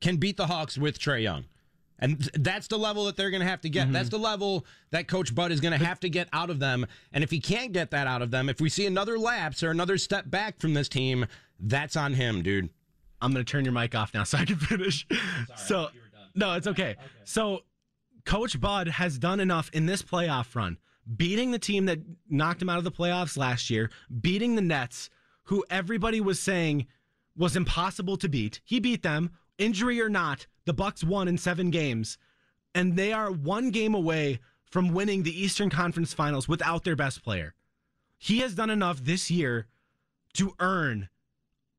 can 0.01 0.17
beat 0.17 0.37
the 0.37 0.47
Hawks 0.47 0.77
with 0.77 0.99
Trae 0.99 1.23
Young. 1.23 1.45
And 2.01 2.19
th- 2.19 2.31
that's 2.35 2.69
the 2.69 2.79
level 2.79 3.05
that 3.07 3.17
they're 3.17 3.31
going 3.31 3.43
to 3.43 3.49
have 3.49 3.61
to 3.63 3.69
get. 3.69 3.85
Mm-hmm. 3.85 3.93
That's 3.93 4.09
the 4.09 4.19
level 4.19 4.67
that 4.91 5.09
Coach 5.09 5.35
Bud 5.35 5.53
is 5.53 5.61
going 5.61 5.79
to 5.79 5.85
have 5.85 6.01
to 6.01 6.09
get 6.09 6.29
out 6.33 6.51
of 6.51 6.59
them. 6.59 6.87
And 7.13 7.25
if 7.25 7.31
he 7.31 7.41
can't 7.41 7.73
get 7.73 7.91
that 7.91 8.07
out 8.07 8.23
of 8.23 8.31
them, 8.31 8.49
if 8.49 8.61
we 8.61 8.69
see 8.69 8.87
another 8.87 9.19
lapse 9.19 9.63
or 9.63 9.71
another 9.71 9.99
step 9.99 10.31
back 10.31 10.59
from 10.59 10.75
this 10.75 10.89
team, 10.89 11.27
that's 11.61 11.97
on 11.97 12.15
him, 12.15 12.43
dude. 12.43 12.71
I'm 13.21 13.33
going 13.33 13.45
to 13.45 13.51
turn 13.51 13.65
your 13.65 13.73
mic 13.73 13.95
off 13.95 14.15
now 14.15 14.25
so 14.25 14.39
I 14.39 14.45
can 14.45 14.57
finish. 14.57 15.07
so, 15.57 15.89
no, 16.35 16.55
it's 16.55 16.67
okay. 16.67 16.97
So, 17.25 17.63
Coach 18.25 18.61
Bud 18.61 18.89
has 18.89 19.19
done 19.19 19.41
enough 19.41 19.71
in 19.73 19.87
this 19.87 20.03
playoff 20.03 20.55
run, 20.55 20.77
beating 21.17 21.51
the 21.51 21.59
team 21.59 21.87
that 21.87 22.01
knocked 22.29 22.61
him 22.61 22.69
out 22.69 22.79
of 22.79 22.85
the 22.85 22.93
playoffs 22.93 23.39
last 23.39 23.71
year, 23.71 23.91
beating 24.21 24.55
the 24.55 24.63
Nets, 24.63 25.09
who 25.45 25.65
everybody 25.71 26.21
was 26.21 26.39
saying 26.39 26.87
was 27.37 27.57
impossible 27.57 28.17
to 28.19 28.29
beat. 28.29 28.61
He 28.65 28.81
beat 28.81 29.03
them, 29.03 29.31
injury 29.57 30.01
or 30.01 30.11
not. 30.11 30.47
The 30.67 30.75
Bucks 30.75 31.03
won 31.03 31.29
in 31.29 31.39
7 31.39 31.71
games, 31.71 32.19
and 32.75 32.97
they 32.97 33.13
are 33.13 33.31
one 33.31 33.71
game 33.71 33.95
away 33.95 34.41
from 34.71 34.93
winning 34.93 35.23
the 35.23 35.43
Eastern 35.43 35.71
Conference 35.71 36.13
Finals 36.13 36.49
without 36.49 36.85
their 36.85 36.97
best 36.97 37.23
player. 37.23 37.55
He 38.19 38.41
has 38.41 38.55
done 38.55 38.69
enough 38.69 39.03
this 39.03 39.31
year 39.31 39.67
to 40.35 40.55
earn 40.61 41.09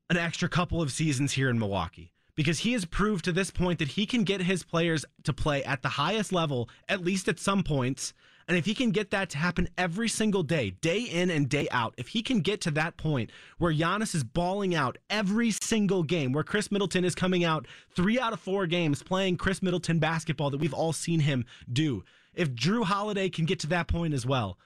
an 0.10 0.18
extra 0.18 0.50
couple 0.50 0.82
of 0.82 0.92
seasons 0.92 1.34
here 1.34 1.50
in 1.50 1.60
Milwaukee 1.60 2.12
because 2.36 2.60
he 2.60 2.74
has 2.74 2.86
proved 2.86 3.26
to 3.26 3.32
this 3.32 3.52
point 3.52 3.80
that 3.80 3.90
he 3.90 4.06
can 4.06 4.24
get 4.24 4.42
his 4.42 4.64
players 4.64 5.06
to 5.24 5.34
play 5.34 5.64
at 5.64 5.82
the 5.82 5.90
highest 5.90 6.32
level, 6.32 6.70
at 6.88 7.04
least 7.04 7.28
at 7.28 7.38
some 7.38 7.64
points. 7.64 8.14
And 8.48 8.58
if 8.58 8.66
he 8.66 8.74
can 8.74 8.92
get 8.92 9.12
that 9.12 9.30
to 9.32 9.38
happen 9.38 9.68
every 9.78 10.08
single 10.08 10.42
day, 10.42 10.72
day 10.72 11.02
in 11.02 11.30
and 11.30 11.48
day 11.48 11.68
out, 11.70 11.94
if 11.98 12.08
he 12.08 12.24
can 12.24 12.40
get 12.40 12.62
to 12.62 12.72
that 12.72 12.98
point 12.98 13.30
where 13.58 13.74
Giannis 13.74 14.16
is 14.16 14.24
balling 14.24 14.74
out 14.74 14.98
every 15.10 15.52
single 15.52 16.02
game, 16.02 16.32
where 16.32 16.44
Khris 16.44 16.72
Middleton 16.72 17.06
is 17.06 17.14
coming 17.14 17.44
out 17.44 17.68
three 17.94 18.20
out 18.20 18.34
of 18.34 18.40
four 18.40 18.66
games 18.66 19.04
playing 19.04 19.38
Khris 19.38 19.62
Middleton 19.62 20.00
basketball 20.00 20.50
that 20.50 20.62
we've 20.62 20.74
all 20.74 20.94
seen 20.94 21.20
him 21.20 21.46
do, 21.72 22.04
if 22.34 22.56
Jrue 22.56 22.86
Holiday 22.86 23.30
can 23.30 23.46
get 23.46 23.60
to 23.60 23.68
that 23.68 23.88
point 23.88 24.14
as 24.14 24.26
well, 24.26 24.58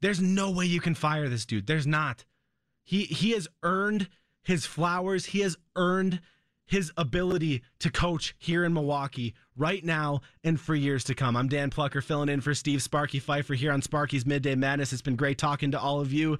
there's 0.00 0.20
no 0.20 0.50
way 0.52 0.66
you 0.66 0.80
can 0.80 0.94
fire 0.94 1.28
this 1.28 1.44
dude. 1.44 1.66
There's 1.66 1.86
not. 1.86 2.24
He 2.84 3.02
he 3.04 3.32
has 3.32 3.48
earned 3.62 4.08
his 4.48 4.64
flowers. 4.64 5.26
He 5.26 5.40
has 5.40 5.58
earned 5.76 6.20
his 6.64 6.90
ability 6.96 7.62
to 7.80 7.90
coach 7.90 8.34
here 8.38 8.64
in 8.64 8.72
Milwaukee 8.72 9.34
right 9.54 9.84
now 9.84 10.22
and 10.42 10.58
for 10.58 10.74
years 10.74 11.04
to 11.04 11.14
come. 11.14 11.36
I'm 11.36 11.48
Dan 11.48 11.68
Plocher 11.68 12.02
filling 12.02 12.30
in 12.30 12.40
for 12.40 12.54
Steve 12.54 12.82
Sparky 12.82 13.18
Pfeiffer 13.18 13.52
here 13.52 13.72
on 13.72 13.82
Sparky's 13.82 14.24
Midday 14.24 14.54
Madness. 14.54 14.94
It's 14.94 15.02
been 15.02 15.16
great 15.16 15.36
talking 15.36 15.70
to 15.72 15.78
all 15.78 16.00
of 16.00 16.14
you. 16.14 16.38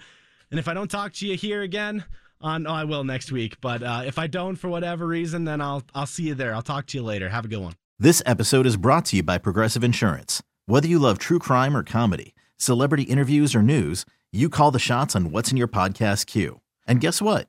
And 0.51 0.59
if 0.59 0.69
I 0.69 0.75
don't 0.75 0.91
talk 0.91 1.13
to 1.15 1.27
you 1.27 1.37
here 1.37 1.61
again, 1.61 2.03
on 2.41 2.67
oh, 2.67 2.73
I 2.73 2.85
will 2.85 3.05
next 3.05 3.31
week. 3.31 3.61
But 3.61 3.83
uh, 3.83 4.05
if 4.07 4.19
I 4.19 4.27
don't 4.27 4.57
for 4.57 4.69
whatever 4.71 5.07
reason, 5.07 5.45
then 5.45 5.61
I'll 5.61 5.83
I'll 5.95 6.07
see 6.07 6.29
you 6.29 6.35
there. 6.35 6.55
I'll 6.55 6.63
talk 6.63 6.87
to 6.87 6.97
you 6.97 7.05
later. 7.05 7.29
Have 7.29 7.45
a 7.45 7.49
good 7.49 7.61
one. 7.61 7.75
This 7.99 8.23
episode 8.25 8.65
is 8.65 8.79
brought 8.79 9.05
to 9.07 9.17
you 9.17 9.23
by 9.23 9.37
Progressive 9.37 9.85
Insurance. 9.85 10.43
Whether 10.65 10.89
you 10.89 10.99
love 10.99 11.19
true 11.19 11.39
crime 11.39 11.77
or 11.77 11.83
comedy, 11.83 12.35
celebrity 12.57 13.03
interviews 13.03 13.55
or 13.55 13.61
news, 13.63 14.07
you 14.33 14.49
call 14.49 14.71
the 14.71 14.79
shots 14.79 15.15
on 15.15 15.31
what's 15.31 15.51
in 15.51 15.59
your 15.59 15.69
podcast 15.69 16.25
queue. 16.25 16.61
And 16.87 17.03
guess 17.03 17.21
what? 17.21 17.49